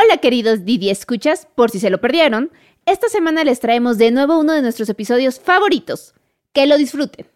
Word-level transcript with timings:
Hola 0.00 0.18
queridos 0.18 0.64
Didi 0.64 0.90
Escuchas, 0.90 1.48
por 1.56 1.72
si 1.72 1.80
se 1.80 1.90
lo 1.90 2.00
perdieron, 2.00 2.52
esta 2.86 3.08
semana 3.08 3.42
les 3.42 3.58
traemos 3.58 3.98
de 3.98 4.12
nuevo 4.12 4.38
uno 4.38 4.52
de 4.52 4.62
nuestros 4.62 4.88
episodios 4.88 5.40
favoritos. 5.40 6.14
Que 6.52 6.66
lo 6.66 6.78
disfruten. 6.78 7.26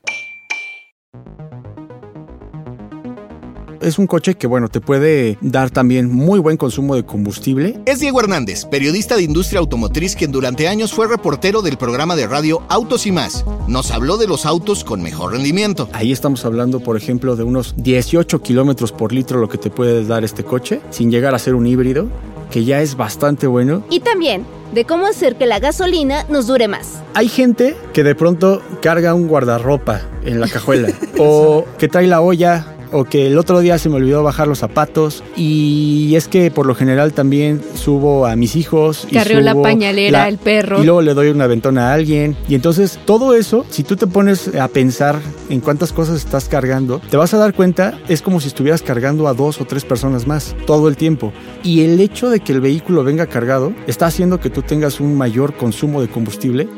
es 3.83 3.99
un 3.99 4.07
coche 4.07 4.37
que, 4.37 4.47
bueno, 4.47 4.69
te 4.69 4.81
puede 4.81 5.39
dar 5.41 5.71
también 5.71 6.13
muy 6.13 6.39
buen 6.39 6.57
consumo 6.57 6.95
de 6.95 7.05
combustible. 7.05 7.81
Es 7.85 8.01
Diego 8.01 8.21
Hernández, 8.21 8.65
periodista 8.65 9.17
de 9.17 9.25
industria 9.25 9.61
automotriz 9.61 10.15
quien 10.15 10.33
durante 10.33 10.69
años 10.69 10.93
fue 10.93 11.09
reportero 11.09 11.63
del 11.63 11.77
programa 11.77 12.17
de 12.17 12.27
radio 12.27 12.63
Autos 12.69 13.07
y 13.07 13.13
más. 13.13 13.45
Nos 13.67 13.91
habló 13.91 14.17
de 14.17 14.29
los 14.29 14.47
autos 14.47 14.85
con 14.85 15.03
mejor 15.03 15.33
rendimiento. 15.33 15.89
Ahí 15.93 16.13
estamos 16.13 16.45
hablando, 16.45 16.81
por 16.81 16.97
ejemplo, 16.97 17.37
de 17.37 17.43
unos 17.43 17.75
18 17.77 18.41
kilómetros 18.41 18.93
por 18.93 19.13
litro 19.13 19.41
lo 19.41 19.49
que 19.49 19.59
te 19.59 19.71
puede 19.71 20.05
dar 20.07 20.25
este 20.25 20.45
coche, 20.45 20.81
sin 20.91 21.11
llegar 21.11 21.35
a 21.35 21.39
ser 21.39 21.55
un 21.55 21.67
híbrido, 21.67 22.09
que 22.53 22.65
ya 22.65 22.81
es 22.81 22.97
bastante 22.97 23.49
bueno. 23.49 23.83
Y 23.91 24.01
también 24.01 24.45
de 24.73 24.85
cómo 24.85 25.07
hacer 25.07 25.37
que 25.37 25.47
la 25.47 25.59
gasolina 25.59 26.25
nos 26.29 26.47
dure 26.47 26.69
más. 26.69 27.03
Hay 27.15 27.29
gente 27.29 27.77
que 27.93 28.05
de 28.05 28.15
pronto 28.15 28.63
carga 28.81 29.15
un 29.15 29.27
guardarropa 29.27 30.03
en 30.25 30.41
la 30.41 30.49
cajuela 30.49 30.89
o 31.19 31.67
que 31.79 31.89
trae 31.89 32.07
la 32.07 32.21
olla 32.21 32.72
o 32.93 33.05
que 33.05 33.27
el 33.27 33.39
otro 33.39 33.61
día 33.61 33.79
se 33.79 33.89
me 33.89 33.97
olvidó 33.97 34.23
bajar 34.23 34.49
los 34.49 34.59
zapatos 34.59 35.25
y 35.37 36.15
es 36.15 36.29
que 36.29 36.51
por 36.51 36.67
lo 36.67 36.75
general 36.75 37.13
también 37.13 37.61
subo 37.75 38.27
a 38.27 38.37
mis 38.37 38.57
hijos. 38.57 39.07
Carrió 39.13 39.41
la 39.41 39.55
pañalera, 39.55 40.29
el 40.29 40.39
perro. 40.39 40.81
Y 40.81 40.85
luego 40.85 41.03
le 41.03 41.15
doy 41.15 41.29
un 41.29 41.41
aventón 41.41 41.79
a 41.79 41.93
alguien. 41.93 42.37
Y 42.49 42.55
entonces 42.55 42.99
todo 43.05 43.35
eso, 43.35 43.65
si 43.71 43.83
tú 43.83 43.97
te 43.97 44.07
pones 44.07 44.55
a 44.55 44.69
pensar 44.69 45.21
en 45.49 45.61
cuántas 45.61 45.93
cosas 45.93 46.17
estás 46.17 46.49
cargando, 46.49 47.01
te 47.11 47.17
vas 47.17 47.35
a 47.35 47.39
dar 47.39 47.55
cuenta, 47.55 47.99
es 48.09 48.23
como 48.23 48.41
si 48.41 48.49
estuvieras 48.49 48.83
cargando 48.83 49.29
a 49.29 49.35
dos 49.35 49.61
o 49.61 49.65
tres 49.65 49.85
personas 49.85 50.27
más 50.27 50.55
todo 50.67 50.89
el 50.89 50.97
tiempo. 50.97 51.33
Y 51.63 51.83
el 51.83 52.01
hecho 52.01 52.31
de 52.31 52.41
que 52.41 52.53
el 52.53 52.61
vehículo 52.61 53.05
venga 53.05 53.27
cargado 53.27 53.73
está 53.87 54.07
haciendo 54.07 54.41
que 54.41 54.51
tú 54.51 54.63
tengas 54.63 55.01
un 55.01 55.17
mayor 55.17 55.55
consumo 55.55 56.01
de 56.01 56.09
combustible 56.09 56.69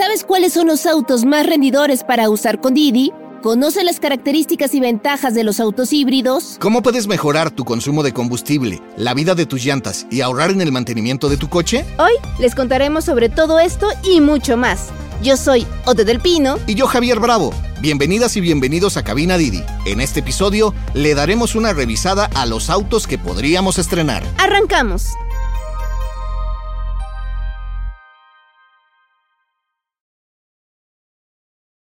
¿Sabes 0.00 0.24
cuáles 0.24 0.54
son 0.54 0.68
los 0.68 0.86
autos 0.86 1.26
más 1.26 1.44
rendidores 1.44 2.04
para 2.04 2.30
usar 2.30 2.58
con 2.62 2.72
Didi? 2.72 3.12
¿Conoce 3.42 3.84
las 3.84 4.00
características 4.00 4.74
y 4.74 4.80
ventajas 4.80 5.34
de 5.34 5.44
los 5.44 5.60
autos 5.60 5.92
híbridos? 5.92 6.56
¿Cómo 6.58 6.80
puedes 6.80 7.06
mejorar 7.06 7.50
tu 7.50 7.66
consumo 7.66 8.02
de 8.02 8.14
combustible, 8.14 8.80
la 8.96 9.12
vida 9.12 9.34
de 9.34 9.44
tus 9.44 9.62
llantas 9.62 10.06
y 10.10 10.22
ahorrar 10.22 10.52
en 10.52 10.62
el 10.62 10.72
mantenimiento 10.72 11.28
de 11.28 11.36
tu 11.36 11.50
coche? 11.50 11.84
Hoy 11.98 12.12
les 12.38 12.54
contaremos 12.54 13.04
sobre 13.04 13.28
todo 13.28 13.60
esto 13.60 13.88
y 14.02 14.22
mucho 14.22 14.56
más. 14.56 14.88
Yo 15.22 15.36
soy 15.36 15.66
Ote 15.84 16.06
del 16.06 16.18
Pino. 16.18 16.56
Y 16.66 16.76
yo 16.76 16.86
Javier 16.86 17.20
Bravo. 17.20 17.52
Bienvenidas 17.82 18.38
y 18.38 18.40
bienvenidos 18.40 18.96
a 18.96 19.04
Cabina 19.04 19.36
Didi. 19.36 19.62
En 19.84 20.00
este 20.00 20.20
episodio 20.20 20.72
le 20.94 21.14
daremos 21.14 21.54
una 21.54 21.74
revisada 21.74 22.30
a 22.34 22.46
los 22.46 22.70
autos 22.70 23.06
que 23.06 23.18
podríamos 23.18 23.76
estrenar. 23.76 24.22
Arrancamos. 24.38 25.08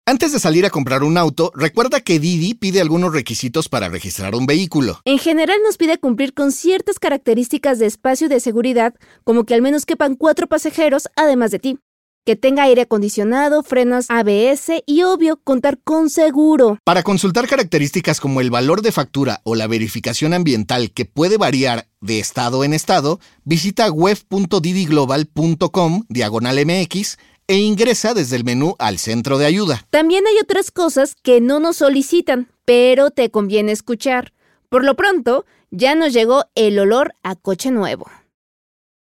Antes 0.06 0.34
de 0.34 0.38
salir 0.38 0.66
a 0.66 0.70
comprar 0.70 1.02
un 1.02 1.16
auto, 1.16 1.50
recuerda 1.54 2.02
que 2.02 2.20
Didi 2.20 2.52
pide 2.52 2.82
algunos 2.82 3.14
requisitos 3.14 3.70
para 3.70 3.88
registrar 3.88 4.34
un 4.34 4.44
vehículo. 4.44 5.00
En 5.06 5.18
general 5.18 5.56
nos 5.64 5.78
pide 5.78 5.96
cumplir 5.96 6.34
con 6.34 6.52
ciertas 6.52 6.98
características 6.98 7.78
de 7.78 7.86
espacio 7.86 8.26
y 8.26 8.28
de 8.28 8.38
seguridad, 8.38 8.92
como 9.24 9.44
que 9.44 9.54
al 9.54 9.62
menos 9.62 9.86
quepan 9.86 10.16
cuatro 10.16 10.46
pasajeros 10.46 11.08
además 11.16 11.52
de 11.52 11.58
ti. 11.58 11.78
Que 12.26 12.36
tenga 12.36 12.64
aire 12.64 12.82
acondicionado, 12.82 13.62
frenos 13.62 14.10
ABS 14.10 14.82
y 14.86 15.04
obvio 15.04 15.40
contar 15.42 15.78
con 15.82 16.10
seguro. 16.10 16.76
Para 16.84 17.02
consultar 17.02 17.48
características 17.48 18.20
como 18.20 18.42
el 18.42 18.50
valor 18.50 18.82
de 18.82 18.92
factura 18.92 19.40
o 19.44 19.54
la 19.54 19.66
verificación 19.66 20.34
ambiental 20.34 20.90
que 20.90 21.06
puede 21.06 21.38
variar 21.38 21.88
de 22.02 22.18
estado 22.18 22.62
en 22.64 22.74
estado, 22.74 23.20
visita 23.44 23.90
web.didiglobal.com 23.90 26.04
diagonal 26.08 26.66
MX 26.66 27.16
e 27.46 27.58
ingresa 27.58 28.14
desde 28.14 28.36
el 28.36 28.44
menú 28.44 28.74
al 28.78 28.98
centro 28.98 29.38
de 29.38 29.46
ayuda. 29.46 29.86
También 29.90 30.26
hay 30.26 30.36
otras 30.42 30.70
cosas 30.70 31.14
que 31.22 31.40
no 31.40 31.60
nos 31.60 31.76
solicitan, 31.76 32.48
pero 32.64 33.10
te 33.10 33.30
conviene 33.30 33.72
escuchar. 33.72 34.32
Por 34.68 34.84
lo 34.84 34.96
pronto, 34.96 35.44
ya 35.70 35.94
nos 35.94 36.12
llegó 36.12 36.44
el 36.54 36.78
olor 36.78 37.14
a 37.22 37.36
coche 37.36 37.70
nuevo. 37.70 38.06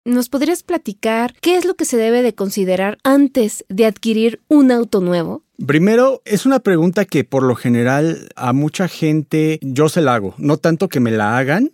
¿Nos 0.03 0.29
podrías 0.29 0.61
platicar 0.61 1.33
qué 1.41 1.55
es 1.55 1.65
lo 1.65 1.73
que 1.73 1.85
se 1.85 1.97
debe 1.97 2.21
de 2.21 2.35
considerar 2.35 2.99
antes 3.03 3.65
de 3.69 3.87
adquirir 3.87 4.39
un 4.47 4.71
auto 4.71 5.01
nuevo? 5.01 5.43
Primero, 5.65 6.21
es 6.25 6.45
una 6.45 6.59
pregunta 6.59 7.05
que 7.05 7.23
por 7.23 7.41
lo 7.41 7.55
general 7.55 8.29
a 8.35 8.53
mucha 8.53 8.87
gente 8.87 9.57
yo 9.63 9.89
se 9.89 10.01
la 10.01 10.13
hago. 10.13 10.35
No 10.37 10.57
tanto 10.57 10.89
que 10.89 10.99
me 10.99 11.11
la 11.11 11.37
hagan, 11.37 11.71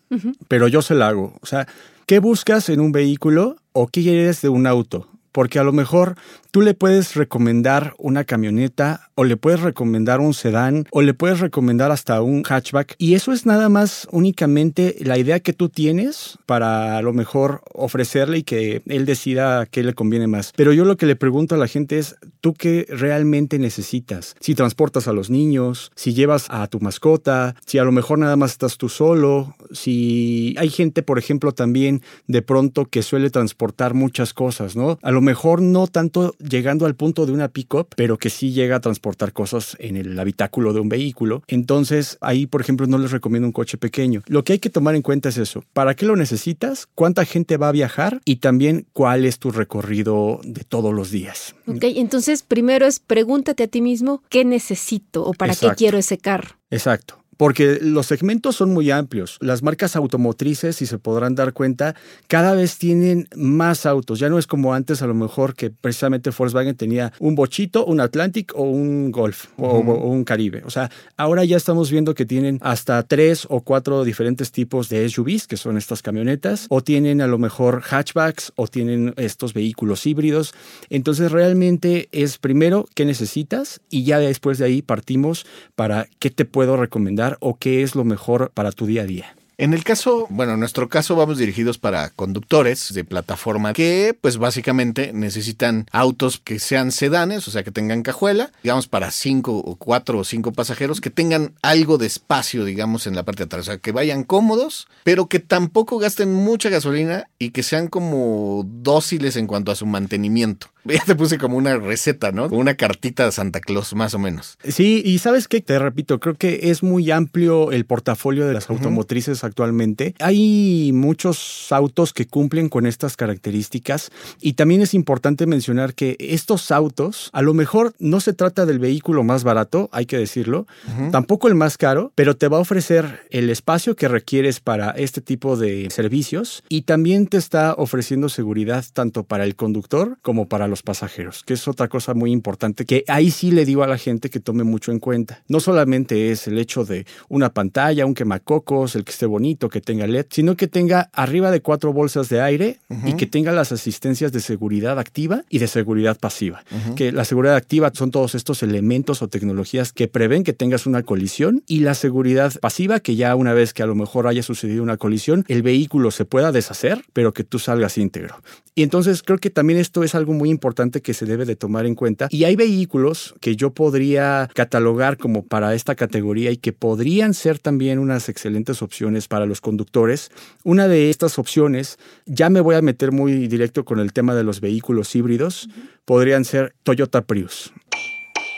pero 0.48 0.70
yo 0.70 0.82
se 0.82 0.96
la 0.96 1.10
hago. 1.10 1.34
O 1.42 1.46
sea, 1.46 1.68
¿qué 2.06 2.20
buscas 2.20 2.70
en 2.70 2.80
un 2.80 2.94
vehículo 2.94 3.58
o 3.74 3.88
qué 3.88 4.02
quieres 4.02 4.42
de 4.42 4.50
un 4.50 4.66
auto? 4.66 5.10
Porque 5.32 5.60
a 5.60 5.64
lo 5.64 5.72
mejor 5.72 6.16
tú 6.52 6.62
le 6.62 6.74
puedes 6.74 7.16
recomendar 7.16 7.94
una 7.98 8.26
camioneta 8.26 9.10
o 9.16 9.24
le 9.24 9.38
puedes 9.38 9.62
recomendar 9.62 10.20
un 10.20 10.34
sedán 10.34 10.86
o 10.92 11.02
le 11.02 11.14
puedes 11.14 11.40
recomendar 11.40 11.92
hasta 11.92 12.22
un 12.22 12.44
hatchback 12.44 12.96
y 12.98 13.16
eso 13.16 13.32
es 13.32 13.46
nada 13.46 13.70
más 13.70 14.08
únicamente 14.12 14.96
la 15.00 15.18
idea 15.18 15.40
que 15.40 15.54
tú 15.54 15.70
tienes 15.70 16.38
para 16.46 16.98
a 16.98 17.02
lo 17.02 17.14
mejor 17.14 17.62
ofrecerle 17.74 18.40
y 18.40 18.44
que 18.44 18.82
él 18.86 19.06
decida 19.06 19.66
qué 19.66 19.84
le 19.84 19.94
conviene 19.94 20.28
más. 20.28 20.52
Pero 20.56 20.74
yo 20.74 20.86
lo 20.86 20.98
que 20.98 21.06
le 21.06 21.16
pregunto 21.16 21.56
a 21.56 21.58
la 21.58 21.68
gente 21.68 21.98
es, 21.98 22.16
¿tú 22.42 22.54
qué 22.54 22.86
realmente 22.90 23.60
necesitas? 23.60 24.36
Si 24.40 24.56
transportas 24.56 25.08
a 25.08 25.14
los 25.14 25.30
niños, 25.30 25.92
si 25.96 26.14
llevas 26.14 26.48
a 26.50 26.68
tu 26.68 26.80
mascota, 26.80 27.56
si 27.66 27.78
a 27.78 27.84
lo 27.84 27.92
mejor 27.92 28.20
nada 28.20 28.36
más 28.36 28.52
estás 28.52 28.78
tú 28.78 28.90
solo, 28.90 29.56
si 29.72 30.56
hay 30.58 30.70
gente, 30.70 31.04
por 31.04 31.18
ejemplo, 31.18 31.54
también 31.54 32.02
de 32.28 32.42
pronto 32.42 32.86
que 32.86 33.04
suele 33.04 33.30
transportar 33.30 33.94
muchas 33.94 34.34
cosas, 34.34 34.76
¿no? 34.76 35.00
A 35.02 35.12
lo 35.12 35.21
mejor 35.22 35.62
no 35.62 35.88
tanto 35.88 36.36
llegando 36.38 36.86
al 36.86 36.96
punto 36.96 37.26
de 37.26 37.32
una 37.32 37.48
pick-up, 37.48 37.90
pero 37.96 38.18
que 38.18 38.30
sí 38.30 38.52
llega 38.52 38.78
a 38.78 38.80
transportar 38.82 39.34
cosas 39.34 39.76
en 39.80 39.98
el 39.98 40.20
habitáculo 40.20 40.74
de 40.74 40.80
un 40.80 40.90
vehículo. 40.90 41.44
Entonces, 41.48 42.18
ahí, 42.22 42.48
por 42.48 42.62
ejemplo, 42.62 42.88
no 42.88 42.98
les 42.98 43.12
recomiendo 43.12 43.48
un 43.48 43.54
coche 43.54 43.78
pequeño. 43.78 44.24
Lo 44.28 44.44
que 44.44 44.54
hay 44.54 44.60
que 44.60 44.70
tomar 44.70 44.96
en 44.96 45.02
cuenta 45.02 45.30
es 45.30 45.38
eso. 45.38 45.64
¿Para 45.74 45.96
qué 45.96 46.06
lo 46.06 46.16
necesitas? 46.16 46.88
¿Cuánta 46.96 47.26
gente 47.26 47.58
va 47.58 47.70
a 47.70 47.72
viajar? 47.72 48.22
Y 48.26 48.38
también 48.38 48.88
cuál 48.94 49.26
es 49.26 49.40
tu 49.40 49.52
recorrido 49.52 50.42
de 50.44 50.64
todos 50.64 50.94
los 50.94 51.12
días. 51.12 51.56
Ok, 51.68 51.84
entonces 51.84 52.44
primero 52.44 52.86
es 52.86 53.00
pregúntate 53.00 53.64
a 53.64 53.68
ti 53.68 53.82
mismo 53.82 54.24
qué 54.30 54.46
necesito 54.46 55.24
o 55.24 55.34
para 55.34 55.56
qué 55.56 55.70
quiero 55.76 55.98
ese 55.98 56.18
carro. 56.18 56.58
Exacto 56.70 57.21
porque 57.42 57.80
los 57.82 58.06
segmentos 58.06 58.58
son 58.58 58.72
muy 58.72 58.92
amplios. 58.92 59.40
Las 59.42 59.64
marcas 59.64 59.96
automotrices, 59.96 60.76
si 60.76 60.86
se 60.86 61.00
podrán 61.00 61.34
dar 61.34 61.54
cuenta, 61.54 61.96
cada 62.28 62.54
vez 62.54 62.78
tienen 62.78 63.28
más 63.36 63.88
autos. 63.88 64.20
Ya 64.20 64.30
no 64.30 64.38
es 64.38 64.46
como 64.46 64.76
antes, 64.76 65.02
a 65.02 65.08
lo 65.08 65.16
mejor, 65.16 65.56
que 65.56 65.72
precisamente 65.72 66.30
Volkswagen 66.30 66.76
tenía 66.76 67.12
un 67.18 67.34
bochito, 67.34 67.84
un 67.84 68.00
Atlantic 68.00 68.54
o 68.56 68.62
un 68.62 69.12
Golf 69.12 69.48
o, 69.58 69.80
un 69.80 70.24
Caribe. 70.24 70.62
O 70.66 70.70
sea, 70.70 70.92
ahora 71.18 71.44
ya 71.44 71.58
estamos 71.58 71.90
viendo 71.90 72.14
que 72.14 72.28
tienen 72.28 72.60
hasta 72.62 73.02
tres 73.02 73.48
o 73.50 73.62
cuatro 73.62 74.04
diferentes 74.04 74.52
tipos 74.52 74.88
de 74.90 75.10
SUVs, 75.10 75.48
que 75.48 75.58
son 75.58 75.78
estas 75.78 76.04
camionetas, 76.04 76.68
o 76.70 76.84
tienen 76.84 77.22
a 77.22 77.28
lo 77.28 77.40
mejor 77.40 77.82
hatchbacks 77.82 78.54
o 78.56 78.68
tienen 78.68 79.16
estos 79.18 79.56
vehículos 79.56 80.06
híbridos. 80.06 80.54
Entonces, 80.92 81.32
realmente 81.32 82.08
es 82.12 82.38
primero 82.38 82.88
qué 82.94 83.04
necesitas 83.04 83.82
y 83.90 84.04
ya 84.04 84.20
después 84.20 84.60
de 84.60 84.66
ahí 84.66 84.84
partimos 84.84 85.48
para 85.74 86.08
qué 86.20 86.30
te 86.30 86.46
puedo 86.46 86.78
recomendar 86.78 87.31
o 87.40 87.58
qué 87.58 87.84
es 87.84 87.96
lo 87.96 88.04
mejor 88.04 88.52
para 88.54 88.72
tu 88.72 88.86
día 88.86 89.04
a 89.04 89.06
día? 89.06 89.36
En 89.62 89.76
el 89.76 89.84
caso, 89.84 90.26
bueno, 90.32 90.54
en 90.54 90.60
nuestro 90.60 90.90
caso 90.90 91.16
vamos 91.16 91.38
dirigidos 91.38 91.78
para 91.78 92.10
conductores 92.10 92.96
de 92.96 93.04
plataforma 93.04 93.74
que 93.74 94.18
pues 94.20 94.40
básicamente 94.40 95.14
necesitan 95.14 95.86
autos 95.92 96.40
que 96.40 96.58
sean 96.58 96.92
sedanes, 96.92 97.48
o 97.48 97.52
sea, 97.52 97.62
que 97.62 97.70
tengan 97.70 98.02
cajuela, 98.02 98.52
digamos 98.64 98.88
para 98.88 99.12
cinco 99.12 99.56
o 99.56 99.76
cuatro 99.76 100.18
o 100.18 100.24
cinco 100.24 100.52
pasajeros, 100.52 101.00
que 101.00 101.12
tengan 101.12 101.54
algo 101.62 102.00
de 102.00 102.08
espacio, 102.08 102.66
digamos, 102.66 103.06
en 103.06 103.16
la 103.16 103.22
parte 103.22 103.44
de 103.44 103.46
atrás, 103.46 103.62
o 103.68 103.72
sea, 103.72 103.78
que 103.78 103.92
vayan 103.92 104.24
cómodos, 104.24 104.88
pero 105.04 105.28
que 105.28 105.40
tampoco 105.40 106.00
gasten 106.00 106.34
mucha 106.34 106.70
gasolina 106.70 107.28
y 107.38 107.52
que 107.52 107.62
sean 107.62 107.88
como 107.88 108.64
dóciles 108.66 109.36
en 109.36 109.46
cuanto 109.46 109.72
a 109.72 109.76
su 109.76 109.86
mantenimiento. 109.86 110.72
Ya 110.86 111.04
te 111.06 111.16
puse 111.16 111.38
como 111.38 111.58
una 111.58 111.78
receta, 111.78 112.32
¿no? 112.32 112.48
Una 112.48 112.76
cartita 112.76 113.26
de 113.26 113.32
Santa 113.32 113.60
Claus, 113.60 113.94
más 113.94 114.14
o 114.14 114.20
menos. 114.20 114.58
Sí, 114.64 115.02
y 115.06 115.20
sabes 115.20 115.48
qué, 115.48 115.62
te 115.62 115.78
repito, 115.78 116.20
creo 116.20 116.36
que 116.36 116.72
es 116.72 116.84
muy 116.84 117.12
amplio 117.12 117.72
el 117.72 117.86
portafolio 117.86 118.48
de 118.48 118.54
las 118.54 118.70
automotrices 118.70 119.44
actualmente. 119.52 120.16
Hay 120.20 120.92
muchos 120.94 121.68
autos 121.72 122.14
que 122.14 122.26
cumplen 122.26 122.70
con 122.70 122.86
estas 122.86 123.18
características 123.18 124.12
y 124.40 124.54
también 124.54 124.82
es 124.82 124.94
importante 124.94 125.46
mencionar 125.46 125.94
que 125.94 126.16
estos 126.20 126.72
autos, 126.72 127.30
a 127.34 127.42
lo 127.42 127.54
mejor 127.54 127.94
no 128.00 128.22
se 128.22 128.34
trata 128.34 128.66
del 128.66 128.80
vehículo 128.80 129.24
más 129.24 129.44
barato, 129.44 129.90
hay 129.92 130.06
que 130.06 130.18
decirlo, 130.18 130.68
tampoco 131.12 131.50
el 131.50 131.56
más 131.56 131.78
caro, 131.78 132.14
pero 132.16 132.38
te 132.38 132.48
va 132.48 132.58
a 132.58 132.62
ofrecer 132.62 133.20
el 133.30 133.50
espacio 133.50 133.96
que 133.96 134.08
requieres 134.08 134.62
para 134.62 134.92
este 134.92 135.20
tipo 135.20 135.58
de 135.58 135.90
servicios 135.92 136.64
y 136.70 136.84
también 136.84 137.28
te 137.28 137.38
está 137.38 137.74
ofreciendo 137.74 138.30
seguridad 138.30 138.86
tanto 138.94 139.24
para 139.24 139.44
el 139.44 139.56
conductor 139.56 140.18
como 140.22 140.48
para 140.48 140.68
los 140.68 140.82
pasajeros, 140.82 141.44
que 141.44 141.56
es 141.56 141.68
otra 141.68 141.90
cosa 141.90 142.14
muy 142.14 142.32
importante 142.32 142.86
que 142.86 143.04
ahí 143.08 143.32
sí 143.32 143.52
le 143.52 143.66
digo 143.66 143.84
a 143.84 143.88
la 143.88 143.98
gente 143.98 144.30
que 144.30 144.40
tome 144.40 144.64
mucho 144.64 144.94
en 144.94 145.00
cuenta. 145.00 145.44
No 145.50 145.60
solamente 145.60 146.32
es 146.32 146.48
el 146.48 146.58
hecho 146.58 146.86
de 146.86 147.06
una 147.28 147.54
pantalla, 147.54 148.06
un 148.06 148.14
quemacocos, 148.14 148.96
el 148.96 149.04
que 149.04 149.12
esté 149.12 149.26
bonito, 149.26 149.41
que 149.70 149.82
tenga 149.82 150.08
LED, 150.08 150.28
sino 150.30 150.56
que 150.56 150.68
tenga 150.68 151.10
arriba 151.14 151.52
de 151.52 151.62
cuatro 151.62 151.94
bolsas 151.94 152.30
de 152.30 152.42
aire 152.42 152.80
y 153.06 153.14
que 153.14 153.26
tenga 153.26 153.52
las 153.52 153.72
asistencias 153.72 154.32
de 154.32 154.40
seguridad 154.40 155.00
activa 155.00 155.44
y 155.50 155.60
de 155.60 155.68
seguridad 155.68 156.18
pasiva. 156.20 156.64
Que 156.96 157.12
la 157.12 157.26
seguridad 157.26 157.56
activa 157.56 157.92
son 157.94 158.12
todos 158.12 158.36
estos 158.36 158.64
elementos 158.64 159.22
o 159.22 159.28
tecnologías 159.28 159.94
que 159.94 160.08
prevén 160.08 160.44
que 160.44 160.54
tengas 160.54 160.86
una 160.86 161.04
colisión 161.04 161.64
y 161.68 161.80
la 161.80 161.94
seguridad 161.94 162.54
pasiva 162.60 163.00
que 163.00 163.16
ya 163.16 163.36
una 163.36 163.54
vez 163.54 163.74
que 163.74 163.84
a 163.84 163.86
lo 163.86 163.96
mejor 163.96 164.28
haya 164.28 164.44
sucedido 164.44 164.84
una 164.84 164.98
colisión, 164.98 165.46
el 165.48 165.62
vehículo 165.62 166.12
se 166.12 166.26
pueda 166.26 166.52
deshacer, 166.52 167.04
pero 167.14 167.34
que 167.34 167.44
tú 167.44 167.60
salgas 167.60 167.98
íntegro. 167.98 168.42
Y 168.74 168.84
entonces 168.84 169.22
creo 169.22 169.38
que 169.38 169.50
también 169.50 169.80
esto 169.80 170.04
es 170.04 170.16
algo 170.16 170.34
muy 170.34 170.50
importante 170.50 171.02
que 171.02 171.14
se 171.14 171.26
debe 171.26 171.46
de 171.46 171.58
tomar 171.58 171.86
en 171.86 171.96
cuenta. 171.96 172.28
Y 172.30 172.46
hay 172.46 172.56
vehículos 172.56 173.36
que 173.42 173.56
yo 173.56 173.74
podría 173.74 174.50
catalogar 174.54 175.18
como 175.18 175.44
para 175.44 175.76
esta 175.76 175.96
categoría 175.96 176.52
y 176.52 176.58
que 176.58 176.72
podrían 176.72 177.34
ser 177.34 177.60
también 177.60 178.00
unas 178.00 178.30
excelentes 178.30 178.82
opciones 178.82 179.21
para 179.28 179.46
los 179.46 179.62
conductores. 179.62 180.32
Una 180.64 180.88
de 180.88 181.10
estas 181.10 181.40
opciones, 181.40 181.98
ya 182.26 182.50
me 182.50 182.62
voy 182.62 182.76
a 182.76 182.82
meter 182.82 183.12
muy 183.12 183.48
directo 183.48 183.86
con 183.86 184.00
el 184.00 184.14
tema 184.14 184.36
de 184.36 184.44
los 184.44 184.62
vehículos 184.62 185.16
híbridos, 185.16 185.70
podrían 186.06 186.46
ser 186.46 186.74
Toyota 186.84 187.22
Prius. 187.22 187.74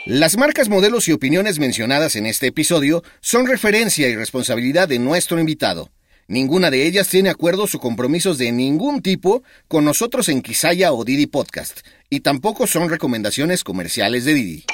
Las 0.06 0.38
marcas, 0.38 0.68
modelos 0.68 1.08
y 1.08 1.14
opiniones 1.14 1.60
mencionadas 1.60 2.18
en 2.18 2.26
este 2.26 2.48
episodio 2.48 3.04
son 3.22 3.48
referencia 3.48 4.10
y 4.10 4.16
responsabilidad 4.16 4.90
de 4.90 5.00
nuestro 5.00 5.40
invitado. 5.40 5.92
Ninguna 6.28 6.72
de 6.72 6.86
ellas 6.86 7.10
tiene 7.10 7.30
acuerdos 7.30 7.76
o 7.76 7.80
compromisos 7.80 8.38
de 8.38 8.52
ningún 8.52 9.02
tipo 9.02 9.44
con 9.68 9.86
nosotros 9.86 10.30
en 10.30 10.42
Quisaya 10.42 10.92
o 10.92 11.06
Didi 11.06 11.28
Podcast, 11.28 11.80
y 12.10 12.22
tampoco 12.22 12.66
son 12.68 12.90
recomendaciones 12.90 13.64
comerciales 13.64 14.26
de 14.26 14.34
Didi. 14.34 14.66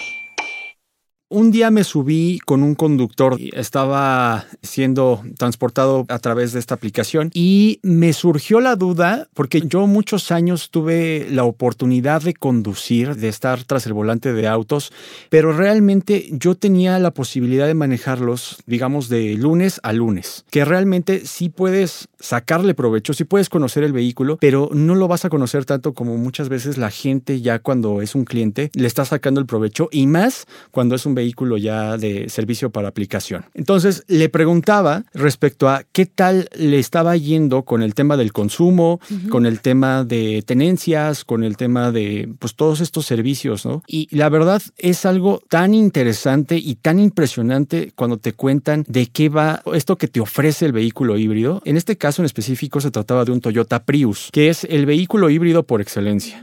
Un 1.32 1.52
día 1.52 1.70
me 1.70 1.84
subí 1.84 2.40
con 2.44 2.64
un 2.64 2.74
conductor, 2.74 3.38
estaba 3.54 4.46
siendo 4.64 5.22
transportado 5.38 6.08
a 6.10 6.18
través 6.18 6.54
de 6.54 6.60
esta 6.60 6.74
aplicación 6.74 7.30
y 7.36 7.80
me 7.84 8.14
surgió 8.14 8.60
la 8.62 8.76
duda, 8.76 9.28
porque 9.36 9.62
yo 9.62 9.86
muchos 9.86 10.32
años 10.32 10.72
tuve 10.72 11.28
la 11.30 11.44
oportunidad 11.44 12.24
de 12.24 12.34
conducir, 12.34 13.16
de 13.16 13.28
estar 13.28 13.64
tras 13.64 13.86
el 13.86 13.94
volante 13.94 14.34
de 14.34 14.48
autos, 14.48 14.92
pero 15.30 15.54
realmente 15.54 16.28
yo 16.32 16.56
tenía 16.56 16.98
la 16.98 17.12
posibilidad 17.12 17.68
de 17.68 17.76
manejarlos, 17.76 18.64
digamos, 18.66 19.08
de 19.08 19.36
lunes 19.36 19.80
a 19.84 19.94
lunes, 19.94 20.46
que 20.50 20.66
realmente 20.66 21.28
sí 21.28 21.50
puedes 21.50 22.08
sacarle 22.20 22.74
provecho, 22.74 23.14
sí 23.14 23.24
puedes 23.24 23.50
conocer 23.50 23.84
el 23.84 23.94
vehículo, 23.94 24.38
pero 24.42 24.72
no 24.74 24.96
lo 24.96 25.08
vas 25.08 25.26
a 25.26 25.30
conocer 25.30 25.66
tanto 25.66 25.94
como 25.94 26.18
muchas 26.18 26.50
veces 26.50 26.80
la 26.80 26.90
gente 26.90 27.40
ya 27.40 27.60
cuando 27.60 28.02
es 28.02 28.16
un 28.16 28.26
cliente 28.26 28.72
le 28.74 28.88
está 28.88 29.06
sacando 29.06 29.40
el 29.40 29.46
provecho 29.46 29.90
y 29.92 30.08
más 30.08 30.48
cuando 30.72 30.96
es 30.96 31.06
un 31.06 31.19
vehículo 31.20 31.58
ya 31.58 31.98
de 31.98 32.30
servicio 32.30 32.70
para 32.70 32.88
aplicación. 32.88 33.46
Entonces 33.54 34.04
le 34.08 34.30
preguntaba 34.30 35.04
respecto 35.14 35.70
a 35.70 35.84
qué 35.92 36.06
tal 36.06 36.50
le 36.56 36.80
estaba 36.80 37.16
yendo 37.18 37.64
con 37.64 37.84
el 37.84 37.94
tema 37.94 38.18
del 38.18 38.32
consumo, 38.32 39.00
con 39.30 39.46
el 39.46 39.60
tema 39.60 40.04
de 40.04 40.44
tenencias, 40.46 41.26
con 41.26 41.44
el 41.44 41.58
tema 41.58 41.92
de 41.92 42.30
pues 42.40 42.56
todos 42.56 42.80
estos 42.82 43.06
servicios, 43.06 43.66
¿no? 43.66 43.84
Y 43.88 44.08
la 44.16 44.30
verdad 44.30 44.62
es 44.78 45.06
algo 45.06 45.42
tan 45.50 45.74
interesante 45.74 46.58
y 46.58 46.76
tan 46.76 47.00
impresionante 47.00 47.92
cuando 47.96 48.18
te 48.18 48.34
cuentan 48.34 48.86
de 48.88 49.08
qué 49.08 49.30
va 49.30 49.62
esto 49.74 49.98
que 49.98 50.08
te 50.08 50.20
ofrece 50.20 50.66
el 50.66 50.72
vehículo 50.72 51.18
híbrido. 51.18 51.62
En 51.66 51.78
este 51.78 51.98
caso 51.98 52.22
en 52.22 52.28
específico 52.28 52.80
se 52.80 52.92
trataba 52.92 53.26
de 53.26 53.32
un 53.32 53.42
Toyota 53.42 53.84
Prius, 53.84 54.30
que 54.32 54.50
es 54.50 54.64
el 54.64 54.86
vehículo 54.86 55.30
híbrido 55.30 55.64
por 55.64 55.82
excelencia. 55.82 56.42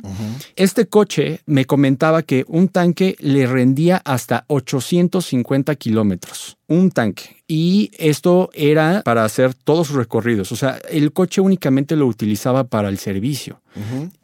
Este 0.57 0.87
coche 0.87 1.41
me 1.47 1.65
comentaba 1.65 2.23
que 2.23 2.45
un 2.49 2.69
tanque 2.69 3.17
le 3.21 3.47
rendía 3.47 4.03
hasta 4.05 4.45
850 4.67 5.75
kilómetros. 5.77 6.57
Un 6.67 6.91
tanque. 6.91 7.37
Y 7.47 7.91
esto 7.97 8.51
era 8.55 9.03
para 9.05 9.25
hacer 9.25 9.55
todos 9.55 9.87
sus 9.87 9.97
recorridos. 9.97 10.51
O 10.51 10.57
sea, 10.57 10.79
el 10.91 11.13
coche 11.13 11.41
únicamente 11.41 11.95
lo 11.95 12.07
utilizaba 12.07 12.65
para 12.65 12.89
el 12.89 12.99
servicio. 12.99 13.61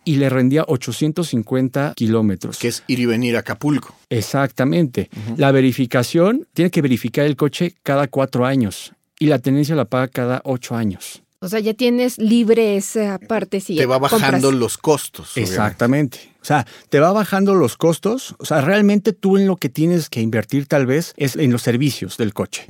Y 0.04 0.16
le 0.16 0.30
rendía 0.30 0.64
850 0.66 1.92
kilómetros. 1.94 2.58
Que 2.58 2.68
es 2.68 2.82
ir 2.86 3.00
y 3.00 3.06
venir 3.06 3.36
a 3.36 3.40
Acapulco. 3.40 3.94
Exactamente. 4.08 5.10
La 5.36 5.52
verificación, 5.52 6.48
tiene 6.54 6.70
que 6.70 6.82
verificar 6.82 7.26
el 7.26 7.36
coche 7.36 7.74
cada 7.82 8.08
cuatro 8.08 8.44
años. 8.46 8.92
Y 9.18 9.26
la 9.26 9.38
tenencia 9.38 9.76
la 9.76 9.84
paga 9.84 10.08
cada 10.08 10.40
ocho 10.44 10.74
años. 10.74 11.21
O 11.42 11.48
sea, 11.48 11.58
ya 11.58 11.74
tienes 11.74 12.18
libre 12.18 12.76
esa 12.76 13.18
parte. 13.18 13.60
Si 13.60 13.76
Te 13.76 13.84
va 13.84 13.98
bajando 13.98 14.48
compras. 14.48 14.54
los 14.54 14.78
costos. 14.78 15.32
obviamente. 15.32 15.50
Exactamente. 15.52 16.32
O 16.40 16.44
sea, 16.44 16.66
te 16.88 17.00
va 17.00 17.12
bajando 17.12 17.54
los 17.54 17.76
costos. 17.76 18.36
O 18.38 18.44
sea, 18.44 18.60
realmente 18.60 19.12
tú 19.12 19.36
en 19.36 19.48
lo 19.48 19.56
que 19.56 19.68
tienes 19.68 20.08
que 20.08 20.20
invertir 20.20 20.66
tal 20.66 20.86
vez 20.86 21.14
es 21.16 21.34
en 21.34 21.50
los 21.50 21.62
servicios 21.62 22.16
del 22.16 22.32
coche. 22.32 22.64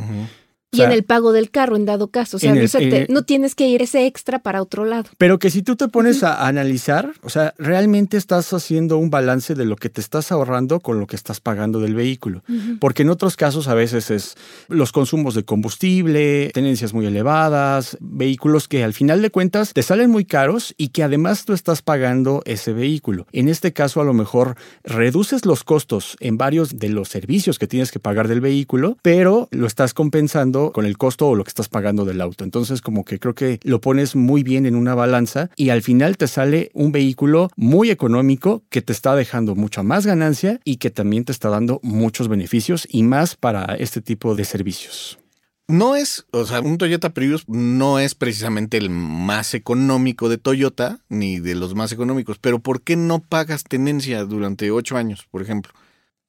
Y 0.75 0.77
O 0.77 0.79
sea, 0.79 0.87
en 0.87 0.93
el 0.93 1.05
pago 1.05 1.33
del 1.33 1.51
carro, 1.51 1.77
en 1.77 1.85
dado 1.85 2.09
caso. 2.09 2.39
O 2.39 2.41
sea, 2.41 2.55
no, 2.55 2.67
se 2.67 2.79
te- 2.79 3.03
el- 3.03 3.07
no 3.11 3.25
tienes 3.25 3.55
que 3.55 3.69
ir 3.69 3.83
ese 3.83 4.07
extra 4.07 4.39
para 4.39 4.63
otro 4.63 4.87
lado. 4.87 5.11
Pero 5.19 5.39
que 5.39 5.51
si 5.51 5.63
tú 5.63 5.77
te 5.77 5.87
pones 5.89 6.23
a 6.23 6.47
analizar, 6.47 7.13
o 7.23 7.29
sea, 7.29 7.53
realmente 7.59 8.17
estás 8.17 8.53
haciendo 8.55 8.97
un 8.97 9.11
balance 9.11 9.55
de 9.55 9.67
lo 9.67 9.77
que 9.77 9.91
te 9.91 10.01
estás 10.01 10.33
ahorrando 10.33 10.81
con 10.81 10.99
lo 10.99 11.07
que 11.07 11.15
estás 11.17 11.41
pagando 11.41 11.79
del 11.81 11.95
vehículo. 11.95 12.43
Porque 12.81 13.03
en 13.03 13.11
otros 13.11 13.37
casos 13.37 13.69
a 13.69 13.75
veces 13.75 14.11
es 14.11 14.35
los 14.69 14.93
consumos 14.93 15.35
de 15.35 15.45
combustible, 15.45 16.51
tenencias 16.55 16.95
muy 16.95 17.05
elevadas, 17.05 17.99
vehículos 18.01 18.67
que 18.67 18.83
al 18.83 18.95
final 18.95 19.21
de 19.21 19.31
cuentas 19.31 19.75
te 19.75 19.83
salen 19.83 20.11
muy 20.11 20.25
caros 20.25 20.75
y 20.79 20.89
que 20.89 21.03
además 21.03 21.45
tú 21.45 21.53
estás 21.53 21.83
pagando 21.83 22.41
ese 22.47 22.73
vehículo. 22.73 23.27
En 23.33 23.49
este 23.49 23.75
caso 23.75 24.01
a 24.01 24.05
lo 24.05 24.15
mejor 24.15 24.57
reduces 24.85 25.45
los 25.45 25.65
costos 25.65 26.17
en 26.21 26.39
varios 26.39 26.79
de 26.79 26.89
los 26.89 27.09
servicios 27.09 27.59
que 27.59 27.67
tienes 27.67 27.91
que 27.91 27.99
pagar 27.99 28.29
del 28.29 28.41
vehículo, 28.41 28.97
pero 29.03 29.49
lo 29.51 29.67
estás 29.67 29.93
compensando 29.93 30.62
con 30.71 30.87
el 30.87 30.97
costo 30.97 31.27
o 31.27 31.35
lo 31.35 31.43
que 31.43 31.49
estás 31.49 31.69
pagando 31.69 32.05
del 32.05 32.21
auto. 32.21 32.45
Entonces 32.45 32.81
como 32.81 33.05
que 33.05 33.19
creo 33.19 33.35
que 33.35 33.59
lo 33.65 33.81
pones 33.81 34.15
muy 34.15 34.45
bien 34.45 34.67
en 34.67 34.77
una 34.77 34.95
balanza 34.95 35.51
y 35.57 35.71
al 35.71 35.83
final 35.83 36.17
te 36.17 36.29
sale 36.29 36.71
un 36.75 36.93
vehículo 36.93 37.51
muy 37.57 37.91
económico 37.91 38.63
que 38.69 38.83
te 38.83 38.93
está 38.93 39.17
dejando 39.17 39.57
mucha 39.57 39.83
más 39.83 40.07
ganancia 40.07 40.61
y 40.65 40.77
que 40.77 40.91
también 40.91 41.25
te 41.25 41.33
está 41.33 41.49
dando 41.49 41.81
muchos 41.83 42.29
beneficios 42.29 42.87
y 42.89 43.03
más 43.03 43.35
para 43.35 43.75
este 43.75 44.01
tipo 44.01 44.35
de 44.37 44.45
servicios. 44.45 45.19
No 45.69 45.97
es, 45.97 46.27
o 46.33 46.45
sea, 46.45 46.61
un 46.61 46.77
Toyota 46.77 47.15
Prius 47.15 47.45
no 47.49 47.99
es 47.99 48.15
precisamente 48.15 48.77
el 48.77 48.91
más 48.91 49.55
económico 49.55 50.29
de 50.29 50.37
Toyota, 50.37 50.99
ni 51.09 51.41
de 51.41 51.55
los 51.55 51.75
más 51.75 51.93
económicos, 51.93 52.39
pero 52.39 52.59
¿por 52.59 52.83
qué 52.83 52.97
no 52.97 53.21
pagas 53.21 53.65
tenencia 53.65 54.25
durante 54.25 54.71
ocho 54.71 54.97
años, 54.97 55.27
por 55.31 55.41
ejemplo? 55.41 55.73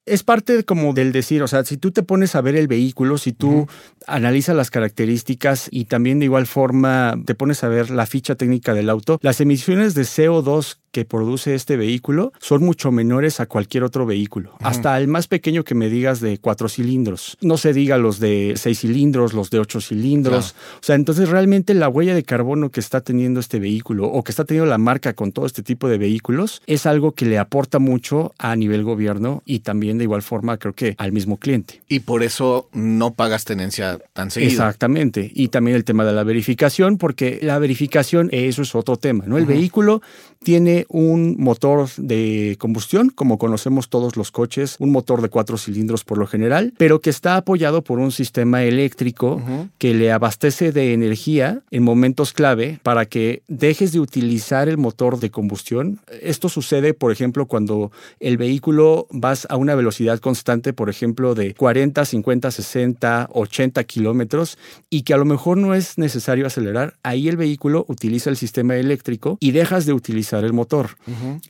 Es 0.05 0.23
parte 0.23 0.63
como 0.65 0.93
del 0.93 1.13
decir, 1.13 1.43
o 1.43 1.47
sea, 1.47 1.63
si 1.63 1.77
tú 1.77 1.91
te 1.91 2.03
pones 2.03 2.35
a 2.35 2.41
ver 2.41 2.55
el 2.55 2.67
vehículo, 2.67 3.17
si 3.17 3.31
tú 3.31 3.67
analizas 4.05 4.55
las 4.55 4.69
características 4.69 5.69
y 5.71 5.85
también 5.85 6.19
de 6.19 6.25
igual 6.25 6.45
forma 6.45 7.15
te 7.25 7.35
pones 7.35 7.63
a 7.63 7.69
ver 7.69 7.89
la 7.89 8.05
ficha 8.05 8.35
técnica 8.35 8.73
del 8.73 8.89
auto, 8.89 9.17
las 9.21 9.39
emisiones 9.39 9.93
de 9.93 10.01
CO2 10.01 10.77
que 10.93 11.05
produce 11.05 11.55
este 11.55 11.75
vehículo 11.75 12.33
son 12.39 12.63
mucho 12.63 12.91
menores 12.91 13.39
a 13.39 13.47
cualquier 13.47 13.83
otro 13.83 14.05
vehículo. 14.05 14.55
Hasta 14.59 14.95
el 14.99 15.07
más 15.07 15.27
pequeño 15.27 15.63
que 15.63 15.73
me 15.73 15.89
digas 15.89 16.21
de 16.21 16.37
cuatro 16.37 16.69
cilindros. 16.69 17.35
No 17.41 17.57
se 17.57 17.73
diga 17.73 17.97
los 17.97 18.19
de 18.19 18.53
seis 18.57 18.81
cilindros, 18.81 19.33
los 19.33 19.49
de 19.49 19.59
ocho 19.59 19.81
cilindros. 19.81 20.51
O 20.75 20.83
sea, 20.83 20.95
entonces 20.95 21.29
realmente 21.29 21.73
la 21.73 21.89
huella 21.89 22.13
de 22.13 22.23
carbono 22.23 22.69
que 22.69 22.79
está 22.79 23.01
teniendo 23.01 23.39
este 23.39 23.59
vehículo 23.59 24.07
o 24.07 24.23
que 24.23 24.31
está 24.31 24.45
teniendo 24.45 24.69
la 24.69 24.77
marca 24.77 25.13
con 25.13 25.31
todo 25.31 25.47
este 25.47 25.63
tipo 25.63 25.89
de 25.89 25.97
vehículos 25.97 26.61
es 26.67 26.85
algo 26.85 27.13
que 27.13 27.25
le 27.25 27.39
aporta 27.39 27.79
mucho 27.79 28.33
a 28.37 28.55
nivel 28.55 28.83
gobierno 28.83 29.41
y 29.45 29.59
también 29.59 29.92
de 29.97 30.03
igual 30.03 30.21
forma 30.21 30.57
creo 30.57 30.73
que 30.73 30.95
al 30.97 31.11
mismo 31.11 31.37
cliente. 31.37 31.81
Y 31.87 32.01
por 32.01 32.23
eso 32.23 32.69
no 32.73 33.13
pagas 33.13 33.45
tenencia 33.45 33.99
tan 34.13 34.31
seguido. 34.31 34.51
Exactamente. 34.51 35.31
Y 35.33 35.49
también 35.49 35.75
el 35.75 35.83
tema 35.83 36.05
de 36.05 36.13
la 36.13 36.23
verificación, 36.23 36.97
porque 36.97 37.39
la 37.41 37.59
verificación, 37.59 38.29
eso 38.31 38.61
es 38.61 38.75
otro 38.75 38.97
tema, 38.97 39.25
¿no? 39.27 39.37
El 39.37 39.45
vehículo 39.45 40.01
tiene 40.43 40.85
un 40.89 41.35
motor 41.39 41.89
de 41.97 42.55
combustión, 42.59 43.09
como 43.09 43.37
conocemos 43.37 43.89
todos 43.89 44.17
los 44.17 44.31
coches, 44.31 44.75
un 44.79 44.91
motor 44.91 45.21
de 45.21 45.29
cuatro 45.29 45.57
cilindros 45.57 46.03
por 46.03 46.17
lo 46.17 46.27
general, 46.27 46.73
pero 46.77 46.99
que 46.99 47.09
está 47.09 47.37
apoyado 47.37 47.83
por 47.83 47.99
un 47.99 48.11
sistema 48.11 48.63
eléctrico 48.63 49.41
que 49.77 49.93
le 49.93 50.11
abastece 50.11 50.71
de 50.71 50.93
energía 50.93 51.61
en 51.71 51.83
momentos 51.83 52.33
clave 52.33 52.79
para 52.83 53.05
que 53.05 53.41
dejes 53.47 53.91
de 53.91 53.99
utilizar 53.99 54.67
el 54.69 54.77
motor 54.77 55.19
de 55.19 55.31
combustión. 55.31 55.99
Esto 56.21 56.49
sucede, 56.49 56.93
por 56.93 57.11
ejemplo, 57.11 57.47
cuando 57.47 57.91
el 58.19 58.37
vehículo 58.37 59.07
vas 59.11 59.47
a 59.49 59.55
una 59.55 59.75
velocidad 59.75 60.19
constante, 60.19 60.73
por 60.73 60.89
ejemplo, 60.89 61.35
de 61.35 61.53
40, 61.53 62.03
50, 62.03 62.51
60, 62.51 63.29
80 63.31 63.83
kilómetros 63.85 64.57
y 64.89 65.03
que 65.03 65.13
a 65.13 65.17
lo 65.17 65.25
mejor 65.25 65.57
no 65.57 65.73
es 65.73 65.97
necesario 65.97 66.45
acelerar. 66.45 66.95
Ahí 67.03 67.27
el 67.27 67.37
vehículo 67.37 67.85
utiliza 67.87 68.29
el 68.29 68.37
sistema 68.37 68.75
eléctrico 68.75 69.37
y 69.39 69.51
dejas 69.51 69.85
de 69.85 69.93
utilizar 69.93 70.32
el 70.39 70.53
motor. 70.53 70.97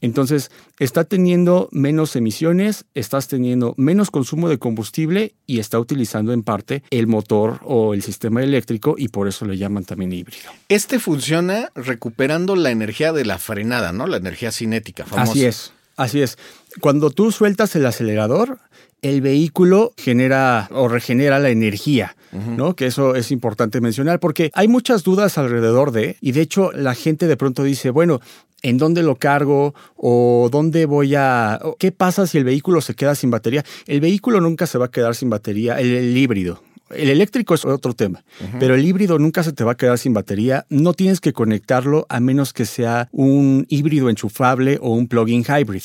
Entonces, 0.02 0.52
está 0.80 1.04
teniendo 1.04 1.70
menos 1.72 2.16
emisiones, 2.16 2.86
estás 2.94 3.28
teniendo 3.28 3.74
menos 3.78 4.12
consumo 4.12 4.50
de 4.50 4.58
combustible 4.58 5.36
y 5.46 5.60
está 5.60 5.80
utilizando 5.80 6.34
en 6.34 6.44
parte 6.44 6.84
el 6.90 7.08
motor 7.08 7.60
o 7.64 7.94
el 7.94 8.02
sistema 8.02 8.44
eléctrico 8.44 8.96
y 8.98 9.10
por 9.10 9.28
eso 9.28 9.46
le 9.46 9.58
llaman 9.58 9.86
también 9.86 10.12
híbrido. 10.12 10.50
Este 10.70 11.00
funciona 11.00 11.72
recuperando 11.76 12.56
la 12.56 12.72
energía 12.72 13.14
de 13.14 13.26
la 13.26 13.38
frenada, 13.38 13.94
¿no? 13.94 14.08
La 14.08 14.18
energía 14.18 14.52
cinética 14.52 15.06
famosa. 15.06 15.32
Así 15.32 15.46
es. 15.46 15.74
Así 16.04 16.22
es. 16.22 16.38
Cuando 16.82 17.12
tú 17.12 17.32
sueltas 17.32 17.76
el 17.76 17.86
acelerador, 17.86 18.60
el 19.02 19.22
vehículo 19.22 19.94
genera 19.98 20.70
o 20.72 20.88
regenera 20.88 21.40
la 21.40 21.50
energía, 21.50 22.16
¿no? 22.32 22.76
Que 22.76 22.88
eso 22.88 23.16
es 23.16 23.32
importante 23.32 23.82
mencionar 23.82 24.20
porque 24.20 24.50
hay 24.54 24.68
muchas 24.68 25.04
dudas 25.04 25.38
alrededor 25.38 25.92
de, 25.92 26.18
y 26.22 26.32
de 26.32 26.42
hecho 26.42 26.72
la 26.72 26.96
gente 26.96 27.28
de 27.28 27.38
pronto 27.38 27.64
dice, 27.64 27.90
bueno, 27.90 28.22
¿en 28.62 28.78
dónde 28.78 29.04
lo 29.04 29.18
cargo? 29.18 29.76
¿O 29.96 30.50
dónde 30.52 30.86
voy 30.86 31.16
a...? 31.16 31.60
¿Qué 31.80 31.92
pasa 31.92 32.26
si 32.28 32.38
el 32.38 32.46
vehículo 32.46 32.82
se 32.82 32.96
queda 32.96 33.14
sin 33.14 33.30
batería? 33.30 33.64
El 33.88 34.00
vehículo 34.00 34.42
nunca 34.42 34.68
se 34.68 34.78
va 34.78 34.86
a 34.86 34.92
quedar 34.92 35.16
sin 35.16 35.30
batería, 35.30 35.80
el 35.80 36.18
híbrido, 36.18 36.62
el 36.90 37.10
eléctrico 37.10 37.54
es 37.54 37.66
otro 37.66 37.94
tema, 37.94 38.24
pero 38.60 38.76
el 38.76 38.86
híbrido 38.86 39.20
nunca 39.20 39.44
se 39.44 39.54
te 39.54 39.64
va 39.64 39.74
a 39.74 39.78
quedar 39.78 39.98
sin 39.98 40.14
batería. 40.14 40.66
No 40.70 40.94
tienes 40.94 41.20
que 41.20 41.34
conectarlo 41.34 42.06
a 42.10 42.20
menos 42.20 42.54
que 42.54 42.66
sea 42.66 43.10
un 43.12 43.66
híbrido 43.70 44.10
enchufable 44.10 44.78
o 44.82 44.92
un 44.92 45.08
plug-in 45.08 45.44
hybrid. 45.44 45.84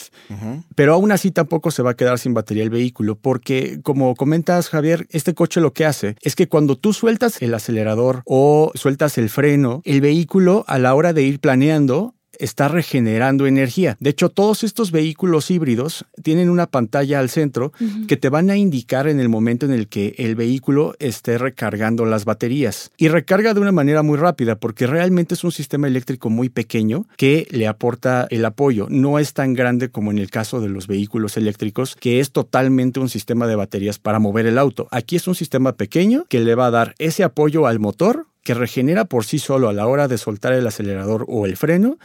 Pero 0.75 0.95
aún 0.95 1.13
así 1.13 1.31
tampoco 1.31 1.71
se 1.71 1.83
va 1.83 1.91
a 1.91 1.97
quedar 1.97 2.19
sin 2.19 2.35
batería 2.35 2.63
el 2.63 2.71
vehículo 2.71 3.17
porque, 3.17 3.81
como 3.83 4.15
comentas 4.15 4.69
Javier, 4.69 5.07
este 5.11 5.35
coche 5.35 5.61
lo 5.61 5.73
que 5.73 5.87
hace 5.87 6.17
es 6.23 6.35
que 6.35 6.49
cuando 6.49 6.77
tú 6.77 6.93
sueltas 6.93 7.41
el 7.43 7.55
acelerador 7.55 8.23
o 8.25 8.73
sueltas 8.75 9.19
el 9.19 9.31
freno, 9.31 9.83
el 9.85 10.01
vehículo 10.01 10.65
a 10.67 10.79
la 10.79 10.95
hora 10.95 11.13
de 11.13 11.23
ir 11.23 11.41
planeando 11.41 12.15
está 12.39 12.69
regenerando 12.69 13.47
energía. 13.47 13.97
De 14.01 14.11
hecho, 14.11 14.29
todos 14.29 14.65
estos 14.65 14.91
vehículos 14.91 15.51
híbridos 15.51 16.07
tienen 16.23 16.51
una 16.51 16.67
pantalla 16.67 17.19
al 17.19 17.31
centro 17.31 17.73
que 18.07 18.17
te 18.17 18.29
van 18.29 18.51
a 18.51 18.57
indicar 18.57 19.09
en 19.09 19.21
el 19.21 19.29
momento 19.29 19.67
en 19.67 19.73
el 19.73 19.89
que 19.89 20.15
el 20.19 20.35
vehículo 20.35 20.95
esté 20.99 21.39
recargando 21.39 22.05
las 22.05 22.25
baterías. 22.25 22.91
Y 22.97 23.09
recarga 23.09 23.55
de 23.55 23.61
una 23.61 23.73
manera 23.73 24.03
muy 24.03 24.17
rápida 24.17 24.57
porque 24.57 24.87
realmente 24.87 25.35
es 25.35 25.45
un 25.45 25.53
sistema 25.53 25.87
eléctrico 25.87 26.31
muy 26.31 26.49
pequeño 26.49 27.07
que 27.17 27.47
le 27.51 27.67
aporta 27.67 28.27
el 28.31 28.45
apoyo. 28.45 28.87
No 28.91 29.19
es 29.19 29.33
tan 29.33 29.55
grande 29.55 29.91
como 29.91 30.11
en 30.11 30.19
el 30.19 30.31
caso 30.31 30.61
de 30.61 30.69
los 30.69 30.87
vehículos 30.87 31.37
eléctricos, 31.37 31.97
que 31.97 32.21
es 32.21 32.33
totalmente 32.33 33.01
un 33.01 33.09
sistema 33.09 33.47
de 33.47 33.57
baterías 33.57 33.99
para 33.99 34.19
mover 34.19 34.47
el 34.47 34.59
auto. 34.59 34.89
Aquí 34.91 35.17
es 35.17 35.27
un 35.27 35.35
sistema 35.35 35.73
pequeño 35.73 36.25
que 36.29 36.41
le 36.41 36.55
va 36.55 36.67
a 36.67 36.71
dar 36.71 36.95
ese 36.99 37.25
apoyo 37.25 37.67
al 37.67 37.79
motor 37.79 38.28
que 38.49 38.55
regenera 38.55 39.05
por 39.05 39.27
sí 39.27 39.39
solo 39.39 39.69
a 39.69 39.75
la 39.75 39.87
hora 39.87 40.09
de 40.09 40.17
soltar 40.17 40.55
el 40.55 40.67
acelerador 40.67 41.27
o 41.29 41.45
el 41.45 41.59
freno 41.59 41.99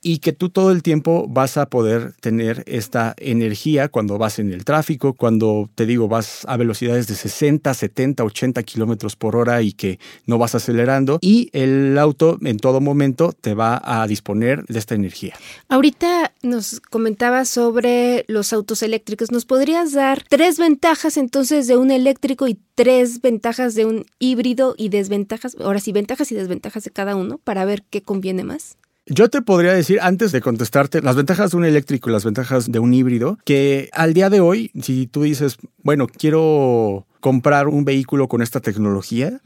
y 0.00 0.20
que 0.20 0.32
tú 0.32 0.48
todo 0.48 0.72
el 0.72 0.82
tiempo 0.82 1.26
vas 1.28 1.58
a 1.58 1.66
poder 1.66 2.14
tener 2.18 2.62
esta 2.66 3.14
energía 3.18 3.88
cuando 3.88 4.16
vas 4.16 4.38
en 4.38 4.54
el 4.54 4.64
tráfico, 4.64 5.12
cuando 5.12 5.68
te 5.74 5.84
digo 5.84 6.08
vas 6.08 6.46
a 6.48 6.56
velocidades 6.56 7.08
de 7.08 7.14
60, 7.14 7.74
70, 7.74 8.24
80 8.24 8.62
kilómetros 8.62 9.16
por 9.16 9.36
hora 9.36 9.60
y 9.60 9.74
que 9.74 9.98
no 10.24 10.38
vas 10.38 10.54
acelerando 10.54 11.18
y 11.20 11.50
el 11.52 11.98
auto 11.98 12.38
en 12.40 12.56
todo 12.56 12.80
momento 12.80 13.34
te 13.38 13.52
va 13.52 13.78
a 13.84 14.06
disponer 14.06 14.64
de 14.64 14.78
esta 14.78 14.94
energía. 14.94 15.34
Ahorita 15.68 16.32
nos 16.40 16.80
comentabas 16.80 17.50
sobre 17.50 18.24
los 18.28 18.54
autos 18.54 18.82
eléctricos. 18.82 19.30
¿Nos 19.30 19.44
podrías 19.44 19.92
dar 19.92 20.24
tres 20.26 20.56
ventajas 20.58 21.18
entonces 21.18 21.66
de 21.66 21.76
un 21.76 21.90
eléctrico 21.90 22.48
y 22.48 22.58
tres 22.74 23.20
ventajas 23.20 23.74
de 23.74 23.84
un 23.84 24.06
híbrido 24.18 24.74
y 24.78 24.88
desventajas? 24.88 25.54
Ahora 25.60 25.81
y 25.88 25.92
ventajas 25.92 26.32
y 26.32 26.34
desventajas 26.34 26.84
de 26.84 26.90
cada 26.90 27.16
uno 27.16 27.38
para 27.38 27.64
ver 27.64 27.84
qué 27.90 28.02
conviene 28.02 28.44
más? 28.44 28.76
Yo 29.06 29.28
te 29.28 29.42
podría 29.42 29.72
decir, 29.72 29.98
antes 30.00 30.30
de 30.30 30.40
contestarte, 30.40 31.02
las 31.02 31.16
ventajas 31.16 31.50
de 31.50 31.56
un 31.56 31.64
eléctrico 31.64 32.08
y 32.08 32.12
las 32.12 32.24
ventajas 32.24 32.70
de 32.70 32.78
un 32.78 32.94
híbrido, 32.94 33.38
que 33.44 33.88
al 33.92 34.14
día 34.14 34.30
de 34.30 34.40
hoy, 34.40 34.70
si 34.80 35.08
tú 35.08 35.22
dices, 35.24 35.56
bueno, 35.82 36.06
quiero 36.06 37.06
comprar 37.20 37.66
un 37.66 37.84
vehículo 37.84 38.28
con 38.28 38.42
esta 38.42 38.60
tecnología, 38.60 39.40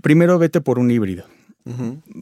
primero 0.00 0.38
vete 0.38 0.60
por 0.60 0.78
un 0.78 0.90
híbrido. 0.90 1.24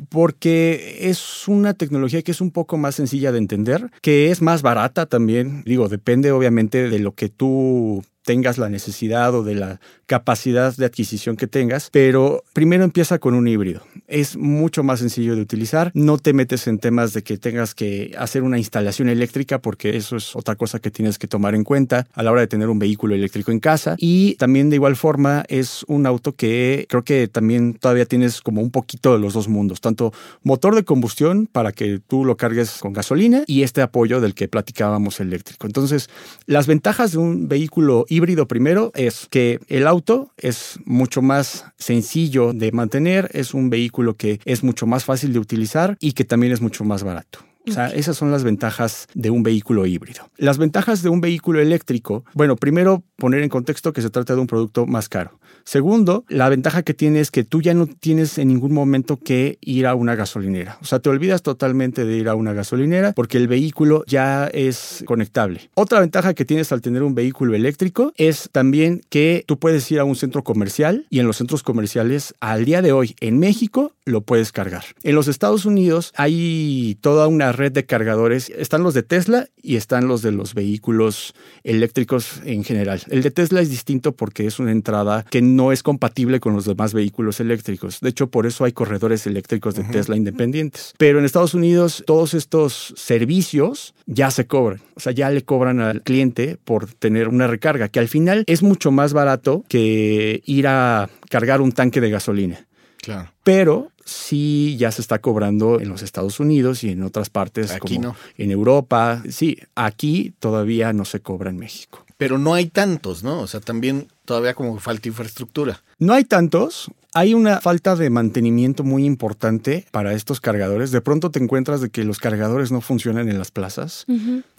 Porque 0.09 0.99
es 1.03 1.47
una 1.47 1.75
tecnología 1.75 2.23
que 2.23 2.33
es 2.33 2.41
un 2.41 2.51
poco 2.51 2.79
más 2.79 2.97
sencilla 2.97 3.31
de 3.31 3.39
entender, 3.39 3.93
que 4.01 4.33
es 4.33 4.43
más 4.43 4.63
barata 4.63 5.07
también. 5.07 5.63
Digo, 5.65 5.89
depende 5.89 6.33
obviamente 6.33 6.91
de 6.91 6.99
lo 6.99 7.15
que 7.15 7.29
tú 7.29 8.03
tengas 8.27 8.59
la 8.59 8.69
necesidad 8.69 9.33
o 9.35 9.45
de 9.45 9.55
la 9.55 9.81
capacidad 10.07 10.77
de 10.77 10.85
adquisición 10.85 11.37
que 11.37 11.47
tengas, 11.47 11.91
pero 11.93 12.43
primero 12.53 12.83
empieza 12.83 13.19
con 13.21 13.35
un 13.35 13.47
híbrido. 13.47 13.83
Es 14.09 14.37
mucho 14.37 14.83
más 14.83 14.99
sencillo 14.99 15.37
de 15.37 15.43
utilizar, 15.43 15.93
no 15.95 16.19
te 16.19 16.33
metes 16.33 16.67
en 16.67 16.79
temas 16.79 17.13
de 17.13 17.23
que 17.23 17.39
tengas 17.39 17.75
que 17.75 18.15
hacer 18.19 18.43
una 18.43 18.59
instalación 18.59 19.09
eléctrica 19.09 19.61
porque 19.61 19.97
eso 19.97 20.17
es 20.17 20.35
otra 20.35 20.57
cosa 20.57 20.81
que 20.81 20.91
tienes 20.91 21.19
que 21.19 21.29
tomar 21.29 21.55
en 21.55 21.63
cuenta 21.63 22.09
a 22.15 22.23
la 22.25 22.33
hora 22.33 22.41
de 22.41 22.49
tener 22.49 22.69
un 22.69 22.81
vehículo 22.81 23.15
eléctrico 23.15 23.53
en 23.53 23.61
casa 23.61 23.95
y 23.97 24.35
también 24.35 24.71
de 24.71 24.77
igual 24.77 24.97
forma 24.97 25.45
es 25.49 25.85
un 25.87 26.05
auto 26.05 26.35
que 26.35 26.87
creo 26.89 27.05
que 27.05 27.29
también 27.29 27.75
todavía 27.75 28.07
tienes 28.07 28.41
como 28.41 28.61
un 28.61 28.73
poquito 28.73 29.13
de 29.13 29.21
los 29.21 29.35
dos 29.35 29.47
mundos, 29.47 29.81
tanto 29.81 30.13
motor 30.43 30.75
de 30.75 30.85
combustión 30.85 31.47
para 31.47 31.71
que 31.71 32.01
tú 32.09 32.25
lo 32.25 32.37
cargues 32.37 32.79
con 32.81 32.93
gasolina 32.93 33.45
y 33.47 33.63
este 33.63 33.83
apoyo 33.83 34.21
del 34.21 34.35
que 34.35 34.49
platicábamos 34.49 35.21
eléctrico. 35.21 35.69
Entonces, 35.69 36.11
las 36.47 36.67
ventajas 36.67 37.13
de 37.13 37.19
un 37.19 37.47
vehículo 37.47 38.05
híbrido 38.09 38.16
primero 38.47 38.93
es 38.95 39.27
que 39.31 39.61
el 39.69 39.87
auto 39.87 40.33
es 40.37 40.79
mucho 40.85 41.23
más 41.23 41.65
sencillo 41.79 42.53
de 42.53 42.73
mantener, 42.73 43.31
es 43.33 43.55
un 43.55 43.71
vehículo 43.71 44.15
que 44.15 44.41
es 44.45 44.63
mucho 44.63 44.87
más 44.87 45.05
fácil 45.05 45.33
de 45.33 45.39
utilizar 45.39 45.97
y 46.01 46.13
que 46.13 46.25
también 46.25 46.53
es 46.53 46.61
mucho 46.61 46.85
más 46.85 47.03
barato. 47.03 47.41
O 47.69 47.73
sea, 47.73 47.89
esas 47.89 48.17
son 48.17 48.31
las 48.31 48.45
ventajas 48.45 49.09
de 49.15 49.31
un 49.31 49.43
vehículo 49.43 49.87
híbrido. 49.87 50.31
Las 50.37 50.59
ventajas 50.59 51.03
de 51.03 51.09
un 51.09 51.21
vehículo 51.21 51.61
eléctrico, 51.61 52.25
bueno, 52.35 52.57
primero 52.57 53.03
poner 53.17 53.43
en 53.43 53.49
contexto 53.49 53.93
que 53.93 54.03
se 54.03 54.11
trata 54.11 54.35
de 54.35 54.41
un 54.41 54.47
producto 54.47 54.87
más 54.87 55.09
caro. 55.09 55.39
Segundo, 55.65 56.25
la 56.29 56.49
ventaja 56.49 56.83
que 56.83 56.95
tiene 56.95 57.19
es 57.19 57.33
que 57.33 57.43
tú 57.43 57.61
ya 57.61 57.75
no 57.75 57.89
tienes 57.89 58.39
en 58.39 58.49
ningún 58.49 58.73
momento 58.73 59.17
que 59.17 59.59
ir 59.61 59.87
a 59.89 59.97
una 59.97 60.15
gasolinera. 60.15 60.79
O 60.81 60.85
sea, 60.85 61.01
te 61.01 61.09
olvidas 61.09 61.43
totalmente 61.43 62.05
de 62.05 62.17
ir 62.17 62.29
a 62.29 62.37
una 62.37 62.53
gasolinera 62.53 63.13
porque 63.13 63.37
el 63.37 63.49
vehículo 63.49 64.05
ya 64.07 64.47
es 64.47 65.03
conectable. 65.07 65.71
Otra 65.75 65.99
ventaja 65.99 66.35
que 66.35 66.45
tienes 66.45 66.71
al 66.71 66.83
tener 66.83 67.03
un 67.03 67.17
vehículo 67.17 67.57
eléctrico 67.57 68.13
es 68.17 68.49
también 68.53 69.03
que 69.09 69.45
tú 69.47 69.59
puedes 69.59 69.91
ir 69.91 69.99
a 69.99 70.05
un 70.05 70.15
centro 70.15 70.45
comercial 70.45 71.07
y 71.11 71.19
en 71.19 71.27
los 71.27 71.39
centros 71.39 71.65
comerciales 71.65 72.35
al 72.41 72.65
día 72.65 72.81
de 72.81 72.93
hoy 72.93 73.17
en 73.21 73.41
México 73.41 73.93
lo 74.05 74.21
puedes 74.21 74.53
cargar. 74.53 74.85
En 75.03 75.17
los 75.17 75.27
Estados 75.27 75.65
Unidos 75.65 76.13
hay 76.17 76.97
toda 77.01 77.27
una 77.27 77.51
red 77.57 77.73
de 77.73 77.87
cargadores. 77.87 78.51
Están 78.51 78.83
los 78.83 78.95
de 78.95 79.03
Tesla 79.03 79.49
y 79.63 79.77
están 79.77 80.09
los 80.09 80.23
de 80.23 80.33
los 80.33 80.55
vehículos 80.55 81.35
eléctricos 81.65 82.41
en 82.45 82.65
general. 82.65 83.03
El 83.09 83.23
de 83.23 83.31
Tesla 83.31 83.61
es 83.61 83.71
distinto 83.71 84.13
porque 84.13 84.47
es 84.47 84.59
una 84.59 84.73
entrada 84.73 85.25
que 85.31 85.43
no 85.43 85.73
es 85.73 85.83
compatible 85.83 86.41
con 86.41 86.55
los 86.55 86.65
demás 86.65 86.95
vehículos 86.95 87.41
eléctricos. 87.41 88.01
De 88.01 88.11
hecho, 88.11 88.29
por 88.29 88.47
eso 88.47 88.65
hay 88.65 88.73
corredores 88.73 89.27
eléctricos 89.27 89.75
de 89.75 89.85
Tesla 89.85 90.17
independientes. 90.17 90.95
Pero 90.99 91.19
en 91.19 91.25
Estados 91.25 91.55
Unidos 91.55 92.05
todos 92.07 92.35
estos 92.35 92.95
servicios 92.97 93.95
ya 94.07 94.31
se 94.31 94.47
cobran. 94.47 94.81
O 94.95 95.01
sea, 95.01 95.13
ya 95.13 95.31
le 95.31 95.43
cobran 95.43 95.81
al 95.81 96.03
cliente 96.03 96.59
por 96.65 96.87
tener 96.93 97.29
una 97.29 97.47
recarga, 97.47 97.89
que 97.89 97.99
al 97.99 98.09
final 98.09 98.45
es 98.47 98.63
mucho 98.63 98.91
más 98.91 99.13
barato 99.13 99.65
que 99.69 100.43
ir 100.45 100.67
a 100.69 101.09
cargar 101.31 101.61
un 101.61 101.73
tanque 101.73 102.01
de 102.01 102.11
gasolina. 102.11 102.67
Claro. 102.99 103.31
Pero 103.45 103.93
sí 104.07 104.77
ya 104.79 104.91
se 104.91 105.03
está 105.03 105.19
cobrando 105.19 105.81
en 105.81 105.91
los 105.91 106.01
Estados 106.03 106.41
Unidos 106.41 106.83
y 106.85 106.91
en 106.91 107.03
otras 107.03 107.29
partes 107.29 107.73
Aquí 107.73 107.97
como 107.97 108.09
no. 108.09 108.17
en 108.39 108.51
Europa. 108.51 109.23
Sí, 109.29 109.59
aquí 109.75 110.33
todavía 110.39 110.93
no 110.95 111.05
se 111.05 111.21
cobra 111.21 111.51
en 111.51 111.59
México. 111.59 112.05
Pero 112.17 112.39
no 112.39 112.55
hay 112.55 112.67
tantos, 112.67 113.23
¿no? 113.23 113.41
O 113.41 113.47
sea, 113.47 113.61
también 113.61 114.09
todavía 114.25 114.55
como 114.55 114.79
falta 114.79 115.09
infraestructura. 115.09 115.83
No 115.99 116.15
hay 116.15 116.25
tantos. 116.25 116.91
Hay 117.13 117.35
una 117.35 117.61
falta 117.61 117.97
de 117.97 118.09
mantenimiento 118.09 118.85
muy 118.85 119.05
importante 119.05 119.87
para 119.91 120.15
estos 120.15 120.41
cargadores. 120.41 120.91
De 120.93 121.01
pronto 121.03 121.31
te 121.31 121.43
encuentras 121.43 121.81
de 121.81 121.91
que 121.91 122.05
los 122.05 122.19
cargadores 122.19 122.73
no 122.73 122.81
funcionan 122.81 123.29
en 123.29 123.39
las 123.39 123.51
plazas. 123.51 124.07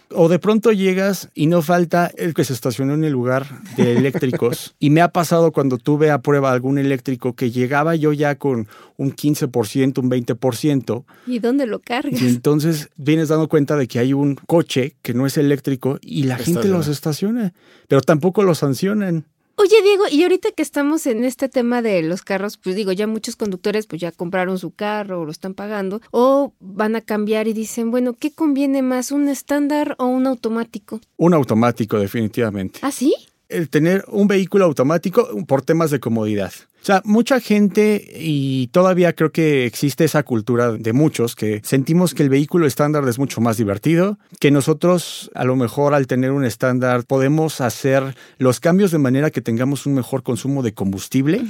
O 0.10 0.30
de 0.30 0.40
pronto 0.40 0.72
llegas 0.72 1.30
y 1.34 1.48
no 1.48 1.62
falta 1.62 2.12
el 2.18 2.34
que 2.34 2.44
se 2.44 2.54
estacionó 2.54 2.94
en 2.94 3.04
el 3.04 3.12
lugar 3.12 3.46
de 3.76 3.98
eléctricos. 3.98 4.76
y 4.80 4.90
me 4.90 5.02
ha 5.02 5.10
pasado 5.10 5.52
cuando 5.52 5.78
tuve 5.78 6.12
a 6.12 6.22
prueba 6.22 6.52
algún 6.52 6.78
eléctrico 6.78 7.34
que 7.34 7.52
llegaba 7.52 7.96
yo 7.96 8.14
ya 8.14 8.36
con 8.36 8.68
un 8.96 9.16
15%, 9.16 9.98
un 10.00 10.10
20%. 10.10 11.04
¿Y 11.28 11.40
dónde 11.40 11.66
lo 11.66 11.80
cargas? 11.80 12.22
Y 12.22 12.28
entonces 12.28 12.90
vienes 12.96 13.30
dando 13.30 13.48
cuenta 13.50 13.76
de 13.76 13.88
que 13.88 14.00
hay 14.00 14.14
un 14.14 14.36
coche 14.36 14.96
que 15.02 15.14
no 15.14 15.26
es 15.26 15.38
eléctrico 15.38 16.00
y 16.02 16.24
la 16.24 16.38
gente 16.38 16.68
los 16.70 16.88
estaciona, 16.88 17.54
pero 17.88 18.02
tampoco 18.02 18.44
los 18.44 18.60
sancionan. 18.60 19.26
Oye, 19.60 19.82
Diego, 19.82 20.04
y 20.12 20.22
ahorita 20.22 20.52
que 20.52 20.62
estamos 20.62 21.08
en 21.08 21.24
este 21.24 21.50
tema 21.50 21.82
de 21.82 22.04
los 22.04 22.22
carros, 22.22 22.58
pues 22.58 22.76
digo, 22.76 22.92
ya 22.92 23.08
muchos 23.08 23.36
conductores 23.36 23.88
pues 23.88 24.00
ya 24.00 24.12
compraron 24.12 24.60
su 24.60 24.70
carro 24.70 25.22
o 25.22 25.26
lo 25.26 25.32
están 25.32 25.56
pagando 25.56 26.00
o 26.12 26.54
van 26.60 26.96
a 26.96 27.02
cambiar 27.02 27.48
y 27.48 27.54
dicen, 27.54 27.90
bueno, 27.90 28.14
¿qué 28.14 28.30
conviene 28.32 28.84
más, 28.84 29.12
un 29.12 29.28
estándar 29.28 29.96
o 29.98 30.06
un 30.06 30.28
automático? 30.28 31.02
Un 31.18 31.34
automático, 31.34 31.98
definitivamente. 31.98 32.82
¿Ah, 32.84 32.92
sí? 32.92 33.16
El 33.50 33.70
tener 33.70 34.04
un 34.08 34.28
vehículo 34.28 34.66
automático 34.66 35.28
por 35.48 35.62
temas 35.62 35.92
de 35.92 36.00
comodidad. 36.00 36.52
O 36.82 36.86
sea, 36.88 37.02
mucha 37.04 37.42
gente 37.42 38.02
y 38.16 38.68
todavía 38.68 39.14
creo 39.14 39.32
que 39.32 39.66
existe 39.66 40.06
esa 40.06 40.24
cultura 40.24 40.72
de 40.72 40.94
muchos 40.94 41.36
que 41.36 41.60
sentimos 41.64 42.14
que 42.14 42.24
el 42.24 42.30
vehículo 42.30 42.66
estándar 42.66 43.06
es 43.10 43.20
mucho 43.20 43.42
más 43.42 43.58
divertido, 43.58 44.18
que 44.40 44.52
nosotros 44.52 45.30
a 45.36 45.44
lo 45.44 45.56
mejor 45.58 45.94
al 45.94 46.08
tener 46.08 46.32
un 46.32 46.46
estándar 46.46 47.04
podemos 47.04 47.60
hacer 47.60 48.16
los 48.38 48.60
cambios 48.60 48.92
de 48.92 49.00
manera 49.00 49.32
que 49.32 49.42
tengamos 49.42 49.86
un 49.86 49.96
mejor 49.96 50.24
consumo 50.24 50.64
de 50.64 50.74
combustible. 50.74 51.42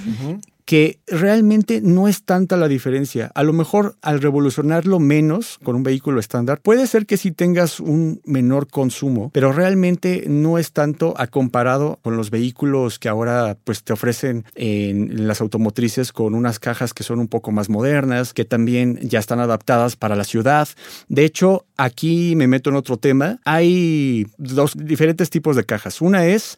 Que 0.68 1.00
realmente 1.08 1.80
no 1.82 2.10
es 2.10 2.24
tanta 2.24 2.58
la 2.58 2.68
diferencia. 2.68 3.32
A 3.36 3.44
lo 3.44 3.54
mejor 3.54 3.96
al 4.02 4.22
revolucionarlo 4.22 5.00
menos 5.00 5.60
con 5.64 5.78
un 5.78 5.84
vehículo 5.84 6.20
estándar, 6.20 6.60
puede 6.62 6.88
ser 6.88 7.06
que 7.06 7.16
sí 7.16 7.32
tengas 7.32 7.80
un 7.80 8.20
menor 8.26 8.68
consumo, 8.68 9.32
pero 9.34 9.54
realmente 9.54 10.26
no 10.28 10.58
es 10.58 10.74
tanto 10.74 11.14
a 11.16 11.28
comparado 11.28 12.00
con 12.04 12.18
los 12.18 12.32
vehículos 12.32 13.00
que 13.00 13.08
ahora 13.08 13.58
pues 13.64 13.82
te 13.84 13.94
ofrecen 13.94 14.44
en 14.56 15.26
las 15.26 15.40
automotrices 15.40 16.12
con 16.12 16.36
unas 16.36 16.60
cajas 16.60 16.94
que 16.94 17.04
son 17.04 17.20
un 17.20 17.30
poco 17.30 17.54
más 17.54 17.70
modernas, 17.70 18.34
que 18.34 18.44
también 18.44 19.00
ya 19.02 19.20
están 19.20 19.40
adaptadas 19.40 19.96
para 19.96 20.18
la 20.18 20.26
ciudad. 20.26 20.68
De 21.08 21.24
hecho, 21.24 21.66
aquí 21.78 22.36
me 22.36 22.48
meto 22.48 22.72
en 22.72 22.76
otro 22.76 22.98
tema. 22.98 23.40
Hay 23.46 24.28
dos 24.38 24.74
diferentes 24.76 25.30
tipos 25.30 25.56
de 25.56 25.64
cajas. 25.64 26.02
Una 26.02 26.26
es 26.26 26.58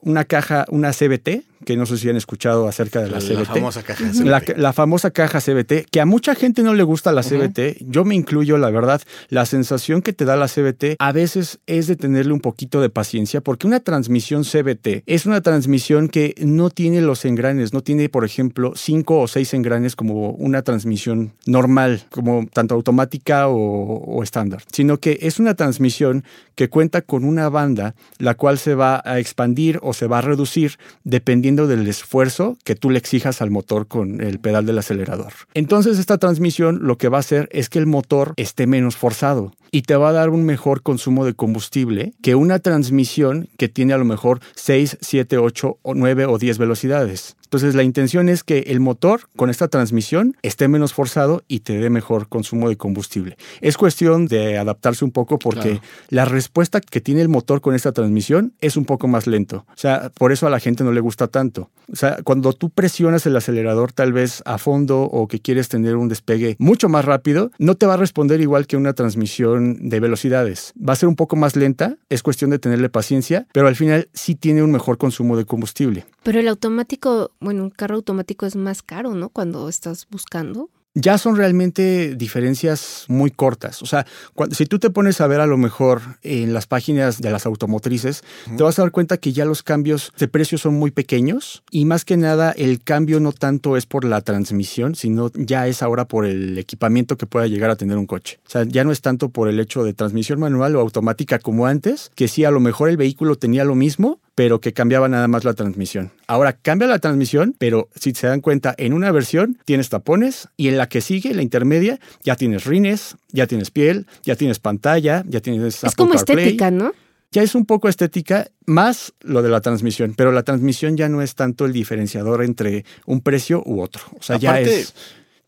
una 0.00 0.24
caja, 0.24 0.64
una 0.68 0.92
CBT, 0.92 1.42
que 1.64 1.76
no 1.76 1.86
sé 1.86 1.98
si 1.98 2.08
han 2.08 2.16
escuchado 2.16 2.68
acerca 2.68 3.00
de 3.00 3.10
la, 3.10 3.18
CBT. 3.18 3.38
La 3.38 3.44
famosa 3.44 3.82
caja 3.82 4.04
CBT. 4.04 4.58
La, 4.58 4.72
famosa 4.72 5.10
caja 5.10 5.40
CBT, 5.40 5.90
que 5.90 6.00
a 6.00 6.06
mucha 6.06 6.34
gente 6.34 6.62
no 6.62 6.74
le 6.74 6.82
gusta 6.82 7.12
la 7.12 7.22
CBT, 7.22 7.78
yo 7.80 8.04
me 8.04 8.14
incluyo, 8.14 8.58
la 8.58 8.70
verdad, 8.70 9.02
la 9.28 9.46
sensación 9.46 10.02
que 10.02 10.12
te 10.12 10.24
da 10.24 10.36
la 10.36 10.48
CBT 10.48 10.96
a 10.98 11.12
veces 11.12 11.58
es 11.66 11.86
de 11.86 11.96
tenerle 11.96 12.32
un 12.32 12.40
poquito 12.40 12.80
de 12.80 12.90
paciencia, 12.90 13.40
porque 13.40 13.66
una 13.66 13.80
transmisión 13.80 14.44
CBT 14.44 15.02
es 15.06 15.26
una 15.26 15.40
transmisión 15.40 16.08
que 16.08 16.34
no 16.38 16.70
tiene 16.70 17.00
los 17.00 17.24
engranes, 17.24 17.72
no 17.72 17.82
tiene, 17.82 18.08
por 18.08 18.24
ejemplo, 18.24 18.72
cinco 18.76 19.20
o 19.20 19.28
seis 19.28 19.54
engranes 19.54 19.96
como 19.96 20.30
una 20.30 20.62
transmisión 20.62 21.32
normal, 21.46 22.04
como 22.10 22.46
tanto 22.52 22.74
automática 22.74 23.48
o 23.48 24.22
estándar, 24.22 24.62
sino 24.70 24.98
que 24.98 25.18
es 25.22 25.38
una 25.38 25.54
transmisión 25.54 26.24
que 26.54 26.68
cuenta 26.68 27.02
con 27.02 27.24
una 27.24 27.48
banda, 27.48 27.94
la 28.18 28.34
cual 28.34 28.58
se 28.58 28.74
va 28.74 29.00
a 29.04 29.18
expandir 29.18 29.78
o 29.82 29.92
se 29.92 30.06
va 30.06 30.18
a 30.18 30.22
reducir 30.22 30.78
dependiendo 31.04 31.47
del 31.56 31.86
esfuerzo 31.86 32.58
que 32.64 32.74
tú 32.74 32.90
le 32.90 32.98
exijas 32.98 33.40
al 33.42 33.50
motor 33.50 33.86
con 33.86 34.20
el 34.20 34.38
pedal 34.38 34.66
del 34.66 34.78
acelerador. 34.78 35.32
Entonces 35.54 35.98
esta 35.98 36.18
transmisión 36.18 36.80
lo 36.82 36.98
que 36.98 37.08
va 37.08 37.18
a 37.18 37.20
hacer 37.20 37.48
es 37.52 37.68
que 37.68 37.78
el 37.78 37.86
motor 37.86 38.34
esté 38.36 38.66
menos 38.66 38.96
forzado 38.96 39.52
y 39.70 39.82
te 39.82 39.96
va 39.96 40.10
a 40.10 40.12
dar 40.12 40.30
un 40.30 40.44
mejor 40.44 40.82
consumo 40.82 41.24
de 41.24 41.34
combustible 41.34 42.14
que 42.22 42.34
una 42.34 42.58
transmisión 42.58 43.48
que 43.56 43.68
tiene 43.68 43.92
a 43.92 43.98
lo 43.98 44.04
mejor 44.04 44.40
6, 44.54 44.98
7, 45.00 45.38
8 45.38 45.78
o 45.82 45.94
9 45.94 46.26
o 46.26 46.38
10 46.38 46.58
velocidades. 46.58 47.36
Entonces 47.48 47.74
la 47.74 47.82
intención 47.82 48.28
es 48.28 48.44
que 48.44 48.58
el 48.66 48.78
motor 48.78 49.22
con 49.34 49.48
esta 49.48 49.68
transmisión 49.68 50.36
esté 50.42 50.68
menos 50.68 50.92
forzado 50.92 51.44
y 51.48 51.60
te 51.60 51.78
dé 51.78 51.88
mejor 51.88 52.28
consumo 52.28 52.68
de 52.68 52.76
combustible. 52.76 53.38
Es 53.62 53.78
cuestión 53.78 54.26
de 54.26 54.58
adaptarse 54.58 55.02
un 55.02 55.12
poco 55.12 55.38
porque 55.38 55.80
la 56.10 56.26
respuesta 56.26 56.82
que 56.82 57.00
tiene 57.00 57.22
el 57.22 57.30
motor 57.30 57.62
con 57.62 57.74
esta 57.74 57.92
transmisión 57.92 58.52
es 58.60 58.76
un 58.76 58.84
poco 58.84 59.08
más 59.08 59.26
lento. 59.26 59.64
O 59.70 59.76
sea, 59.76 60.10
por 60.18 60.30
eso 60.30 60.46
a 60.46 60.50
la 60.50 60.60
gente 60.60 60.84
no 60.84 60.92
le 60.92 61.00
gusta 61.00 61.26
tanto. 61.26 61.70
O 61.90 61.96
sea, 61.96 62.18
cuando 62.22 62.52
tú 62.52 62.68
presionas 62.68 63.24
el 63.24 63.34
acelerador 63.34 63.92
tal 63.92 64.12
vez 64.12 64.42
a 64.44 64.58
fondo 64.58 65.00
o 65.00 65.26
que 65.26 65.40
quieres 65.40 65.70
tener 65.70 65.96
un 65.96 66.08
despegue 66.08 66.54
mucho 66.58 66.90
más 66.90 67.06
rápido, 67.06 67.50
no 67.58 67.76
te 67.76 67.86
va 67.86 67.94
a 67.94 67.96
responder 67.96 68.42
igual 68.42 68.66
que 68.66 68.76
una 68.76 68.92
transmisión 68.92 69.88
de 69.88 70.00
velocidades. 70.00 70.74
Va 70.78 70.92
a 70.92 70.96
ser 70.96 71.08
un 71.08 71.16
poco 71.16 71.36
más 71.36 71.56
lenta, 71.56 71.96
es 72.10 72.22
cuestión 72.22 72.50
de 72.50 72.58
tenerle 72.58 72.90
paciencia, 72.90 73.46
pero 73.52 73.68
al 73.68 73.76
final 73.76 74.10
sí 74.12 74.34
tiene 74.34 74.62
un 74.62 74.70
mejor 74.70 74.98
consumo 74.98 75.38
de 75.38 75.46
combustible. 75.46 76.04
Pero 76.28 76.40
el 76.40 76.48
automático, 76.48 77.32
bueno, 77.40 77.62
un 77.62 77.70
carro 77.70 77.94
automático 77.94 78.44
es 78.44 78.54
más 78.54 78.82
caro, 78.82 79.14
¿no? 79.14 79.30
Cuando 79.30 79.66
estás 79.66 80.06
buscando 80.10 80.68
ya 81.00 81.16
son 81.16 81.36
realmente 81.36 82.16
diferencias 82.16 83.04
muy 83.08 83.30
cortas. 83.30 83.82
O 83.82 83.86
sea, 83.86 84.06
si 84.50 84.66
tú 84.66 84.78
te 84.78 84.90
pones 84.90 85.20
a 85.20 85.26
ver 85.26 85.40
a 85.40 85.46
lo 85.46 85.56
mejor 85.56 86.00
en 86.22 86.52
las 86.52 86.66
páginas 86.66 87.20
de 87.20 87.30
las 87.30 87.46
automotrices, 87.46 88.24
te 88.56 88.62
vas 88.62 88.78
a 88.78 88.82
dar 88.82 88.90
cuenta 88.90 89.16
que 89.16 89.32
ya 89.32 89.44
los 89.44 89.62
cambios 89.62 90.12
de 90.18 90.28
precio 90.28 90.58
son 90.58 90.74
muy 90.74 90.90
pequeños 90.90 91.62
y 91.70 91.84
más 91.84 92.04
que 92.04 92.16
nada 92.16 92.50
el 92.50 92.82
cambio 92.82 93.20
no 93.20 93.32
tanto 93.32 93.76
es 93.76 93.86
por 93.86 94.04
la 94.04 94.22
transmisión, 94.22 94.94
sino 94.96 95.30
ya 95.34 95.68
es 95.68 95.82
ahora 95.82 96.06
por 96.08 96.26
el 96.26 96.58
equipamiento 96.58 97.16
que 97.16 97.26
pueda 97.26 97.46
llegar 97.46 97.70
a 97.70 97.76
tener 97.76 97.96
un 97.96 98.06
coche. 98.06 98.40
O 98.46 98.50
sea, 98.50 98.64
ya 98.64 98.82
no 98.82 98.90
es 98.90 99.00
tanto 99.00 99.28
por 99.28 99.48
el 99.48 99.60
hecho 99.60 99.84
de 99.84 99.94
transmisión 99.94 100.40
manual 100.40 100.74
o 100.74 100.80
automática 100.80 101.38
como 101.38 101.66
antes, 101.66 102.10
que 102.16 102.28
sí 102.28 102.44
a 102.44 102.50
lo 102.50 102.60
mejor 102.60 102.88
el 102.88 102.96
vehículo 102.96 103.36
tenía 103.36 103.64
lo 103.64 103.74
mismo, 103.74 104.20
pero 104.38 104.60
que 104.60 104.72
cambiaba 104.72 105.08
nada 105.08 105.26
más 105.26 105.42
la 105.42 105.52
transmisión. 105.52 106.12
Ahora 106.28 106.52
cambia 106.52 106.86
la 106.86 107.00
transmisión, 107.00 107.56
pero 107.58 107.88
si 107.96 108.14
se 108.14 108.28
dan 108.28 108.40
cuenta, 108.40 108.72
en 108.78 108.92
una 108.92 109.10
versión 109.10 109.58
tienes 109.64 109.88
tapones 109.88 110.46
y 110.56 110.68
en 110.68 110.78
la 110.78 110.88
que 110.88 111.00
sigue, 111.00 111.34
la 111.34 111.42
intermedia, 111.42 111.98
ya 112.22 112.36
tienes 112.36 112.64
rines, 112.64 113.16
ya 113.32 113.48
tienes 113.48 113.72
piel, 113.72 114.06
ya 114.22 114.36
tienes 114.36 114.60
pantalla, 114.60 115.24
ya 115.26 115.40
tienes... 115.40 115.82
Es 115.82 115.96
como 115.96 116.14
estética, 116.14 116.70
¿no? 116.70 116.92
Ya 117.32 117.42
es 117.42 117.56
un 117.56 117.66
poco 117.66 117.88
estética, 117.88 118.46
más 118.64 119.12
lo 119.22 119.42
de 119.42 119.48
la 119.48 119.60
transmisión, 119.60 120.14
pero 120.16 120.30
la 120.30 120.44
transmisión 120.44 120.96
ya 120.96 121.08
no 121.08 121.20
es 121.20 121.34
tanto 121.34 121.66
el 121.66 121.72
diferenciador 121.72 122.44
entre 122.44 122.84
un 123.06 123.22
precio 123.22 123.64
u 123.66 123.80
otro. 123.80 124.02
O 124.20 124.22
sea, 124.22 124.38
ya 124.38 124.60
es 124.60 124.94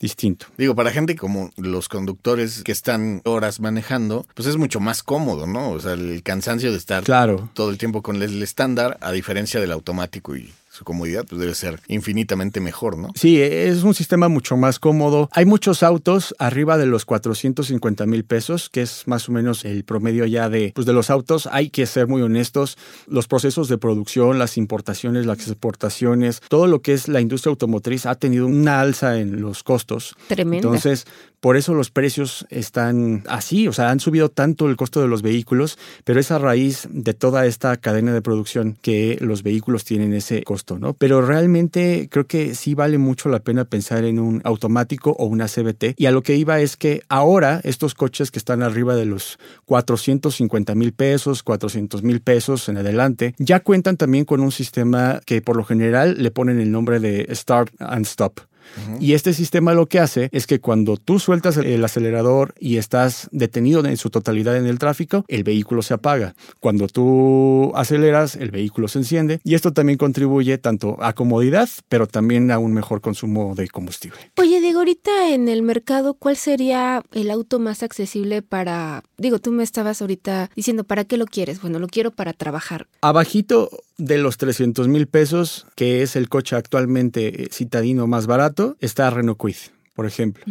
distinto. 0.01 0.47
Digo, 0.57 0.75
para 0.75 0.91
gente 0.91 1.15
como 1.15 1.51
los 1.57 1.89
conductores 1.89 2.63
que 2.65 2.73
están 2.73 3.21
horas 3.25 3.61
manejando, 3.61 4.27
pues 4.35 4.49
es 4.49 4.57
mucho 4.57 4.81
más 4.81 5.03
cómodo, 5.03 5.47
¿no? 5.47 5.71
O 5.71 5.79
sea, 5.79 5.93
el 5.93 6.23
cansancio 6.23 6.73
de 6.73 6.79
estar 6.79 7.05
claro. 7.05 7.51
todo 7.55 7.71
el 7.71 7.79
tiempo 7.79 8.03
con 8.03 8.21
el 8.23 8.43
estándar, 8.43 8.97
a 9.01 9.13
diferencia 9.13 9.61
del 9.61 9.73
automático 9.73 10.35
y 10.35 10.51
su 10.81 10.85
comodidad 10.85 11.27
pues 11.29 11.39
debe 11.39 11.55
ser 11.55 11.79
infinitamente 11.89 12.59
mejor, 12.59 12.97
¿no? 12.97 13.11
Sí, 13.15 13.39
es 13.43 13.83
un 13.83 13.93
sistema 13.93 14.29
mucho 14.29 14.57
más 14.57 14.79
cómodo. 14.79 15.29
Hay 15.33 15.45
muchos 15.45 15.83
autos 15.83 16.35
arriba 16.39 16.79
de 16.79 16.87
los 16.87 17.05
450 17.05 18.07
mil 18.07 18.25
pesos, 18.25 18.71
que 18.71 18.81
es 18.81 19.07
más 19.07 19.29
o 19.29 19.33
menos 19.33 19.67
el 19.67 19.85
promedio 19.85 20.25
ya 20.25 20.49
de, 20.49 20.73
pues 20.75 20.87
de 20.87 20.95
los 20.95 21.11
autos. 21.11 21.47
Hay 21.53 21.69
que 21.69 21.85
ser 21.85 22.07
muy 22.09 22.23
honestos. 22.23 22.79
Los 23.07 23.29
procesos 23.29 23.69
de 23.69 23.77
producción, 23.77 24.39
las 24.39 24.57
importaciones, 24.57 25.27
las 25.27 25.47
exportaciones, 25.47 26.41
todo 26.49 26.67
lo 26.67 26.81
que 26.81 26.95
es 26.95 27.09
la 27.09 27.21
industria 27.21 27.51
automotriz 27.51 28.07
ha 28.07 28.15
tenido 28.15 28.47
una 28.47 28.81
alza 28.81 29.19
en 29.19 29.43
los 29.43 29.63
costos. 29.63 30.17
Tremendo. 30.29 30.69
Entonces, 30.69 31.05
por 31.41 31.57
eso 31.57 31.73
los 31.73 31.91
precios 31.91 32.47
están 32.51 33.25
así, 33.27 33.67
o 33.67 33.73
sea, 33.73 33.91
han 33.91 33.99
subido 33.99 34.29
tanto 34.29 34.69
el 34.69 34.77
costo 34.77 35.01
de 35.01 35.09
los 35.09 35.23
vehículos, 35.23 35.79
pero 36.05 36.21
es 36.21 36.31
a 36.31 36.39
raíz 36.39 36.87
de 36.91 37.15
toda 37.15 37.47
esta 37.47 37.79
cadena 37.79 38.13
de 38.13 38.21
producción 38.21 38.77
que 38.83 39.17
los 39.21 39.43
vehículos 39.43 39.85
tienen 39.85 40.13
ese 40.13 40.43
costo, 40.43 40.70
Pero 40.99 41.23
realmente 41.23 42.09
creo 42.11 42.27
que 42.27 42.55
sí 42.55 42.75
vale 42.75 42.99
mucho 42.99 43.29
la 43.29 43.41
pena 43.41 43.65
pensar 43.65 44.05
en 44.05 44.19
un 44.19 44.41
automático 44.45 45.11
o 45.19 45.27
una 45.27 45.47
CBT. 45.47 45.95
Y 45.97 46.07
a 46.07 46.11
lo 46.11 46.23
que 46.23 46.37
iba 46.37 46.61
es 46.61 46.77
que 46.77 47.03
ahora 47.09 47.61
estos 47.65 47.95
coches 47.95 48.31
que 48.31 48.39
están 48.39 48.63
arriba 48.63 48.95
de 48.95 49.07
los 49.07 49.39
450 49.67 50.75
mil 50.75 50.93
pesos, 50.93 51.43
400 51.43 52.03
mil 52.03 52.21
pesos 52.21 52.69
en 52.69 52.77
adelante, 52.77 53.35
ya 53.39 53.61
cuentan 53.61 53.97
también 53.97 54.25
con 54.25 54.41
un 54.41 54.53
sistema 54.53 55.21
que 55.25 55.43
por 55.43 55.57
lo 55.57 55.65
general 55.65 56.17
le 56.19 56.31
ponen 56.31 56.61
el 56.61 56.71
nombre 56.71 57.01
de 57.01 57.27
Start 57.35 57.73
and 57.79 58.07
Stop. 58.07 58.50
Y 59.01 59.15
este 59.15 59.33
sistema 59.33 59.75
lo 59.75 59.87
que 59.87 59.99
hace 59.99 60.29
es 60.33 60.47
que 60.47 60.61
cuando 60.61 60.97
tú 60.97 61.19
sueltas 61.19 61.57
el 61.57 61.85
acelerador 61.85 62.55
y 62.59 62.77
estás 62.77 63.29
detenido 63.33 63.85
en 63.85 63.97
su 63.97 64.11
totalidad 64.11 64.57
en 64.57 64.67
el 64.67 64.79
tráfico, 64.79 65.25
el 65.29 65.45
vehículo 65.45 65.83
se 65.83 65.95
apaga. 65.95 66.35
Cuando 66.61 66.89
tú 66.89 67.73
aceleras, 67.75 68.37
el 68.37 68.51
vehículo 68.51 68.89
se 68.89 68.99
enciende 68.99 69.41
y 69.45 69.55
esto 69.55 69.73
también 69.73 69.99
contribuye 69.99 70.59
tanto 70.59 70.97
a 71.01 71.13
comodidad, 71.13 71.69
pero 71.89 72.07
también 72.07 72.51
a 72.51 72.59
un 72.59 72.73
mejor 72.73 73.01
consumo 73.01 73.55
de 73.55 73.69
combustible. 73.69 74.19
Oye, 74.39 74.61
digo, 74.61 74.81
ahorita 74.81 75.35
en 75.35 75.49
el 75.49 75.63
mercado, 75.63 76.15
¿cuál 76.15 76.37
sería 76.37 77.03
el 77.13 77.31
auto 77.31 77.59
más 77.59 77.83
accesible 77.83 78.43
para, 78.43 79.03
digo, 79.19 79.39
tú 79.39 79.53
me 79.53 79.63
estabas 79.63 80.01
ahorita 80.01 80.51
diciendo, 80.57 80.85
¿para 80.85 81.05
qué 81.05 81.17
lo 81.17 81.27
quieres? 81.27 81.61
Bueno, 81.61 81.79
lo 81.79 81.87
quiero 81.87 82.11
para 82.11 82.33
trabajar. 82.33 82.87
Abajito 83.01 83.71
de 83.99 84.19
los 84.19 84.39
300 84.39 84.89
mil 84.89 85.07
pesos, 85.07 85.67
que 85.77 86.03
es 86.03 86.17
el 86.17 86.29
coche 86.29 86.57
actualmente 86.57 87.49
citadino 87.53 88.07
más 88.07 88.27
barato, 88.27 88.60
está 88.81 89.11
Renault 89.11 89.39
Kwid, 89.39 89.57
por 89.95 90.07
ejemplo. 90.07 90.45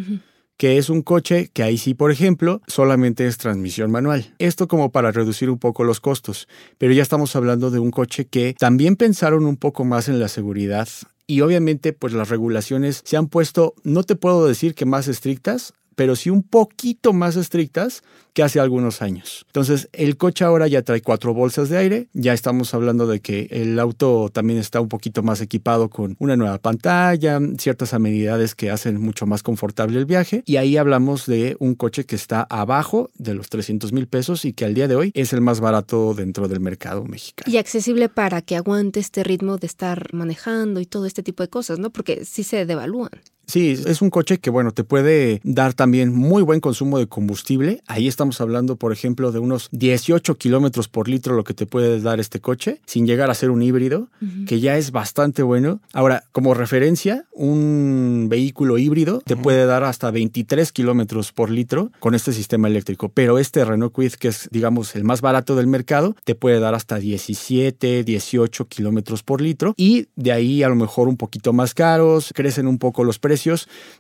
que 0.58 0.78
es 0.78 0.90
un 0.90 1.02
coche 1.02 1.50
que 1.54 1.64
ahí 1.64 1.78
sí, 1.78 1.94
por 1.94 2.12
ejemplo, 2.12 2.62
solamente 2.68 3.26
es 3.26 3.38
transmisión 3.38 3.92
manual. 3.92 4.36
Esto 4.40 4.68
como 4.68 4.92
para 4.92 5.12
reducir 5.12 5.50
un 5.50 5.58
poco 5.58 5.86
los 5.86 6.02
costos, 6.02 6.50
pero 6.78 6.92
ya 6.92 7.02
estamos 7.02 7.34
hablando 7.38 7.72
de 7.72 7.80
un 7.80 7.92
coche 7.92 8.26
que 8.26 8.56
también 8.60 8.98
pensaron 8.98 9.46
un 9.46 9.56
poco 9.56 9.86
más 9.86 10.10
en 10.10 10.20
la 10.20 10.28
seguridad 10.28 10.90
y 11.28 11.42
obviamente 11.42 11.94
pues 11.94 12.12
las 12.12 12.30
regulaciones 12.30 13.04
se 13.06 13.16
han 13.16 13.28
puesto, 13.28 13.76
no 13.84 14.04
te 14.04 14.16
puedo 14.16 14.48
decir 14.48 14.74
que 14.74 14.86
más 14.86 15.08
estrictas, 15.08 15.74
pero 16.00 16.16
sí 16.16 16.30
un 16.30 16.44
poquito 16.44 17.12
más 17.12 17.36
estrictas 17.36 18.04
que 18.32 18.42
hace 18.42 18.62
algunos 18.62 19.02
años. 19.02 19.44
Entonces, 19.48 19.90
el 19.92 20.16
coche 20.16 20.46
ahora 20.46 20.66
ya 20.70 20.82
trae 20.82 21.02
cuatro 21.02 21.34
bolsas 21.34 21.68
de 21.68 21.78
aire, 21.78 22.08
ya 22.14 22.32
estamos 22.32 22.74
hablando 22.74 23.06
de 23.06 23.20
que 23.20 23.50
el 23.52 23.78
auto 23.78 24.30
también 24.32 24.60
está 24.60 24.80
un 24.80 24.88
poquito 24.88 25.24
más 25.24 25.42
equipado 25.42 25.90
con 25.90 26.16
una 26.20 26.38
nueva 26.38 26.58
pantalla, 26.58 27.42
ciertas 27.58 27.94
amenidades 27.94 28.56
que 28.56 28.72
hacen 28.72 29.02
mucho 29.02 29.26
más 29.26 29.44
confortable 29.44 30.00
el 30.00 30.06
viaje, 30.06 30.42
y 30.46 30.56
ahí 30.56 30.78
hablamos 30.78 31.26
de 31.26 31.58
un 31.60 31.76
coche 31.76 32.06
que 32.06 32.16
está 32.16 32.48
abajo 32.50 33.10
de 33.16 33.34
los 33.34 33.50
300 33.50 33.92
mil 33.92 34.08
pesos 34.08 34.46
y 34.46 34.54
que 34.54 34.64
al 34.64 34.76
día 34.76 34.88
de 34.88 34.96
hoy 34.96 35.12
es 35.16 35.34
el 35.34 35.42
más 35.42 35.60
barato 35.60 36.14
dentro 36.14 36.48
del 36.48 36.62
mercado 36.62 37.04
mexicano. 37.04 37.52
Y 37.52 37.58
accesible 37.58 38.08
para 38.08 38.42
que 38.42 38.56
aguante 38.56 39.02
este 39.02 39.26
ritmo 39.26 39.58
de 39.58 39.68
estar 39.68 40.14
manejando 40.14 40.80
y 40.80 40.86
todo 40.86 41.08
este 41.08 41.24
tipo 41.24 41.44
de 41.44 41.50
cosas, 41.50 41.78
¿no? 41.78 41.90
Porque 41.90 42.24
sí 42.24 42.44
se 42.44 42.66
devalúan. 42.66 43.10
Sí, 43.50 43.72
es 43.72 44.04
un 44.04 44.12
coche 44.12 44.38
que, 44.38 44.52
bueno, 44.52 44.74
te 44.74 44.84
puede 44.84 45.42
dar 45.44 45.74
también 45.74 46.14
muy 46.14 46.44
buen 46.44 46.60
consumo 46.60 47.00
de 47.00 47.08
combustible. 47.08 47.82
Ahí 47.88 48.08
estamos 48.08 48.42
hablando, 48.42 48.76
por 48.76 48.94
ejemplo, 48.94 49.32
de 49.32 49.40
unos 49.40 49.70
18 49.72 50.36
kilómetros 50.36 50.88
por 50.88 51.10
litro 51.10 51.36
lo 51.36 51.44
que 51.44 51.56
te 51.56 51.66
puede 51.66 52.00
dar 52.00 52.20
este 52.20 52.42
coche, 52.42 52.80
sin 52.86 53.08
llegar 53.08 53.32
a 53.32 53.34
ser 53.34 53.50
un 53.50 53.64
híbrido, 53.64 54.10
que 54.46 54.60
ya 54.60 54.78
es 54.78 54.92
bastante 54.92 55.42
bueno. 55.42 55.82
Ahora, 55.94 56.26
como 56.32 56.54
referencia, 56.54 57.26
un 57.34 58.28
vehículo 58.30 58.78
híbrido 58.78 59.24
te 59.26 59.36
puede 59.36 59.66
dar 59.66 59.84
hasta 59.84 60.12
23 60.12 60.72
kilómetros 60.72 61.32
por 61.32 61.50
litro 61.50 61.92
con 62.00 62.14
este 62.14 62.34
sistema 62.34 62.68
eléctrico, 62.68 63.10
pero 63.10 63.40
este 63.40 63.66
Renault 63.66 63.94
Kwid, 63.94 64.12
que 64.14 64.28
es, 64.28 64.48
digamos, 64.52 64.96
el 64.96 65.04
más 65.04 65.22
barato 65.22 65.56
del 65.56 65.66
mercado, 65.66 66.16
te 66.24 66.36
puede 66.36 66.60
dar 66.60 66.76
hasta 66.76 67.00
17, 67.00 68.04
18 68.04 68.68
kilómetros 68.68 69.24
por 69.24 69.42
litro 69.42 69.74
y 69.76 70.06
de 70.16 70.34
ahí 70.34 70.62
a 70.62 70.70
lo 70.70 70.76
mejor 70.76 71.08
un 71.08 71.18
poquito 71.18 71.52
más 71.52 71.74
caros, 71.74 72.32
crecen 72.36 72.68
un 72.68 72.78
poco 72.78 73.04
los 73.04 73.18
precios 73.18 73.39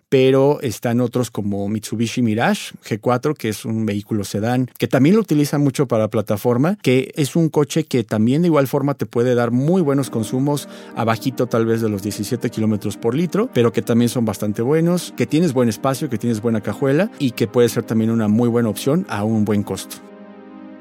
pero 0.09 0.59
están 0.61 1.01
otros 1.01 1.31
como 1.31 1.67
Mitsubishi 1.69 2.21
Mirage 2.21 2.73
G4, 2.83 3.35
que 3.35 3.49
es 3.49 3.63
un 3.65 3.85
vehículo 3.85 4.23
sedán, 4.23 4.69
que 4.77 4.87
también 4.87 5.15
lo 5.15 5.21
utilizan 5.21 5.61
mucho 5.61 5.87
para 5.87 6.09
plataforma, 6.09 6.77
que 6.81 7.11
es 7.15 7.35
un 7.35 7.49
coche 7.49 7.83
que 7.83 8.03
también 8.03 8.41
de 8.41 8.47
igual 8.47 8.67
forma 8.67 8.95
te 8.95 9.05
puede 9.05 9.35
dar 9.35 9.51
muy 9.51 9.81
buenos 9.81 10.09
consumos, 10.09 10.67
abajito 10.95 11.47
tal 11.47 11.65
vez 11.65 11.81
de 11.81 11.89
los 11.89 12.01
17 12.01 12.49
kilómetros 12.49 12.97
por 12.97 13.15
litro, 13.15 13.49
pero 13.53 13.71
que 13.71 13.81
también 13.81 14.09
son 14.09 14.25
bastante 14.25 14.61
buenos, 14.61 15.13
que 15.15 15.27
tienes 15.27 15.53
buen 15.53 15.69
espacio, 15.69 16.09
que 16.09 16.17
tienes 16.17 16.41
buena 16.41 16.61
cajuela 16.61 17.11
y 17.19 17.31
que 17.31 17.47
puede 17.47 17.69
ser 17.69 17.83
también 17.83 18.09
una 18.09 18.27
muy 18.27 18.49
buena 18.49 18.69
opción 18.69 19.05
a 19.09 19.23
un 19.23 19.45
buen 19.45 19.63
costo. 19.63 20.08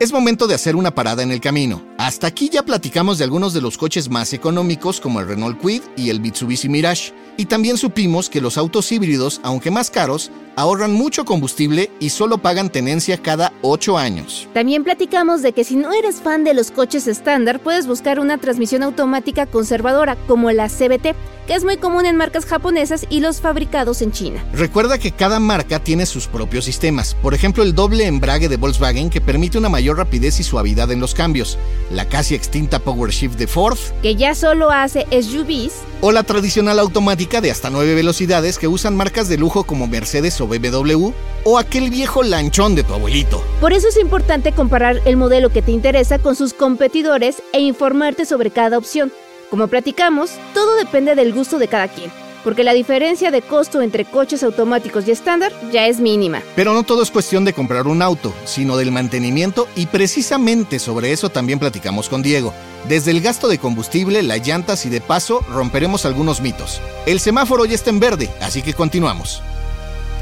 Es 0.01 0.13
momento 0.13 0.47
de 0.47 0.55
hacer 0.55 0.77
una 0.77 0.95
parada 0.95 1.25
en 1.25 1.33
el 1.33 1.41
camino. 1.41 1.83
Hasta 1.99 2.29
aquí 2.29 2.49
ya 2.49 2.63
platicamos 2.63 3.19
de 3.19 3.25
algunos 3.25 3.53
de 3.53 3.61
los 3.61 3.77
coches 3.77 4.09
más 4.09 4.33
económicos 4.33 5.01
como 5.01 5.19
el 5.19 5.27
Renault 5.27 5.59
Kwid 5.61 5.83
y 5.97 6.11
el 6.11 6.21
Mitsubishi 6.21 6.69
Mirage, 6.69 7.13
y 7.37 7.47
también 7.47 7.77
supimos 7.77 8.31
que 8.31 8.41
los 8.41 8.57
autos 8.57 8.93
híbridos, 8.93 9.41
aunque 9.43 9.73
más 9.73 9.91
caros, 9.91 10.31
ahorran 10.55 10.93
mucho 10.93 11.25
combustible 11.25 11.91
y 12.01 12.11
solo 12.11 12.39
pagan 12.39 12.71
tenencia 12.71 13.19
cada 13.19 13.53
8 13.63 13.99
años. 13.99 14.49
También 14.55 14.83
platicamos 14.83 15.43
de 15.43 15.53
que 15.53 15.63
si 15.65 15.77
no 15.77 15.93
eres 15.93 16.17
fan 16.17 16.43
de 16.43 16.55
los 16.55 16.71
coches 16.73 17.07
estándar, 17.07 17.61
puedes 17.61 17.87
buscar 17.87 18.19
una 18.19 18.39
transmisión 18.39 18.83
automática 18.83 19.47
conservadora 19.47 20.17
como 20.27 20.51
la 20.51 20.69
CBT, 20.69 21.15
que 21.47 21.55
es 21.55 21.65
muy 21.65 21.77
común 21.77 22.07
en 22.07 22.17
marcas 22.17 22.45
japonesas 22.45 23.07
y 23.09 23.21
los 23.21 23.41
fabricados 23.41 24.03
en 24.03 24.11
China. 24.11 24.45
Recuerda 24.53 24.99
que 24.99 25.13
cada 25.13 25.39
marca 25.39 25.79
tiene 25.79 26.07
sus 26.07 26.27
propios 26.27 26.65
sistemas, 26.65 27.15
por 27.23 27.35
ejemplo 27.35 27.63
el 27.63 27.75
doble 27.75 28.07
embrague 28.07 28.49
de 28.49 28.57
Volkswagen 28.57 29.11
que 29.11 29.21
permite 29.21 29.59
una 29.59 29.69
mayor 29.69 29.88
rapidez 29.95 30.41
y 30.41 30.45
suavidad 30.45 30.91
en 30.91 31.01
los 31.01 31.15
cambios, 31.15 31.59
la 31.91 32.09
casi 32.09 32.35
extinta 32.35 32.79
Power 32.79 33.11
Shift 33.11 33.39
de 33.39 33.47
Ford, 33.47 33.79
que 34.03 34.17
ya 34.17 34.35
solo 34.35 34.71
hace 34.71 35.07
SUVs, 35.11 35.75
o 36.01 36.13
la 36.13 36.23
tradicional 36.23 36.79
automática 36.79 37.41
de 37.41 37.51
hasta 37.51 37.71
9 37.71 37.95
velocidades 37.95 38.59
que 38.59 38.69
usan 38.69 38.97
marcas 38.97 39.29
de 39.29 39.39
lujo 39.39 39.65
como 39.65 39.87
Mercedes 39.87 40.41
o 40.41 40.47
BMW, 40.47 41.13
o 41.45 41.59
aquel 41.59 41.91
viejo 41.91 42.23
lanchón 42.23 42.75
de 42.75 42.85
tu 42.85 42.95
abuelito. 42.95 43.43
Por 43.61 43.73
eso 43.73 43.89
es 43.89 43.97
importante 43.97 44.53
comparar 44.53 45.01
el 45.05 45.17
modelo 45.17 45.51
que 45.51 45.63
te 45.63 45.73
interesa 45.73 46.19
con 46.19 46.37
sus 46.37 46.53
competidores 46.53 47.43
e 47.53 47.61
informarte 47.61 48.25
sobre 48.25 48.51
cada 48.51 48.79
opción. 48.79 49.13
Como 49.51 49.69
platicamos, 49.69 50.31
todo 50.55 50.77
depende 50.77 51.15
del 51.15 51.33
gusto 51.33 51.59
de 51.59 51.69
cada 51.69 51.89
quien 51.89 52.11
porque 52.45 52.65
la 52.65 52.73
diferencia 52.73 53.31
de 53.31 53.43
costo 53.43 53.83
entre 53.83 54.05
coches 54.05 54.43
automáticos 54.43 55.07
y 55.07 55.11
estándar 55.11 55.53
ya 55.73 55.87
es 55.87 56.01
mínima. 56.01 56.43
Pero 56.57 56.73
no 56.73 56.83
todo 56.83 57.03
es 57.03 57.11
cuestión 57.11 57.45
de 57.45 57.53
comprar 57.53 57.87
un 57.87 58.03
auto, 58.03 58.33
sino 58.45 58.77
del 58.77 58.93
mantenimiento 58.93 59.69
y 59.77 59.87
precisamente 59.87 60.79
sobre 60.79 61.13
eso 61.13 61.29
también 61.29 61.59
platicamos 61.59 62.09
con 62.09 62.23
Diego. 62.23 62.53
Desde 62.89 63.11
el 63.11 63.21
gasto 63.21 63.49
de 63.49 63.59
combustible, 63.59 64.23
las 64.23 64.47
llantas 64.47 64.87
y 64.87 64.89
de 64.89 65.01
paso 65.01 65.41
romperemos 65.51 66.05
algunos 66.05 66.41
mitos. 66.41 66.81
El 67.07 67.21
semáforo 67.21 67.65
ya 67.65 67.75
está 67.75 67.91
en 67.91 68.01
verde, 68.01 68.31
así 68.41 68.63
que 68.63 68.75
continuamos. 68.75 69.43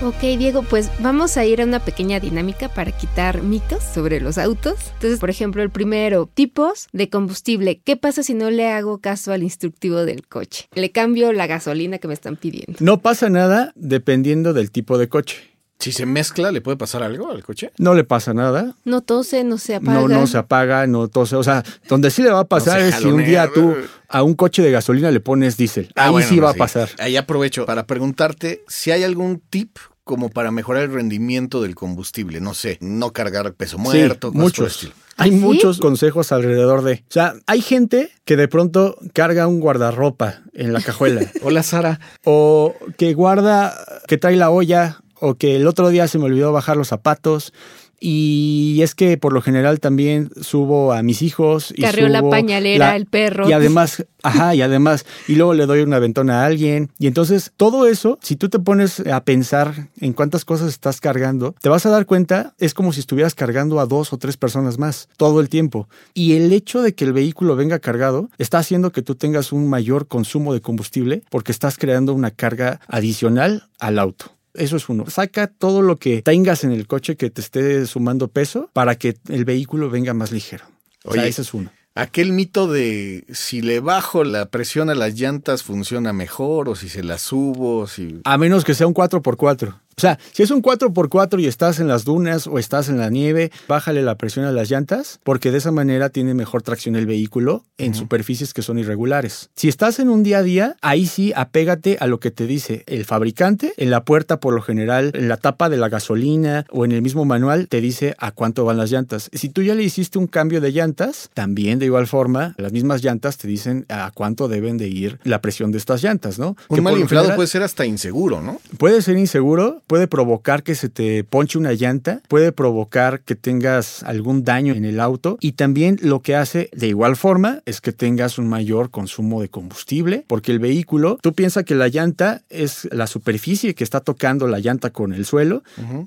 Ok, 0.03 0.21
Diego, 0.21 0.63
pues 0.63 0.91
vamos 1.01 1.39
a 1.39 1.47
ir 1.47 1.63
a 1.63 1.65
una 1.65 1.81
pequeña 1.81 2.21
dinámica 2.21 2.69
para 2.69 2.93
quitar 2.93 3.41
mitos 3.43 3.83
sobre 3.83 4.21
los 4.21 4.37
autos. 4.37 4.75
Entonces, 4.93 5.19
por 5.19 5.31
ejemplo, 5.31 5.63
el 5.63 5.71
primero, 5.71 6.29
tipos 6.33 6.89
de 6.93 7.09
combustible. 7.09 7.81
¿Qué 7.83 7.97
pasa 7.97 8.23
si 8.23 8.35
no 8.35 8.51
le 8.51 8.69
hago 8.69 8.99
caso 8.99 9.33
al 9.33 9.43
instructivo 9.43 10.05
del 10.05 10.27
coche? 10.27 10.69
Le 10.75 10.93
cambio 10.93 11.33
la 11.33 11.47
gasolina 11.47 11.97
que 11.97 12.09
me 12.09 12.15
están 12.15 12.37
pidiendo. 12.37 12.75
No 12.81 13.01
pasa 13.01 13.31
nada 13.31 13.73
dependiendo 13.75 14.53
del 14.53 14.71
tipo 14.71 14.99
de 14.99 15.09
coche. 15.09 15.56
Si 15.79 15.93
se 15.93 16.07
mezcla, 16.07 16.51
¿le 16.53 16.61
puede 16.61 16.77
pasar 16.77 17.03
algo 17.03 17.31
al 17.31 17.45
coche? 17.45 17.71
No 17.79 17.95
le 17.95 18.05
pasa 18.05 18.33
nada. 18.33 18.75
No 18.85 19.03
tose, 19.03 19.45
no 19.45 19.59
se 19.59 19.77
apaga. 19.77 20.01
No, 20.01 20.09
no 20.09 20.27
se 20.27 20.39
apaga, 20.39 20.87
no 20.87 21.09
tose. 21.09 21.37
O 21.37 21.43
sea, 21.43 21.63
donde 21.89 22.11
sí 22.11 22.23
le 22.23 22.31
va 22.31 22.41
a 22.41 22.45
pasar 22.49 22.81
es 22.81 22.97
si 22.97 23.07
un 23.07 23.25
día 23.25 23.49
tú 23.53 23.75
a 24.09 24.23
un 24.23 24.35
coche 24.35 24.63
de 24.63 24.71
gasolina 24.71 25.11
le 25.11 25.21
pones 25.21 25.57
diésel. 25.57 25.93
Ah, 25.95 26.09
Ahí 26.09 26.23
sí 26.23 26.41
va 26.41 26.51
a 26.51 26.55
pasar. 26.55 26.89
Ahí 26.99 27.17
aprovecho 27.17 27.67
para 27.67 27.87
preguntarte 27.87 28.65
si 28.69 28.91
hay 28.91 29.05
algún 29.05 29.41
tip 29.51 29.77
como 30.07 30.31
para 30.31 30.53
mejorar 30.53 30.85
el 30.85 30.93
rendimiento 30.93 31.61
del 31.61 31.75
combustible. 31.75 32.41
No 32.41 32.55
sé, 32.55 32.79
no 32.81 33.13
cargar 33.13 33.53
peso 33.55 33.77
muerto. 33.77 34.31
Sí, 34.31 34.39
muchos. 34.39 34.93
Hay 35.19 35.33
muchos 35.33 35.81
consejos 35.81 36.31
alrededor 36.31 36.83
de. 36.83 37.05
O 37.09 37.13
sea, 37.13 37.35
hay 37.47 37.61
gente 37.61 38.11
que 38.25 38.37
de 38.37 38.49
pronto 38.49 38.97
carga 39.13 39.47
un 39.47 39.61
guardarropa 39.61 40.43
en 40.53 40.73
la 40.73 40.81
cajuela. 40.81 41.23
Hola, 41.43 41.63
Sara. 41.63 42.01
O 42.25 42.75
que 42.97 43.15
guarda, 43.15 43.75
que 44.07 44.17
trae 44.17 44.37
la 44.37 44.51
olla 44.51 45.01
o 45.21 45.35
que 45.35 45.57
el 45.57 45.67
otro 45.67 45.89
día 45.89 46.09
se 46.09 46.19
me 46.19 46.25
olvidó 46.25 46.53
bajar 46.53 46.77
los 46.77 46.89
zapatos. 46.89 47.53
Y 47.99 48.81
es 48.83 48.95
que 48.95 49.17
por 49.17 49.33
lo 49.33 49.41
general 49.41 49.81
también 49.81 50.31
subo 50.41 50.93
a 50.93 51.03
mis 51.03 51.23
hijos. 51.23 51.73
Y 51.75 51.83
Carrió 51.83 52.09
la 52.09 52.23
pañalera, 52.23 52.95
el 52.95 53.07
perro. 53.07 53.49
Y 53.49 53.53
además, 53.53 54.05
ajá, 54.23 54.55
y 54.55 54.63
además, 54.63 55.07
y 55.27 55.37
luego 55.37 55.55
le 55.55 55.67
doy 55.67 55.81
una 55.81 55.99
ventona 55.99 56.43
a 56.43 56.47
alguien. 56.47 56.91
Y 56.99 57.07
entonces, 57.07 57.53
todo 57.57 57.87
eso, 57.87 58.19
si 58.23 58.37
tú 58.37 58.49
te 58.49 58.59
pones 58.59 59.01
a 59.01 59.25
pensar 59.25 59.89
en 60.01 60.13
cuántas 60.13 60.45
cosas 60.45 60.69
estás 60.69 61.01
cargando, 61.01 61.55
te 61.61 61.69
vas 61.69 61.87
a 61.87 61.91
dar 61.91 62.07
cuenta, 62.07 62.55
es 62.59 62.75
como 62.75 62.93
si 62.93 63.01
estuvieras 63.01 63.35
cargando 63.35 63.81
a 63.81 63.87
dos 63.87 64.13
o 64.13 64.19
tres 64.19 64.37
personas 64.37 64.79
más 64.79 65.09
todo 65.17 65.41
el 65.41 65.49
tiempo. 65.49 65.89
Y 66.13 66.35
el 66.35 66.53
hecho 66.53 66.83
de 66.83 66.95
que 66.95 67.05
el 67.05 67.15
vehículo 67.15 67.57
venga 67.57 67.79
cargado 67.79 68.29
está 68.37 68.59
haciendo 68.59 68.93
que 68.93 69.03
tú 69.03 69.15
tengas 69.15 69.53
un 69.53 69.69
mayor 69.69 70.07
consumo 70.07 70.53
de 70.53 70.61
combustible 70.61 71.23
porque 71.31 71.53
estás 71.53 71.79
creando 71.79 72.13
una 72.13 72.31
carga 72.31 72.81
adicional 72.89 73.69
al 73.79 73.99
auto. 73.99 74.36
Eso 74.59 74.77
es 74.77 74.89
uno. 74.89 75.09
Saca 75.09 75.47
todo 75.47 75.83
lo 75.83 75.97
que 75.97 76.23
tengas 76.23 76.65
en 76.65 76.73
el 76.73 76.87
coche 76.87 77.17
que 77.17 77.31
te 77.31 77.41
esté 77.41 77.87
sumando 77.87 78.29
peso 78.29 78.71
para 78.73 78.97
que 78.97 79.17
el 79.29 79.45
vehículo 79.45 79.91
venga 79.91 80.15
más 80.15 80.33
ligero. 80.33 80.65
O 81.05 81.13
sea, 81.13 81.27
ese 81.27 81.43
es 81.43 81.55
uno. 81.55 81.71
Aquel 81.95 82.33
mito 82.33 82.71
de 82.71 83.25
si 83.33 83.63
le 83.63 83.81
bajo 83.81 84.23
la 84.23 84.51
presión 84.51 84.91
a 84.91 84.95
las 84.95 85.15
llantas 85.15 85.63
funciona 85.63 86.13
mejor 86.13 86.69
o 86.69 86.77
si 86.77 86.91
se 86.91 87.03
las 87.03 87.23
subo, 87.23 87.87
si... 87.87 88.21
A 88.25 88.37
menos 88.37 88.65
que 88.65 88.75
sea 88.75 88.87
un 88.87 88.93
4x4. 88.93 89.75
O 89.99 90.03
sea, 90.03 90.19
si 90.33 90.43
es 90.43 90.51
un 90.51 90.61
4x4 90.61 91.41
y 91.41 91.47
estás 91.47 91.81
en 91.81 91.89
las 91.89 92.05
dunas 92.05 92.47
o 92.47 92.59
estás 92.59 92.91
en 92.91 92.99
la 92.99 93.09
nieve, 93.09 93.51
bájale 93.67 94.03
la 94.03 94.19
presión 94.19 94.45
a 94.45 94.53
las 94.53 94.69
llantas, 94.69 95.21
porque 95.25 95.51
de 95.51 95.57
esa 95.57 95.73
manera 95.73 96.11
tiene 96.11 96.35
mejor 96.35 96.61
tracción 96.61 96.97
el 96.97 97.07
vehículo 97.07 97.65
en 97.79 97.95
superficies 97.95 98.53
que 98.53 98.61
son 98.61 98.79
irregulares. 98.79 99.49
Si 99.57 99.69
estás 99.69 99.99
en 99.99 100.11
un 100.11 100.23
día 100.23 100.39
a 100.39 100.43
día, 100.43 100.77
ahí 100.83 101.07
sí 101.07 101.33
apégate 101.35 101.97
a 101.99 102.09
lo 102.09 102.21
que 102.21 102.31
te 102.31 102.47
dice 102.47 102.85
el 102.87 103.07
fabricante. 103.07 103.73
En 103.79 103.89
la 103.89 104.05
puerta, 104.05 104.39
por 104.39 104.53
lo 104.53 104.61
general, 104.61 105.13
en 105.15 105.29
la 105.29 105.39
tapa 105.39 105.71
de 105.71 105.79
la 105.79 105.89
gasolina 105.89 106.67
o 106.71 106.85
en 106.85 106.93
el 106.93 107.01
mismo 107.01 107.25
manual, 107.25 107.67
te 107.69 107.81
dice 107.81 108.15
a 108.19 108.33
cuánto 108.33 108.67
van 108.67 108.77
las 108.77 108.91
llantas. 108.91 109.31
Si 109.33 109.49
tú 109.49 109.63
ya 109.63 109.75
le 109.75 109.83
hiciste 109.83 110.19
un 110.19 110.27
cambio 110.27 110.61
de 110.61 110.73
llantas, 110.73 111.31
también 111.33 111.79
de 111.79 111.87
igual 111.87 112.07
forma, 112.07 112.55
las 112.59 112.73
mismas 112.73 113.03
llantas 113.03 113.39
te 113.39 113.49
dicen 113.49 113.87
a 113.89 114.11
cuánto 114.13 114.47
deben 114.49 114.77
de 114.77 114.89
ir 114.89 115.21
la 115.25 115.41
presión 115.41 115.73
de 115.73 115.79
estas 115.79 116.03
llantas, 116.03 116.39
¿no? 116.39 116.55
Un 116.69 116.83
mal 116.83 116.99
inflado 116.99 117.35
puede 117.35 117.49
ser 117.49 117.63
hasta 117.63 117.87
inseguro, 117.87 118.43
¿no? 118.43 118.61
Puede 118.77 119.01
ser 119.01 119.17
inseguro, 119.17 119.81
puede 119.87 120.07
provocar 120.07 120.63
que 120.63 120.75
se 120.75 120.89
te 120.89 121.25
ponche 121.25 121.59
una 121.59 121.73
llanta, 121.73 122.23
puede 122.29 122.53
provocar 122.53 123.21
que 123.21 123.35
tengas 123.35 124.03
algún 124.03 124.45
daño 124.45 124.75
en 124.75 124.85
el 124.85 125.01
auto 125.01 125.39
y 125.41 125.53
también 125.53 125.99
lo 126.03 126.21
que 126.21 126.35
hace 126.35 126.71
de 126.73 126.89
igual 126.89 127.17
forma 127.17 127.63
es 127.67 127.81
que 127.81 127.93
tengas 127.93 128.39
un 128.39 128.49
mayor 128.49 128.91
consumo 128.91 129.41
de 129.41 129.49
combustible, 129.49 130.25
porque 130.27 130.53
el 130.53 130.59
vehículo, 130.59 131.19
tú 131.23 131.33
piensas 131.33 131.65
que 131.65 131.75
la 131.75 131.89
llanta 131.89 132.43
es 132.51 132.89
la 132.93 133.07
superficie 133.07 133.75
que 133.75 133.85
está 133.85 134.01
tocando 134.01 134.47
la 134.47 134.59
llanta 134.59 134.91
con 134.91 135.13
el 135.13 135.25
suelo, 135.25 135.63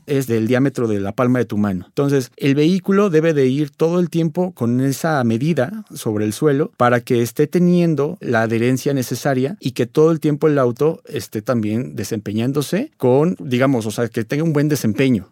es 0.05 0.27
del 0.27 0.47
diámetro 0.47 0.87
de 0.87 0.99
la 0.99 1.13
palma 1.13 1.39
de 1.39 1.45
tu 1.45 1.57
mano. 1.57 1.85
Entonces, 1.87 2.31
el 2.37 2.55
vehículo 2.55 3.09
debe 3.09 3.33
de 3.33 3.47
ir 3.47 3.69
todo 3.69 3.99
el 3.99 4.09
tiempo 4.09 4.51
con 4.53 4.81
esa 4.81 5.23
medida 5.23 5.85
sobre 5.93 6.25
el 6.25 6.33
suelo 6.33 6.71
para 6.77 7.01
que 7.01 7.21
esté 7.21 7.47
teniendo 7.47 8.17
la 8.19 8.43
adherencia 8.43 8.93
necesaria 8.93 9.57
y 9.59 9.71
que 9.71 9.85
todo 9.85 10.11
el 10.11 10.19
tiempo 10.19 10.47
el 10.47 10.59
auto 10.59 11.01
esté 11.05 11.41
también 11.41 11.95
desempeñándose 11.95 12.91
con, 12.97 13.35
digamos, 13.39 13.68
o 13.75 13.91
sea, 13.91 14.07
que 14.07 14.23
tenga 14.23 14.43
un 14.43 14.53
buen 14.53 14.69
desempeño. 14.69 15.31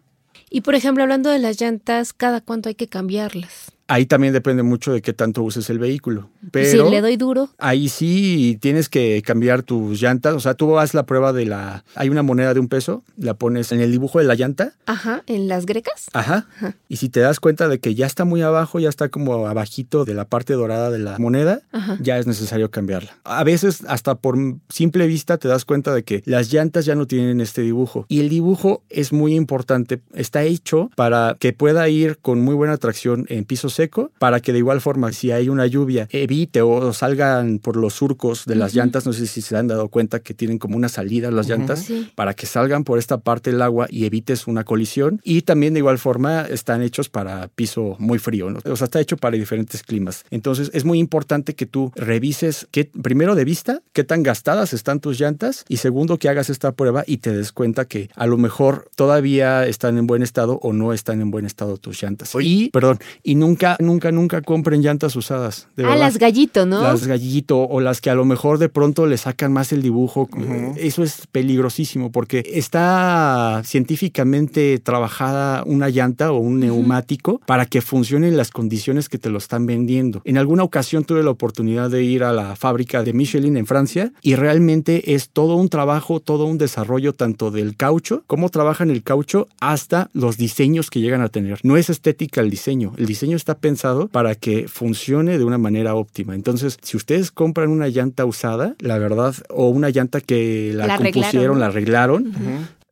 Y 0.50 0.62
por 0.62 0.74
ejemplo, 0.74 1.02
hablando 1.02 1.30
de 1.30 1.38
las 1.38 1.60
llantas, 1.60 2.12
¿cada 2.12 2.40
cuánto 2.40 2.68
hay 2.68 2.74
que 2.74 2.88
cambiarlas? 2.88 3.72
Ahí 3.90 4.04
también 4.04 4.34
depende 4.34 4.62
mucho 4.62 4.92
de 4.92 5.00
qué 5.00 5.14
tanto 5.14 5.42
uses 5.42 5.70
el 5.70 5.78
vehículo. 5.78 6.28
Pero 6.52 6.84
si 6.84 6.90
le 6.90 7.00
doy 7.00 7.16
duro. 7.16 7.48
Ahí 7.56 7.88
sí 7.88 8.58
tienes 8.60 8.90
que 8.90 9.22
cambiar 9.24 9.62
tus 9.62 10.00
llantas. 10.00 10.34
O 10.34 10.40
sea, 10.40 10.52
tú 10.52 10.78
haz 10.78 10.92
la 10.92 11.06
prueba 11.06 11.32
de 11.32 11.46
la. 11.46 11.84
Hay 11.94 12.10
una 12.10 12.22
moneda 12.22 12.52
de 12.52 12.60
un 12.60 12.68
peso, 12.68 13.02
la 13.16 13.32
pones 13.32 13.72
en 13.72 13.80
el 13.80 13.90
dibujo 13.90 14.18
de 14.18 14.26
la 14.26 14.34
llanta. 14.34 14.74
Ajá, 14.84 15.22
en 15.26 15.48
las 15.48 15.64
grecas. 15.64 16.08
Ajá. 16.12 16.46
Y 16.88 16.96
si 16.96 17.08
te 17.08 17.20
das 17.20 17.40
cuenta 17.40 17.68
de 17.68 17.80
que 17.80 17.94
ya 17.94 18.04
está 18.04 18.26
muy 18.26 18.42
abajo, 18.42 18.78
ya 18.78 18.90
está 18.90 19.08
como 19.08 19.46
abajito 19.46 20.04
de 20.04 20.12
la 20.12 20.26
parte 20.26 20.52
dorada 20.52 20.90
de 20.90 20.98
la 20.98 21.18
moneda, 21.18 21.62
ya 22.00 22.18
es 22.18 22.26
necesario 22.26 22.70
cambiarla. 22.70 23.16
A 23.24 23.42
veces, 23.42 23.84
hasta 23.88 24.16
por 24.16 24.36
simple 24.68 25.06
vista, 25.06 25.38
te 25.38 25.48
das 25.48 25.64
cuenta 25.64 25.94
de 25.94 26.02
que 26.02 26.22
las 26.26 26.52
llantas 26.52 26.84
ya 26.84 26.94
no 26.94 27.06
tienen 27.06 27.40
este 27.40 27.62
dibujo. 27.62 28.04
Y 28.08 28.20
el 28.20 28.28
dibujo 28.28 28.82
es 28.90 29.14
muy 29.14 29.34
importante. 29.34 30.02
Está 30.12 30.42
hecho 30.42 30.90
para 30.94 31.38
que 31.40 31.54
pueda 31.54 31.88
ir 31.88 32.18
con 32.18 32.40
muy 32.40 32.54
buena 32.54 32.76
tracción 32.76 33.24
en 33.30 33.46
piso 33.46 33.70
seco, 33.78 34.10
para 34.18 34.40
que 34.40 34.52
de 34.52 34.58
igual 34.58 34.80
forma, 34.80 35.12
si 35.12 35.30
hay 35.30 35.48
una 35.48 35.66
lluvia, 35.66 36.08
evite 36.10 36.62
o 36.62 36.92
salgan 36.92 37.60
por 37.60 37.76
los 37.76 37.94
surcos 37.94 38.44
de 38.44 38.56
las 38.56 38.74
llantas. 38.74 39.06
No 39.06 39.12
sé 39.12 39.28
si 39.28 39.40
se 39.40 39.56
han 39.56 39.68
dado 39.68 39.88
cuenta 39.88 40.18
que 40.18 40.34
tienen 40.34 40.58
como 40.58 40.76
una 40.76 40.88
salida 40.88 41.30
las 41.30 41.48
llantas, 41.48 41.86
para 42.16 42.34
que 42.34 42.46
salgan 42.46 42.82
por 42.82 42.98
esta 42.98 43.18
parte 43.18 43.52
del 43.52 43.62
agua 43.62 43.86
y 43.88 44.04
evites 44.04 44.48
una 44.48 44.64
colisión. 44.64 45.20
Y 45.22 45.42
también 45.42 45.74
de 45.74 45.78
igual 45.78 45.98
forma 45.98 46.42
están 46.42 46.82
hechos 46.82 47.08
para 47.08 47.48
piso 47.48 47.94
muy 48.00 48.18
frío, 48.18 48.50
¿no? 48.50 48.58
o 48.64 48.76
sea, 48.76 48.86
está 48.86 49.00
hecho 49.00 49.16
para 49.16 49.36
diferentes 49.36 49.82
climas. 49.82 50.24
Entonces 50.30 50.70
es 50.74 50.84
muy 50.84 50.98
importante 50.98 51.54
que 51.54 51.66
tú 51.66 51.92
revises, 51.94 52.66
que, 52.72 52.84
primero 52.84 53.36
de 53.36 53.44
vista, 53.44 53.82
qué 53.92 54.02
tan 54.02 54.24
gastadas 54.24 54.72
están 54.72 54.98
tus 54.98 55.20
llantas 55.20 55.64
y 55.68 55.76
segundo 55.76 56.18
que 56.18 56.28
hagas 56.28 56.50
esta 56.50 56.72
prueba 56.72 57.04
y 57.06 57.18
te 57.18 57.32
des 57.32 57.52
cuenta 57.52 57.84
que 57.84 58.10
a 58.16 58.26
lo 58.26 58.38
mejor 58.38 58.90
todavía 58.96 59.66
están 59.66 59.98
en 59.98 60.06
buen 60.08 60.22
estado 60.22 60.58
o 60.62 60.72
no 60.72 60.92
están 60.92 61.20
en 61.20 61.30
buen 61.30 61.46
estado 61.46 61.76
tus 61.76 62.02
llantas. 62.02 62.34
Y, 62.40 62.70
perdón, 62.70 62.98
y 63.22 63.34
nunca, 63.34 63.67
nunca, 63.80 64.12
nunca 64.12 64.42
compren 64.42 64.82
llantas 64.82 65.16
usadas. 65.16 65.68
De 65.76 65.84
ah, 65.84 65.96
las 65.96 66.18
gallito, 66.18 66.66
¿no? 66.66 66.82
Las 66.82 67.06
gallito 67.06 67.60
o 67.60 67.80
las 67.80 68.00
que 68.00 68.10
a 68.10 68.14
lo 68.14 68.24
mejor 68.24 68.58
de 68.58 68.68
pronto 68.68 69.06
le 69.06 69.16
sacan 69.16 69.52
más 69.52 69.72
el 69.72 69.82
dibujo. 69.82 70.28
Eso 70.76 71.02
es 71.02 71.26
peligrosísimo 71.30 72.10
porque 72.12 72.42
está 72.52 73.62
científicamente 73.64 74.78
trabajada 74.78 75.62
una 75.64 75.88
llanta 75.88 76.32
o 76.32 76.38
un 76.38 76.60
neumático 76.60 77.40
para 77.46 77.66
que 77.66 77.80
funcione 77.80 78.28
en 78.28 78.36
las 78.36 78.50
condiciones 78.50 79.08
que 79.08 79.18
te 79.18 79.30
lo 79.30 79.38
están 79.38 79.66
vendiendo. 79.66 80.22
En 80.24 80.38
alguna 80.38 80.62
ocasión 80.62 81.04
tuve 81.04 81.22
la 81.22 81.30
oportunidad 81.30 81.90
de 81.90 82.02
ir 82.02 82.24
a 82.24 82.32
la 82.32 82.56
fábrica 82.56 83.02
de 83.02 83.12
Michelin 83.12 83.56
en 83.56 83.66
Francia 83.66 84.12
y 84.22 84.34
realmente 84.34 85.14
es 85.14 85.30
todo 85.30 85.56
un 85.56 85.68
trabajo, 85.68 86.20
todo 86.20 86.46
un 86.46 86.58
desarrollo 86.58 87.12
tanto 87.12 87.50
del 87.50 87.76
caucho, 87.76 88.22
cómo 88.26 88.48
trabajan 88.48 88.90
el 88.90 89.02
caucho, 89.02 89.48
hasta 89.60 90.10
los 90.12 90.36
diseños 90.36 90.90
que 90.90 91.00
llegan 91.00 91.22
a 91.22 91.28
tener. 91.28 91.60
No 91.62 91.76
es 91.76 91.90
estética 91.90 92.40
el 92.40 92.50
diseño, 92.50 92.92
el 92.96 93.06
diseño 93.06 93.36
está 93.36 93.57
pensado 93.58 94.08
para 94.08 94.34
que 94.34 94.68
funcione 94.68 95.38
de 95.38 95.44
una 95.44 95.58
manera 95.58 95.94
óptima. 95.94 96.34
Entonces, 96.34 96.78
si 96.82 96.96
ustedes 96.96 97.30
compran 97.30 97.70
una 97.70 97.88
llanta 97.88 98.24
usada, 98.24 98.74
la 98.80 98.98
verdad, 98.98 99.34
o 99.50 99.68
una 99.68 99.90
llanta 99.90 100.20
que 100.20 100.72
la, 100.74 100.96
compusieron, 100.96 101.60
la 101.60 101.66
arreglaron, 101.66 102.32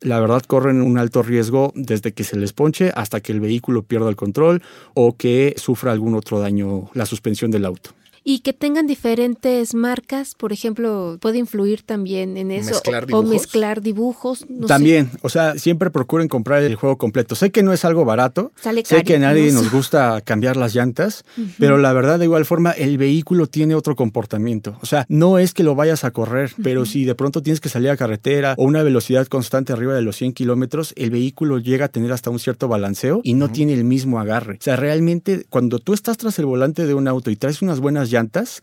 la 0.01 0.19
verdad 0.19 0.41
corren 0.45 0.81
un 0.81 0.97
alto 0.97 1.23
riesgo 1.23 1.71
desde 1.75 2.13
que 2.13 2.23
se 2.23 2.37
les 2.37 2.53
ponche 2.53 2.91
hasta 2.95 3.19
que 3.19 3.31
el 3.31 3.39
vehículo 3.39 3.83
pierda 3.83 4.09
el 4.09 4.15
control 4.15 4.61
o 4.93 5.15
que 5.15 5.55
sufra 5.57 5.91
algún 5.91 6.15
otro 6.15 6.39
daño 6.39 6.89
la 6.93 7.05
suspensión 7.05 7.51
del 7.51 7.65
auto. 7.65 7.91
Y 8.29 8.39
que 8.39 8.51
tengan 8.51 8.87
diferentes 8.87 9.73
marcas, 9.73 10.35
por 10.35 10.51
ejemplo, 10.51 11.17
puede 11.21 11.37
influir 11.37 11.83
también 11.83 12.35
en 12.35 12.51
eso. 12.51 12.81
o, 13.13 13.23
mezclar 13.23 13.81
dibujos. 13.81 14.45
también, 14.67 15.11
o 15.21 15.29
sea, 15.29 15.57
siempre 15.57 15.91
procuren 15.91 16.27
comprar 16.27 16.61
el 16.61 16.75
juego 16.75 16.97
completo. 16.97 17.35
Sé 17.35 17.51
que 17.51 17.63
no 17.63 17.71
es 17.71 17.85
algo 17.85 18.03
barato. 18.03 18.51
sé 18.83 19.03
que 19.05 19.15
a 19.15 19.19
nadie 19.19 19.53
nos 19.53 19.71
gusta 19.71 20.19
cambiar 20.19 20.57
las 20.57 20.75
llantas, 20.75 21.23
pero 21.57 21.77
la 21.77 21.93
verdad, 21.93 22.19
de 22.19 22.25
igual 22.25 22.43
forma, 22.43 22.71
el 22.71 22.97
vehículo 22.97 23.47
tiene 23.47 23.75
otro 23.75 23.95
comportamiento. 23.95 24.77
O 24.81 24.85
sea, 24.85 25.05
no 25.07 25.39
es 25.39 25.53
que 25.53 25.63
lo 25.63 25.75
vayas 25.75 26.03
a 26.03 26.11
correr, 26.11 26.51
pero 26.61 26.85
si 26.85 27.05
de 27.05 27.15
pronto 27.15 27.41
tienes 27.41 27.61
que 27.61 27.69
salir 27.69 27.91
a 27.91 27.95
carretera 27.95 28.55
o 28.57 28.65
una 28.65 28.83
velocidad 28.83 29.25
constante 29.27 29.71
arriba 29.71 29.93
de 29.93 30.01
los 30.01 30.17
100 30.17 30.33
kilómetros, 30.33 30.93
el 30.97 31.11
vehículo 31.11 31.59
llega 31.59 31.85
a 31.85 31.87
tener 31.87 32.11
hasta 32.11 32.29
un 32.29 32.39
cierto 32.39 32.67
balanceo 32.67 33.21
y 33.23 33.35
no 33.35 33.47
tiene 33.47 33.73
el 33.73 33.85
mismo 33.85 34.19
agarre. 34.19 34.55
O 34.55 34.63
sea, 34.63 34.75
realmente, 34.75 35.45
cuando 35.49 35.79
tú 35.79 35.93
estás 35.93 36.17
tras 36.17 36.37
el 36.39 36.45
volante 36.45 36.85
de 36.85 36.93
un 36.93 37.07
auto 37.07 37.31
y 37.31 37.37
traes 37.37 37.61
unas 37.61 37.79
buenas 37.79 38.09
llantas, 38.09 38.16
llantas, 38.17 38.61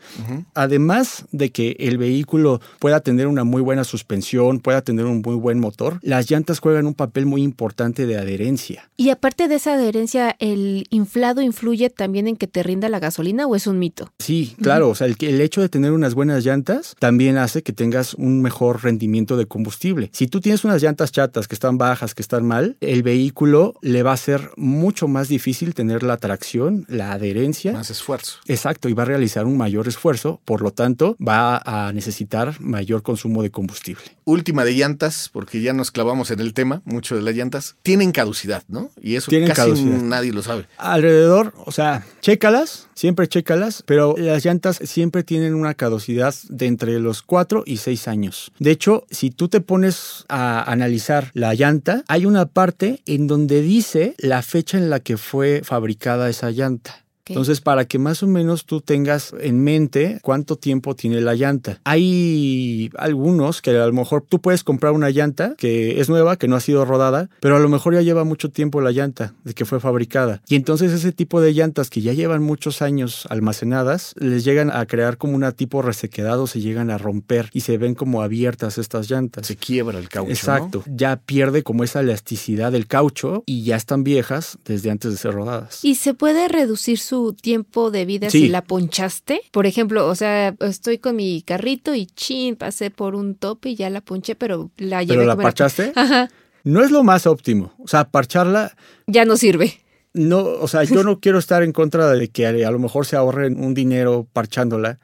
además 0.54 1.26
de 1.30 1.50
que 1.50 1.76
el 1.78 1.98
vehículo 1.98 2.60
pueda 2.78 3.00
tener 3.00 3.26
una 3.26 3.44
muy 3.44 3.62
buena 3.62 3.84
suspensión, 3.84 4.60
pueda 4.60 4.82
tener 4.82 5.06
un 5.06 5.22
muy 5.24 5.36
buen 5.36 5.60
motor, 5.60 5.98
las 6.02 6.30
llantas 6.30 6.58
juegan 6.58 6.86
un 6.86 6.94
papel 6.94 7.26
muy 7.26 7.42
importante 7.42 8.06
de 8.06 8.18
adherencia. 8.18 8.90
Y 8.96 9.10
aparte 9.10 9.48
de 9.48 9.56
esa 9.56 9.74
adherencia, 9.74 10.36
¿el 10.38 10.86
inflado 10.90 11.40
influye 11.40 11.90
también 11.90 12.26
en 12.26 12.36
que 12.36 12.46
te 12.46 12.62
rinda 12.62 12.88
la 12.88 12.98
gasolina 12.98 13.46
o 13.46 13.54
es 13.54 13.66
un 13.66 13.78
mito? 13.78 14.10
Sí, 14.18 14.56
claro, 14.60 14.88
o 14.90 14.94
sea, 14.94 15.06
el, 15.06 15.16
el 15.20 15.40
hecho 15.40 15.60
de 15.60 15.68
tener 15.68 15.92
unas 15.92 16.14
buenas 16.14 16.44
llantas 16.44 16.96
también 16.98 17.38
hace 17.38 17.62
que 17.62 17.72
tengas 17.72 18.14
un 18.14 18.42
mejor 18.42 18.82
rendimiento 18.82 19.36
de 19.36 19.46
combustible. 19.46 20.10
Si 20.12 20.26
tú 20.26 20.40
tienes 20.40 20.64
unas 20.64 20.82
llantas 20.82 21.12
chatas 21.12 21.46
que 21.48 21.54
están 21.54 21.78
bajas, 21.78 22.14
que 22.14 22.22
están 22.22 22.46
mal, 22.46 22.76
el 22.80 23.02
vehículo 23.02 23.74
le 23.82 24.02
va 24.02 24.12
a 24.12 24.16
ser 24.16 24.50
mucho 24.56 25.06
más 25.08 25.28
difícil 25.28 25.74
tener 25.74 26.02
la 26.02 26.16
tracción, 26.16 26.84
la 26.88 27.12
adherencia. 27.12 27.72
Más 27.72 27.90
esfuerzo. 27.90 28.38
Exacto, 28.46 28.88
y 28.88 28.94
va 28.94 29.02
a 29.02 29.06
realizar 29.06 29.43
un 29.46 29.56
mayor 29.56 29.88
esfuerzo, 29.88 30.40
por 30.44 30.62
lo 30.62 30.70
tanto 30.72 31.16
va 31.26 31.58
a 31.64 31.92
necesitar 31.92 32.60
mayor 32.60 33.02
consumo 33.02 33.42
de 33.42 33.50
combustible. 33.50 34.02
Última 34.24 34.64
de 34.64 34.74
llantas, 34.74 35.28
porque 35.32 35.60
ya 35.60 35.72
nos 35.72 35.90
clavamos 35.90 36.30
en 36.30 36.40
el 36.40 36.54
tema, 36.54 36.82
mucho 36.84 37.16
de 37.16 37.22
las 37.22 37.34
llantas, 37.34 37.76
tienen 37.82 38.12
caducidad, 38.12 38.62
¿no? 38.68 38.90
Y 39.00 39.16
eso 39.16 39.30
casi 39.54 39.84
nadie 39.84 40.32
lo 40.32 40.42
sabe. 40.42 40.66
Alrededor, 40.78 41.52
o 41.64 41.72
sea, 41.72 42.06
chécalas, 42.20 42.88
siempre 42.94 43.28
chécalas, 43.28 43.82
pero 43.86 44.14
las 44.16 44.44
llantas 44.44 44.80
siempre 44.84 45.24
tienen 45.24 45.54
una 45.54 45.74
caducidad 45.74 46.34
de 46.48 46.66
entre 46.66 46.98
los 47.00 47.22
4 47.22 47.64
y 47.66 47.78
6 47.78 48.08
años. 48.08 48.52
De 48.58 48.70
hecho, 48.70 49.04
si 49.10 49.30
tú 49.30 49.48
te 49.48 49.60
pones 49.60 50.24
a 50.28 50.70
analizar 50.70 51.30
la 51.34 51.54
llanta, 51.54 52.04
hay 52.08 52.26
una 52.26 52.46
parte 52.46 53.02
en 53.06 53.26
donde 53.26 53.60
dice 53.60 54.14
la 54.18 54.42
fecha 54.42 54.78
en 54.78 54.90
la 54.90 55.00
que 55.00 55.16
fue 55.16 55.62
fabricada 55.64 56.30
esa 56.30 56.50
llanta. 56.50 57.03
Entonces, 57.26 57.60
para 57.60 57.86
que 57.86 57.98
más 57.98 58.22
o 58.22 58.26
menos 58.26 58.66
tú 58.66 58.80
tengas 58.80 59.34
en 59.40 59.62
mente 59.62 60.18
cuánto 60.22 60.56
tiempo 60.56 60.94
tiene 60.94 61.20
la 61.20 61.34
llanta. 61.34 61.80
Hay 61.84 62.90
algunos 62.96 63.62
que 63.62 63.70
a 63.70 63.86
lo 63.86 63.92
mejor 63.92 64.24
tú 64.28 64.40
puedes 64.40 64.62
comprar 64.64 64.92
una 64.92 65.10
llanta 65.10 65.54
que 65.56 66.00
es 66.00 66.08
nueva, 66.08 66.36
que 66.36 66.48
no 66.48 66.56
ha 66.56 66.60
sido 66.60 66.84
rodada, 66.84 67.30
pero 67.40 67.56
a 67.56 67.60
lo 67.60 67.68
mejor 67.68 67.94
ya 67.94 68.02
lleva 68.02 68.24
mucho 68.24 68.50
tiempo 68.50 68.80
la 68.80 68.92
llanta 68.92 69.34
de 69.44 69.54
que 69.54 69.64
fue 69.64 69.80
fabricada. 69.80 70.42
Y 70.48 70.56
entonces 70.56 70.92
ese 70.92 71.12
tipo 71.12 71.40
de 71.40 71.54
llantas 71.54 71.90
que 71.90 72.02
ya 72.02 72.12
llevan 72.12 72.42
muchos 72.42 72.82
años 72.82 73.26
almacenadas, 73.30 74.14
les 74.18 74.44
llegan 74.44 74.70
a 74.70 74.84
crear 74.86 75.16
como 75.16 75.34
una 75.34 75.52
tipo 75.52 75.82
resequedad 75.82 76.38
o 76.40 76.46
se 76.46 76.60
llegan 76.60 76.90
a 76.90 76.98
romper 76.98 77.50
y 77.52 77.60
se 77.60 77.78
ven 77.78 77.94
como 77.94 78.22
abiertas 78.22 78.78
estas 78.78 79.10
llantas. 79.10 79.46
Se 79.46 79.56
quiebra 79.56 79.98
el 79.98 80.08
caucho. 80.08 80.30
Exacto. 80.30 80.82
Ya 80.86 81.16
pierde 81.16 81.62
como 81.62 81.84
esa 81.84 82.00
elasticidad 82.00 82.72
del 82.72 82.86
caucho 82.86 83.42
y 83.46 83.64
ya 83.64 83.76
están 83.76 84.04
viejas 84.04 84.58
desde 84.64 84.90
antes 84.90 85.12
de 85.12 85.16
ser 85.16 85.32
rodadas. 85.32 85.84
Y 85.84 85.94
se 85.94 86.14
puede 86.14 86.48
reducir 86.48 86.98
su 86.98 87.13
tiempo 87.40 87.90
de 87.90 88.04
vida 88.04 88.30
si 88.30 88.48
la 88.48 88.62
ponchaste? 88.62 89.40
Por 89.50 89.66
ejemplo, 89.66 90.06
o 90.06 90.14
sea, 90.14 90.54
estoy 90.60 90.98
con 90.98 91.16
mi 91.16 91.42
carrito 91.42 91.94
y 91.94 92.06
chin, 92.06 92.56
pasé 92.56 92.90
por 92.90 93.14
un 93.14 93.34
tope 93.34 93.70
y 93.70 93.76
ya 93.76 93.90
la 93.90 94.00
ponché, 94.00 94.34
pero 94.34 94.70
la 94.76 95.02
llevé. 95.02 95.18
¿Pero 95.18 95.26
la 95.26 95.36
parchaste? 95.36 95.92
Ajá. 95.96 96.28
No 96.64 96.82
es 96.82 96.90
lo 96.90 97.04
más 97.04 97.26
óptimo. 97.26 97.74
O 97.78 97.88
sea, 97.88 98.04
parcharla. 98.10 98.74
Ya 99.06 99.24
no 99.24 99.36
sirve. 99.36 99.80
No, 100.14 100.38
o 100.42 100.68
sea, 100.68 100.84
yo 100.84 101.02
no 101.02 101.18
quiero 101.20 101.38
estar 101.38 101.62
en 101.62 101.72
contra 101.72 102.08
de 102.08 102.28
que 102.28 102.46
a, 102.46 102.70
lo 102.70 102.78
mejor 102.78 103.04
se 103.04 103.16
ahorren 103.16 103.62
un 103.62 103.74
dinero 103.74 104.26
parchándola. 104.32 104.98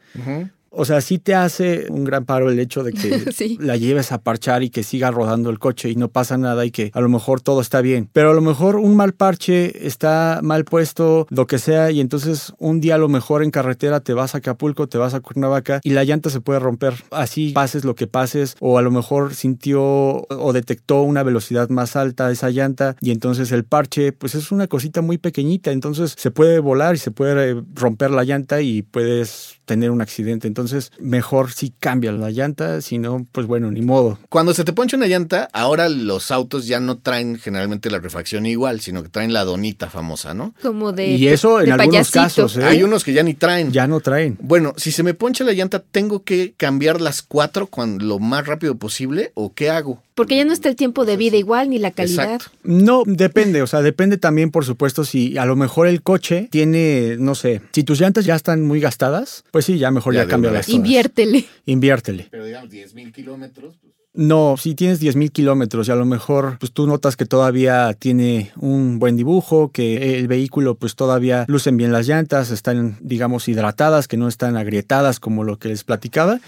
O 0.70 0.84
sea, 0.84 1.00
sí 1.00 1.18
te 1.18 1.34
hace 1.34 1.86
un 1.90 2.04
gran 2.04 2.24
paro 2.24 2.48
el 2.48 2.58
hecho 2.60 2.84
de 2.84 2.92
que 2.92 3.56
la 3.60 3.76
lleves 3.76 4.12
a 4.12 4.18
parchar 4.18 4.62
y 4.62 4.70
que 4.70 4.84
siga 4.84 5.10
rodando 5.10 5.50
el 5.50 5.58
coche 5.58 5.90
y 5.90 5.96
no 5.96 6.08
pasa 6.08 6.38
nada 6.38 6.64
y 6.64 6.70
que 6.70 6.90
a 6.94 7.00
lo 7.00 7.08
mejor 7.08 7.40
todo 7.40 7.60
está 7.60 7.80
bien. 7.80 8.08
Pero 8.12 8.30
a 8.30 8.34
lo 8.34 8.40
mejor 8.40 8.76
un 8.76 8.94
mal 8.94 9.12
parche 9.12 9.86
está 9.86 10.40
mal 10.42 10.64
puesto, 10.64 11.26
lo 11.30 11.46
que 11.46 11.58
sea, 11.58 11.90
y 11.90 12.00
entonces 12.00 12.52
un 12.58 12.80
día 12.80 12.94
a 12.94 12.98
lo 12.98 13.08
mejor 13.08 13.42
en 13.42 13.50
carretera 13.50 14.00
te 14.00 14.14
vas 14.14 14.34
a 14.34 14.38
Acapulco, 14.38 14.88
te 14.88 14.96
vas 14.96 15.12
a 15.12 15.20
Cuernavaca 15.20 15.80
y 15.82 15.90
la 15.90 16.04
llanta 16.04 16.30
se 16.30 16.40
puede 16.40 16.60
romper. 16.60 16.94
Así 17.10 17.52
pases 17.52 17.84
lo 17.84 17.94
que 17.94 18.06
pases, 18.06 18.56
o 18.60 18.78
a 18.78 18.82
lo 18.82 18.90
mejor 18.90 19.34
sintió 19.34 19.82
o 19.82 20.52
detectó 20.52 21.02
una 21.02 21.22
velocidad 21.22 21.68
más 21.68 21.96
alta 21.96 22.30
esa 22.30 22.50
llanta 22.50 22.96
y 23.00 23.10
entonces 23.10 23.50
el 23.52 23.64
parche, 23.64 24.12
pues 24.12 24.34
es 24.34 24.52
una 24.52 24.68
cosita 24.68 25.02
muy 25.02 25.18
pequeñita, 25.18 25.72
entonces 25.72 26.14
se 26.16 26.30
puede 26.30 26.60
volar 26.60 26.94
y 26.94 26.98
se 26.98 27.10
puede 27.10 27.62
romper 27.74 28.12
la 28.12 28.24
llanta 28.24 28.60
y 28.60 28.82
puedes 28.82 29.59
tener 29.70 29.92
un 29.92 30.00
accidente. 30.00 30.48
Entonces, 30.48 30.90
mejor 30.98 31.52
si 31.52 31.70
cambia 31.70 32.10
la 32.10 32.32
llanta, 32.32 32.80
si 32.80 32.98
no, 32.98 33.24
pues 33.30 33.46
bueno, 33.46 33.70
ni 33.70 33.82
modo. 33.82 34.18
Cuando 34.28 34.52
se 34.52 34.64
te 34.64 34.72
poncha 34.72 34.96
una 34.96 35.06
llanta, 35.06 35.48
ahora 35.52 35.88
los 35.88 36.32
autos 36.32 36.66
ya 36.66 36.80
no 36.80 36.98
traen 36.98 37.38
generalmente 37.38 37.88
la 37.88 38.00
refacción 38.00 38.46
igual, 38.46 38.80
sino 38.80 39.04
que 39.04 39.10
traen 39.10 39.32
la 39.32 39.44
donita 39.44 39.88
famosa, 39.88 40.34
¿no? 40.34 40.54
Como 40.60 40.90
de. 40.90 41.12
Y 41.12 41.28
eso 41.28 41.60
en 41.60 41.70
algunos 41.70 42.10
casos. 42.10 42.56
¿eh? 42.56 42.64
Hay 42.64 42.82
unos 42.82 43.04
que 43.04 43.12
ya 43.12 43.22
ni 43.22 43.34
traen. 43.34 43.70
Ya 43.70 43.86
no 43.86 44.00
traen. 44.00 44.38
Bueno, 44.40 44.74
si 44.76 44.90
se 44.90 45.04
me 45.04 45.14
poncha 45.14 45.44
la 45.44 45.52
llanta, 45.52 45.78
¿tengo 45.78 46.24
que 46.24 46.52
cambiar 46.56 47.00
las 47.00 47.22
cuatro 47.22 47.68
cuando, 47.68 48.04
lo 48.04 48.18
más 48.18 48.48
rápido 48.48 48.74
posible 48.74 49.30
o 49.34 49.54
qué 49.54 49.70
hago? 49.70 50.02
Porque 50.20 50.36
ya 50.36 50.44
no 50.44 50.52
está 50.52 50.68
el 50.68 50.76
tiempo 50.76 51.06
de 51.06 51.16
vida 51.16 51.38
igual 51.38 51.70
ni 51.70 51.78
la 51.78 51.92
calidad. 51.92 52.34
Exacto. 52.34 52.58
No, 52.62 53.04
depende, 53.06 53.62
o 53.62 53.66
sea, 53.66 53.80
depende 53.80 54.18
también, 54.18 54.50
por 54.50 54.66
supuesto, 54.66 55.02
si 55.04 55.38
a 55.38 55.46
lo 55.46 55.56
mejor 55.56 55.86
el 55.86 56.02
coche 56.02 56.48
tiene, 56.50 57.16
no 57.18 57.34
sé, 57.34 57.62
si 57.72 57.84
tus 57.84 57.98
llantas 57.98 58.26
ya 58.26 58.34
están 58.34 58.62
muy 58.66 58.80
gastadas, 58.80 59.44
pues 59.50 59.64
sí, 59.64 59.78
ya 59.78 59.90
mejor 59.90 60.12
Ya 60.12 60.24
ya, 60.24 60.28
cambia 60.28 60.50
las. 60.50 60.68
Inviértele. 60.68 61.46
Inviértele. 61.64 62.28
Pero 62.30 62.44
digamos 62.44 62.68
10 62.68 62.94
mil 62.94 63.12
kilómetros. 63.12 63.78
pues, 63.80 63.94
No, 64.12 64.56
si 64.56 64.74
tienes 64.74 65.00
10.000 65.00 65.30
kilómetros 65.30 65.86
y 65.86 65.92
a 65.92 65.94
lo 65.94 66.04
mejor 66.04 66.56
pues 66.58 66.72
tú 66.72 66.86
notas 66.86 67.16
que 67.16 67.26
todavía 67.26 67.94
tiene 67.94 68.50
un 68.56 68.98
buen 68.98 69.16
dibujo, 69.16 69.70
que 69.70 70.18
el 70.18 70.26
vehículo 70.26 70.74
pues 70.74 70.96
todavía 70.96 71.44
lucen 71.46 71.76
bien 71.76 71.92
las 71.92 72.08
llantas, 72.08 72.50
están 72.50 72.98
digamos 73.00 73.48
hidratadas, 73.48 74.08
que 74.08 74.16
no 74.16 74.26
están 74.26 74.56
agrietadas 74.56 75.20
como 75.20 75.44
lo 75.44 75.58
que 75.58 75.68
les 75.68 75.84
platicaba, 75.84 76.40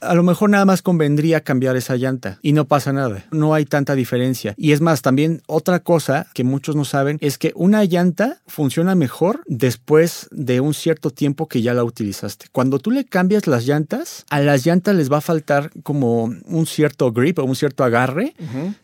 a 0.00 0.14
lo 0.14 0.22
mejor 0.22 0.48
nada 0.48 0.64
más 0.64 0.80
convendría 0.80 1.42
cambiar 1.42 1.76
esa 1.76 1.96
llanta 1.96 2.38
y 2.40 2.52
no 2.52 2.64
pasa 2.64 2.92
nada, 2.92 3.26
no 3.30 3.52
hay 3.52 3.66
tanta 3.66 3.94
diferencia. 3.94 4.54
Y 4.56 4.72
es 4.72 4.80
más, 4.80 5.02
también 5.02 5.42
otra 5.46 5.80
cosa 5.80 6.26
que 6.32 6.44
muchos 6.44 6.74
no 6.74 6.86
saben 6.86 7.18
es 7.20 7.36
que 7.36 7.52
una 7.54 7.84
llanta 7.84 8.38
funciona 8.46 8.94
mejor 8.94 9.42
después 9.46 10.28
de 10.30 10.60
un 10.60 10.72
cierto 10.72 11.10
tiempo 11.10 11.48
que 11.48 11.60
ya 11.60 11.74
la 11.74 11.84
utilizaste. 11.84 12.46
Cuando 12.50 12.78
tú 12.78 12.90
le 12.90 13.04
cambias 13.04 13.46
las 13.46 13.66
llantas, 13.66 14.24
a 14.30 14.40
las 14.40 14.64
llantas 14.64 14.94
les 14.94 15.12
va 15.12 15.18
a 15.18 15.22
faltar 15.22 15.70
como 15.82 16.24
un 16.24 16.66
cierto 16.66 17.09
grip 17.12 17.38
o 17.38 17.44
un 17.44 17.56
cierto 17.56 17.84
agarre 17.84 18.34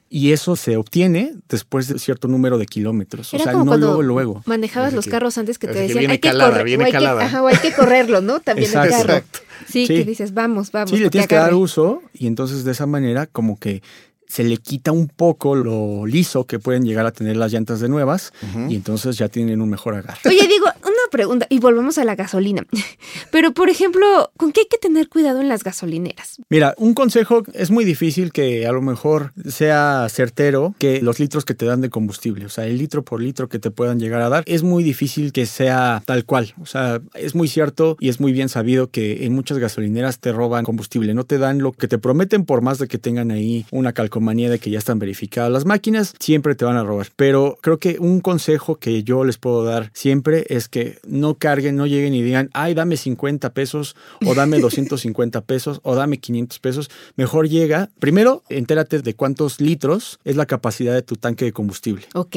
y 0.08 0.32
eso 0.32 0.56
se 0.56 0.76
obtiene 0.76 1.34
después 1.48 1.88
de 1.88 1.98
cierto 1.98 2.28
número 2.28 2.58
de 2.58 2.66
kilómetros. 2.66 3.32
O 3.34 3.38
sea, 3.38 3.52
como 3.52 3.64
no 3.76 3.76
luego, 3.76 4.02
luego. 4.02 4.42
manejabas 4.46 4.88
Así 4.88 4.96
los 4.96 5.04
que- 5.06 5.10
carros 5.10 5.38
antes 5.38 5.58
que 5.58 5.66
te 5.66 5.72
así 5.72 5.78
que 5.78 5.82
decían 5.88 5.98
viene 6.00 6.12
hay 6.14 6.18
que 6.20 6.32
correr, 6.32 6.64
viene 6.64 6.84
o 6.84 6.86
hay 6.86 6.92
que- 6.92 6.98
calada". 6.98 7.24
ajá, 7.24 7.42
o 7.42 7.46
hay 7.48 7.56
que 7.58 7.72
correrlo, 7.72 8.20
¿no? 8.20 8.40
También 8.40 8.70
el 8.70 8.76
Exacto. 8.76 8.90
carro. 8.96 9.14
Exacto. 9.18 9.38
Sí, 9.68 9.86
Sí. 9.86 9.94
que 9.96 10.04
dices, 10.04 10.32
vamos, 10.34 10.70
vamos. 10.72 10.90
Sí, 10.90 10.98
le 10.98 11.10
tienes 11.10 11.28
que 11.28 11.34
dar 11.36 11.54
uso 11.54 12.02
y 12.14 12.26
entonces 12.26 12.64
de 12.64 12.72
esa 12.72 12.86
manera 12.86 13.26
como 13.26 13.58
que 13.58 13.82
se 14.28 14.42
le 14.42 14.56
quita 14.56 14.90
un 14.90 15.06
poco 15.06 15.54
lo 15.54 16.04
liso 16.04 16.46
que 16.46 16.58
pueden 16.58 16.84
llegar 16.84 17.06
a 17.06 17.12
tener 17.12 17.36
las 17.36 17.52
llantas 17.52 17.78
de 17.78 17.88
nuevas 17.88 18.32
y 18.68 18.74
entonces 18.74 19.16
ya 19.16 19.28
tienen 19.28 19.60
un 19.62 19.70
mejor 19.70 19.94
agarre. 19.94 20.18
Oye, 20.26 20.48
digo, 20.48 20.66
pregunta, 21.10 21.46
y 21.48 21.58
volvemos 21.58 21.98
a 21.98 22.04
la 22.04 22.14
gasolina. 22.14 22.66
Pero, 23.30 23.52
por 23.52 23.68
ejemplo, 23.68 24.30
¿con 24.36 24.52
qué 24.52 24.60
hay 24.60 24.66
que 24.66 24.78
tener 24.78 25.08
cuidado 25.08 25.40
en 25.40 25.48
las 25.48 25.64
gasolineras? 25.64 26.36
Mira, 26.48 26.74
un 26.78 26.94
consejo 26.94 27.42
es 27.54 27.70
muy 27.70 27.84
difícil 27.84 28.32
que 28.32 28.66
a 28.66 28.72
lo 28.72 28.82
mejor 28.82 29.32
sea 29.48 30.06
certero 30.10 30.74
que 30.78 31.00
los 31.00 31.18
litros 31.18 31.44
que 31.44 31.54
te 31.54 31.66
dan 31.66 31.80
de 31.80 31.90
combustible, 31.90 32.46
o 32.46 32.48
sea, 32.48 32.66
el 32.66 32.78
litro 32.78 33.04
por 33.04 33.20
litro 33.20 33.48
que 33.48 33.58
te 33.58 33.70
puedan 33.70 33.98
llegar 33.98 34.22
a 34.22 34.28
dar, 34.28 34.44
es 34.46 34.62
muy 34.62 34.82
difícil 34.82 35.32
que 35.32 35.46
sea 35.46 36.02
tal 36.04 36.24
cual. 36.24 36.54
O 36.60 36.66
sea, 36.66 37.00
es 37.14 37.34
muy 37.34 37.48
cierto 37.48 37.96
y 38.00 38.08
es 38.08 38.20
muy 38.20 38.32
bien 38.32 38.48
sabido 38.48 38.90
que 38.90 39.24
en 39.24 39.34
muchas 39.34 39.58
gasolineras 39.58 40.18
te 40.18 40.32
roban 40.32 40.64
combustible, 40.64 41.14
no 41.14 41.24
te 41.24 41.38
dan 41.38 41.58
lo 41.58 41.72
que 41.72 41.88
te 41.88 41.98
prometen 41.98 42.44
por 42.44 42.62
más 42.62 42.78
de 42.78 42.88
que 42.88 42.98
tengan 42.98 43.30
ahí 43.30 43.66
una 43.70 43.92
calcomanía 43.92 44.50
de 44.50 44.58
que 44.58 44.70
ya 44.70 44.78
están 44.78 44.98
verificadas 44.98 45.50
las 45.50 45.64
máquinas, 45.64 46.14
siempre 46.18 46.54
te 46.54 46.64
van 46.64 46.76
a 46.76 46.84
robar. 46.84 47.08
Pero 47.16 47.58
creo 47.60 47.78
que 47.78 47.98
un 47.98 48.20
consejo 48.20 48.76
que 48.76 49.02
yo 49.02 49.24
les 49.24 49.38
puedo 49.38 49.64
dar 49.64 49.90
siempre 49.94 50.46
es 50.48 50.68
que 50.68 50.95
no 51.06 51.34
carguen, 51.36 51.76
no 51.76 51.86
lleguen 51.86 52.14
y 52.14 52.22
digan, 52.22 52.50
ay, 52.52 52.74
dame 52.74 52.96
50 52.96 53.52
pesos 53.52 53.96
o 54.24 54.34
dame 54.34 54.58
250 54.58 55.40
pesos 55.42 55.80
o 55.82 55.94
dame 55.94 56.18
500 56.18 56.58
pesos. 56.58 56.90
Mejor 57.16 57.48
llega, 57.48 57.90
primero, 57.98 58.42
entérate 58.48 59.00
de 59.00 59.14
cuántos 59.14 59.60
litros 59.60 60.18
es 60.24 60.36
la 60.36 60.46
capacidad 60.46 60.94
de 60.94 61.02
tu 61.02 61.16
tanque 61.16 61.44
de 61.44 61.52
combustible. 61.52 62.06
Ok. 62.14 62.36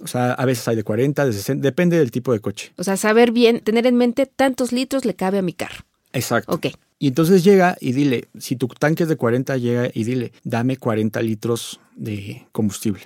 O 0.00 0.06
sea, 0.06 0.32
a 0.32 0.44
veces 0.44 0.66
hay 0.68 0.76
de 0.76 0.84
40, 0.84 1.24
de 1.24 1.32
60, 1.32 1.62
depende 1.62 1.98
del 1.98 2.10
tipo 2.10 2.32
de 2.32 2.40
coche. 2.40 2.72
O 2.76 2.84
sea, 2.84 2.96
saber 2.96 3.32
bien, 3.32 3.60
tener 3.60 3.86
en 3.86 3.96
mente 3.96 4.26
tantos 4.26 4.72
litros 4.72 5.04
le 5.04 5.14
cabe 5.14 5.38
a 5.38 5.42
mi 5.42 5.52
carro. 5.52 5.84
Exacto. 6.12 6.52
Ok. 6.52 6.66
Y 6.98 7.08
entonces 7.08 7.44
llega 7.44 7.76
y 7.80 7.92
dile, 7.92 8.28
si 8.38 8.56
tu 8.56 8.68
tanque 8.68 9.02
es 9.02 9.08
de 9.08 9.16
40, 9.16 9.56
llega 9.58 9.90
y 9.92 10.04
dile, 10.04 10.32
dame 10.42 10.76
40 10.76 11.20
litros 11.22 11.80
de 11.96 12.46
combustible. 12.52 13.02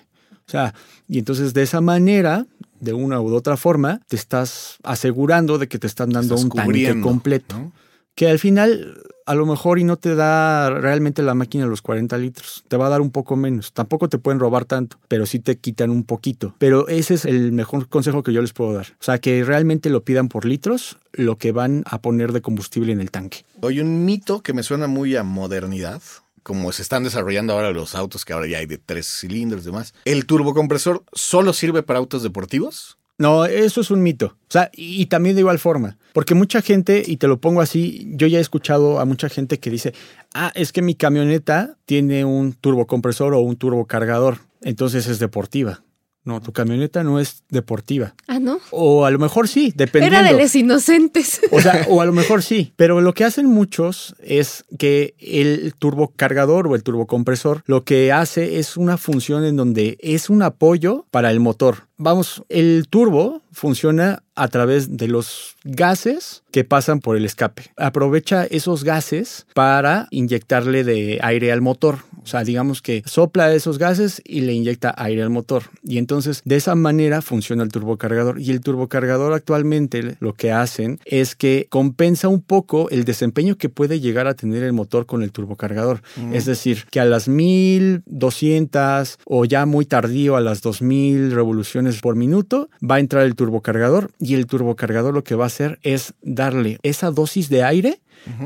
O 0.47 0.51
sea, 0.51 0.75
y 1.09 1.19
entonces 1.19 1.53
de 1.53 1.63
esa 1.63 1.81
manera, 1.81 2.47
de 2.81 2.93
una 2.93 3.21
u 3.21 3.35
otra 3.35 3.57
forma, 3.57 4.01
te 4.09 4.17
estás 4.17 4.77
asegurando 4.83 5.59
de 5.59 5.69
que 5.69 5.79
te 5.79 5.87
están 5.87 6.11
dando 6.11 6.37
un 6.37 6.49
tanque 6.51 7.01
completo. 7.01 7.59
¿no? 7.59 7.73
Que 8.15 8.29
al 8.29 8.41
final, 8.41 9.01
a 9.27 9.37
lo 9.37 9.47
mejor 9.47 9.79
y 9.79 9.85
no 9.85 9.97
te 9.97 10.17
da 10.17 10.71
realmente 10.71 11.23
la 11.23 11.35
máquina 11.35 11.67
los 11.67 11.83
40 11.83 12.19
litros. 12.19 12.65
Te 12.67 12.77
va 12.77 12.87
a 12.87 12.89
dar 12.89 13.01
un 13.01 13.11
poco 13.11 13.37
menos. 13.37 13.73
Tampoco 13.73 14.09
te 14.09 14.19
pueden 14.19 14.41
robar 14.41 14.65
tanto, 14.65 14.99
pero 15.07 15.25
sí 15.25 15.39
te 15.39 15.57
quitan 15.57 15.91
un 15.91 16.03
poquito. 16.03 16.53
Pero 16.59 16.89
ese 16.89 17.15
es 17.15 17.25
el 17.25 17.53
mejor 17.53 17.89
consejo 17.89 18.25
que 18.25 18.33
yo 18.33 18.43
les 18.43 18.53
puedo 18.53 18.73
dar. 18.73 18.87
O 18.99 19.05
sea, 19.05 19.19
que 19.19 19.45
realmente 19.45 19.89
lo 19.89 20.03
pidan 20.03 20.29
por 20.29 20.47
litros 20.47 20.99
lo 21.13 21.39
que 21.39 21.53
van 21.53 21.85
a 21.87 22.01
poner 22.03 22.33
de 22.33 22.43
combustible 22.43 22.93
en 22.93 23.01
el 23.01 23.13
tanque. 23.13 23.45
Hay 23.63 23.79
un 23.79 24.05
mito 24.05 24.43
que 24.43 24.53
me 24.53 24.65
suena 24.65 24.89
muy 24.89 25.15
a 25.15 25.23
modernidad, 25.23 26.03
como 26.49 26.73
se 26.73 26.81
están 26.81 27.05
desarrollando 27.05 27.53
ahora 27.53 27.73
los 27.73 27.95
autos 27.95 28.25
que 28.25 28.33
ahora 28.33 28.47
ya 28.47 28.57
hay 28.57 28.65
de 28.65 28.79
tres 28.79 29.07
cilindros 29.07 29.63
y 29.63 29.67
demás. 29.67 29.93
¿El 30.07 30.25
turbocompresor 30.25 31.05
solo 31.13 31.53
sirve 31.53 31.83
para 31.83 31.99
autos 31.99 32.23
deportivos? 32.23 32.97
No, 33.19 33.45
eso 33.45 33.83
es 33.83 33.91
un 33.91 34.03
mito. 34.03 34.29
O 34.29 34.51
sea, 34.51 34.71
y, 34.73 35.05
también 35.07 35.37
de 35.37 35.43
igual 35.43 35.59
forma. 35.59 35.99
Porque 36.15 36.35
mucha 36.35 36.63
gente, 36.63 37.03
y 37.07 37.19
te 37.19 37.29
lo 37.29 37.39
pongo 37.39 37.61
así, 37.61 38.09
yo 38.15 38.27
ya 38.27 38.39
he 38.39 38.41
escuchado 38.41 38.99
a 38.99 39.05
mucha 39.05 39.29
gente 39.29 39.59
que 39.59 39.69
dice, 39.69 39.93
ah, 40.33 40.51
es 40.55 40.73
que 40.73 40.81
mi 40.81 40.95
camioneta 40.95 41.77
tiene 41.85 42.25
un 42.25 42.55
turbocompresor 42.55 43.35
o 43.35 43.41
un 43.41 43.57
turbocargador, 43.57 44.39
entonces 44.63 45.07
es 45.07 45.19
deportiva. 45.19 45.83
No, 46.29 46.43
tu 46.43 46.53
camioneta 46.53 47.03
no 47.03 47.21
es 47.21 47.43
deportiva. 47.49 48.15
Ah, 48.27 48.39
¿no? 48.39 48.61
O 48.71 49.07
a 49.07 49.11
lo 49.11 49.19
mejor 49.19 49.49
sí, 49.49 49.73
dependiendo. 49.75 50.19
Era 50.19 50.31
de 50.31 50.39
los 50.39 50.55
inocentes. 50.55 51.41
O 51.53 51.63
sea, 51.63 51.87
o 51.89 52.03
a 52.03 52.05
lo 52.05 52.13
mejor 52.13 52.43
sí, 52.43 52.75
pero 52.77 53.01
lo 53.01 53.15
que 53.15 53.25
hacen 53.25 53.47
muchos 53.47 54.15
es 54.23 54.67
que 54.79 55.15
el 55.19 55.73
turbocargador 55.79 56.67
o 56.67 56.75
el 56.75 56.83
turbocompresor 56.83 57.63
lo 57.65 57.85
que 57.85 58.13
hace 58.13 58.59
es 58.59 58.77
una 58.77 58.99
función 58.99 59.47
en 59.47 59.57
donde 59.57 59.97
es 60.03 60.29
un 60.29 60.43
apoyo 60.43 61.07
para 61.11 61.31
el 61.31 61.41
motor. 61.41 61.89
Vamos, 61.97 62.45
el 62.51 62.87
turbo 62.89 63.43
funciona 63.51 64.23
a 64.37 64.47
través 64.49 64.97
de 64.97 65.09
los 65.09 65.57
gases 65.65 66.45
que 66.53 66.63
pasan 66.63 67.01
por 67.01 67.17
el 67.17 67.25
escape. 67.25 67.73
Aprovecha 67.77 68.45
esos 68.45 68.85
gases 68.85 69.47
para 69.53 70.07
inyectarle 70.11 70.85
de 70.85 71.19
aire 71.23 71.51
al 71.51 71.61
motor. 71.61 71.99
O 72.29 72.31
sea, 72.31 72.45
digamos 72.45 72.83
que 72.83 73.03
sopla 73.07 73.55
esos 73.55 73.79
gases 73.79 74.21
y 74.23 74.43
le 74.43 74.53
inyecta 74.53 74.95
aire 74.99 75.23
al 75.23 75.31
motor. 75.31 75.63
Y 75.83 75.97
entonces 75.97 76.43
de 76.45 76.57
esa 76.57 76.75
manera 76.75 77.23
funciona 77.23 77.63
el 77.63 77.71
turbocargador. 77.71 78.39
Y 78.39 78.51
el 78.51 78.61
turbocargador 78.61 79.33
actualmente 79.33 80.19
lo 80.21 80.35
que 80.35 80.53
hacen 80.53 81.01
es 81.07 81.35
que 81.35 81.69
compensa 81.71 82.29
un 82.29 82.43
poco 82.43 82.91
el 82.91 83.07
desempeño 83.07 83.57
que 83.57 83.71
puede 83.71 84.01
llegar 84.01 84.27
a 84.27 84.35
tener 84.35 84.63
el 84.63 84.75
motor 84.75 85.07
con 85.07 85.23
el 85.23 85.33
turbocargador. 85.33 86.03
Es 86.31 86.45
decir, 86.45 86.85
que 86.91 87.01
a 87.01 87.07
las 87.07 87.29
1200 87.29 89.21
o 89.25 89.47
ya 89.47 89.65
muy 89.65 89.87
tardío 89.87 90.37
a 90.37 90.43
las 90.43 90.61
2000 90.61 91.33
revoluciones 91.33 91.99
por 92.03 92.15
minuto 92.15 92.69
va 92.83 92.97
a 92.97 93.01
entrar 93.01 93.25
el 93.25 93.37
turbocargador 93.37 94.11
y 94.21 94.35
el 94.35 94.45
turbocargador 94.45 95.15
lo 95.15 95.25
que 95.25 95.35
va 95.35 95.45
a 95.45 95.47
hacer 95.47 95.79
es 95.83 96.13
darle 96.21 96.79
esa 96.83 97.11
dosis 97.11 97.49
de 97.49 97.65
aire 97.65 98.01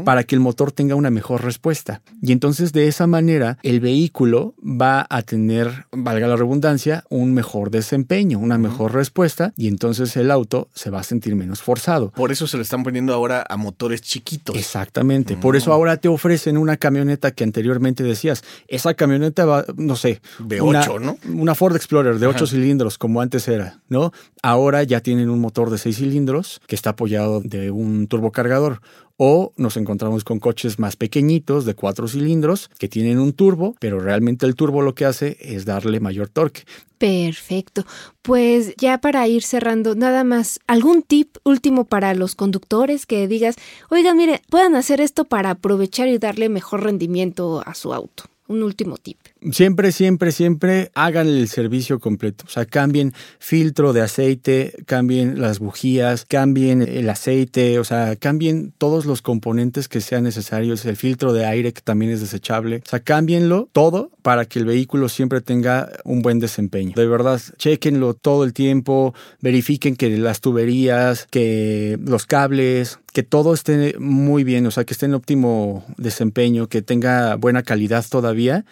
para 0.05 0.25
que 0.25 0.35
el 0.35 0.41
motor 0.41 0.73
tenga 0.73 0.95
una 0.95 1.11
mejor 1.11 1.43
respuesta. 1.45 2.03
Y 2.21 2.33
entonces 2.33 2.73
de 2.73 2.89
esa 2.89 3.07
manera 3.07 3.59
el 3.63 3.81
vehículo 3.81 4.55
va 4.63 5.07
a 5.09 5.23
tener, 5.23 5.87
valga 5.93 6.27
la 6.27 6.37
redundancia, 6.37 7.05
un 7.09 7.35
mejor 7.35 7.71
desempeño, 7.71 8.39
una 8.39 8.59
mejor 8.59 8.95
respuesta 8.95 9.53
y 9.57 9.69
entonces 9.69 10.17
el 10.17 10.31
auto 10.31 10.69
se 10.75 10.91
va 10.91 11.01
a 11.01 11.03
sentir 11.03 11.35
menos 11.37 11.63
forzado. 11.63 12.11
Por 12.11 12.33
eso 12.33 12.47
se 12.47 12.57
le 12.57 12.63
están 12.63 12.83
poniendo 12.83 13.13
ahora 13.15 13.45
a 13.49 13.57
motores 13.57 14.01
chiquitos. 14.03 14.57
Exactamente. 14.57 15.37
Por 15.37 15.57
eso 15.57 15.73
ahora 15.73 15.97
te 15.97 16.09
ofrecen 16.09 16.57
una 16.59 16.77
camioneta 16.77 17.31
que 17.31 17.45
anteriormente 17.45 18.03
decías, 18.03 18.43
esa 18.69 18.95
camioneta 18.95 19.45
va, 19.45 19.65
no 19.77 19.97
sé, 19.97 20.21
De 20.39 20.61
una- 20.61 20.81
ocho, 20.81 20.99
¿no? 20.99 21.19
Una 21.33 21.55
Ford 21.55 21.77
Explorer 21.77 22.19
de 22.19 22.27
ocho 22.27 22.45
Ajá. 22.45 22.55
cilindros, 22.55 22.99
como 22.99 23.21
antes 23.21 23.47
era, 23.49 23.81
¿no? 23.89 24.13
Ahora 24.43 24.83
ya 24.83 25.01
tienen 25.01 25.31
un 25.31 25.41
motor 25.41 25.71
de 25.71 25.79
seis 25.79 25.97
cilindros 25.97 26.61
que 26.67 26.75
está 26.75 26.91
apoyado 26.91 27.41
de 27.41 27.71
un 27.71 28.07
turbocargador. 28.07 28.81
O 29.25 29.53
nos 29.57 29.77
encontramos 29.77 30.25
con 30.25 30.41
coches 30.41 30.81
más 30.81 30.97
pequeñitos 30.97 31.65
de 31.65 31.77
cuatro 31.77 32.09
cilindros 32.09 32.69
que 32.77 32.89
tienen 32.89 33.21
un 33.21 33.35
turbo, 33.35 33.77
pero 33.79 34.01
realmente 34.01 34.47
el 34.47 34.57
turbo 34.57 34.83
lo 34.83 34.97
que 34.97 35.05
hace 35.05 35.37
es 35.41 35.65
darle 35.65 36.01
mayor 36.01 36.29
torque. 36.29 36.63
Perfecto. 36.99 37.87
Pues 38.23 38.75
ya 38.79 38.99
para 38.99 39.29
ir 39.29 39.45
cerrando, 39.45 39.95
nada 39.95 40.25
más, 40.25 40.59
¿algún 40.67 41.05
tip 41.05 41.37
último 41.45 41.85
para 41.85 42.15
los 42.15 42.35
conductores 42.35 43.07
que 43.07 43.29
digas, 43.29 43.55
oigan, 43.91 44.17
mire, 44.17 44.43
puedan 44.51 44.75
hacer 44.75 45.01
esto 45.01 45.25
para 45.25 45.51
aprovechar 45.51 46.09
y 46.09 46.19
darle 46.19 46.49
mejor 46.49 46.83
rendimiento 46.83 47.63
a 47.65 47.75
su 47.75 47.95
auto? 47.95 48.25
Un 48.49 48.65
último 48.65 48.97
tip. 48.97 49.19
Siempre, 49.51 49.91
siempre, 49.91 50.31
siempre 50.31 50.93
hagan 50.95 51.27
el 51.27 51.49
servicio 51.49 51.99
completo. 51.99 52.45
O 52.47 52.51
sea, 52.51 52.65
cambien 52.65 53.13
filtro 53.41 53.93
de 53.93 54.01
aceite, 54.01 54.73
cambien 54.87 55.41
las 55.41 55.59
bujías, 55.59 56.25
cambien 56.25 56.83
el 56.83 57.11
aceite, 57.11 57.81
o 57.81 57.85
sea, 57.85 58.15
cambien 58.15 58.73
todos 58.79 59.05
los 59.05 59.21
componentes 59.21 59.89
que 59.89 60.01
sean 60.01 60.25
necesarios, 60.25 60.85
el 60.85 60.97
filtro 60.97 61.33
de 61.33 61.45
aire 61.45 61.73
que 61.73 61.81
también 61.81 62.13
es 62.13 62.21
desechable. 62.21 62.83
O 62.87 62.89
sea, 62.89 63.01
cámbienlo 63.01 63.69
todo 63.73 64.13
para 64.23 64.45
que 64.45 64.61
el 64.61 64.65
vehículo 64.65 65.09
siempre 65.09 65.41
tenga 65.41 65.91
un 66.05 66.23
buen 66.23 66.39
desempeño. 66.39 66.93
De 66.95 67.07
verdad, 67.07 67.41
chequenlo 67.57 68.15
todo 68.15 68.45
el 68.45 68.53
tiempo, 68.53 69.13
verifiquen 69.41 69.97
que 69.97 70.17
las 70.19 70.41
tuberías, 70.41 71.27
que 71.31 71.99
los 72.01 72.27
cables, 72.27 73.01
que 73.13 73.23
todo 73.25 73.55
esté 73.55 73.99
muy 73.99 74.45
bien, 74.45 74.67
o 74.67 74.71
sea, 74.71 74.85
que 74.85 74.95
esté 74.95 75.07
en 75.07 75.15
óptimo 75.15 75.85
desempeño, 75.97 76.69
que 76.69 76.81
tenga 76.81 77.35
buena 77.35 77.63
calidad 77.63 78.05
todavía 78.09 78.65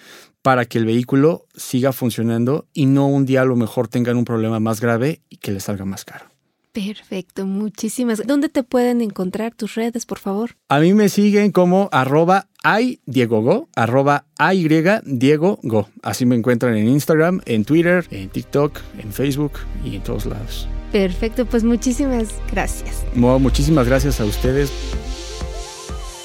para 0.43 0.65
que 0.65 0.79
el 0.79 0.87
vehículo 0.87 1.47
siga 1.55 1.93
funcionando 1.93 2.67
y 2.73 2.87
no 2.87 3.07
un 3.07 3.27
día 3.27 3.43
a 3.43 3.47
lo 3.47 3.57
mejor 3.57 3.89
tengan 3.89 4.17
un 4.17 4.25
problema 4.25 4.61
más 4.61 4.81
grave 4.81 5.23
y 5.29 5.37
que 5.37 5.53
les 5.53 5.65
salga 5.65 5.85
más 5.85 6.05
caro. 6.05 6.27
Perfecto, 6.73 7.47
muchísimas. 7.47 8.25
¿Dónde 8.25 8.49
te 8.49 8.63
pueden 8.63 9.01
encontrar 9.01 9.55
tus 9.55 9.75
redes, 9.75 10.07
por 10.07 10.19
favor? 10.21 10.57
A 10.69 10.79
mí 10.79 10.95
me 10.95 11.09
siguen 11.09 11.51
como 11.51 11.89
arroba 11.91 12.47
ay 12.63 13.01
Diego 13.07 13.43
Go, 13.43 13.69
arroba 13.75 14.27
ay 14.39 14.69
Diego 15.05 15.59
Go. 15.63 15.89
Así 16.03 16.27
me 16.27 16.37
encuentran 16.37 16.77
en 16.77 16.89
Instagram, 16.89 17.41
en 17.47 17.65
Twitter, 17.65 18.07
en 18.11 18.29
TikTok, 18.29 18.79
en 18.99 19.13
Facebook 19.13 19.53
y 19.85 19.97
en 19.97 20.03
todos 20.03 20.27
lados. 20.27 20.69
Perfecto, 20.93 21.45
pues 21.45 21.65
muchísimas 21.65 22.35
gracias. 22.51 23.05
muchísimas 23.15 23.87
gracias 23.87 24.21
a 24.21 24.25
ustedes. 24.25 24.71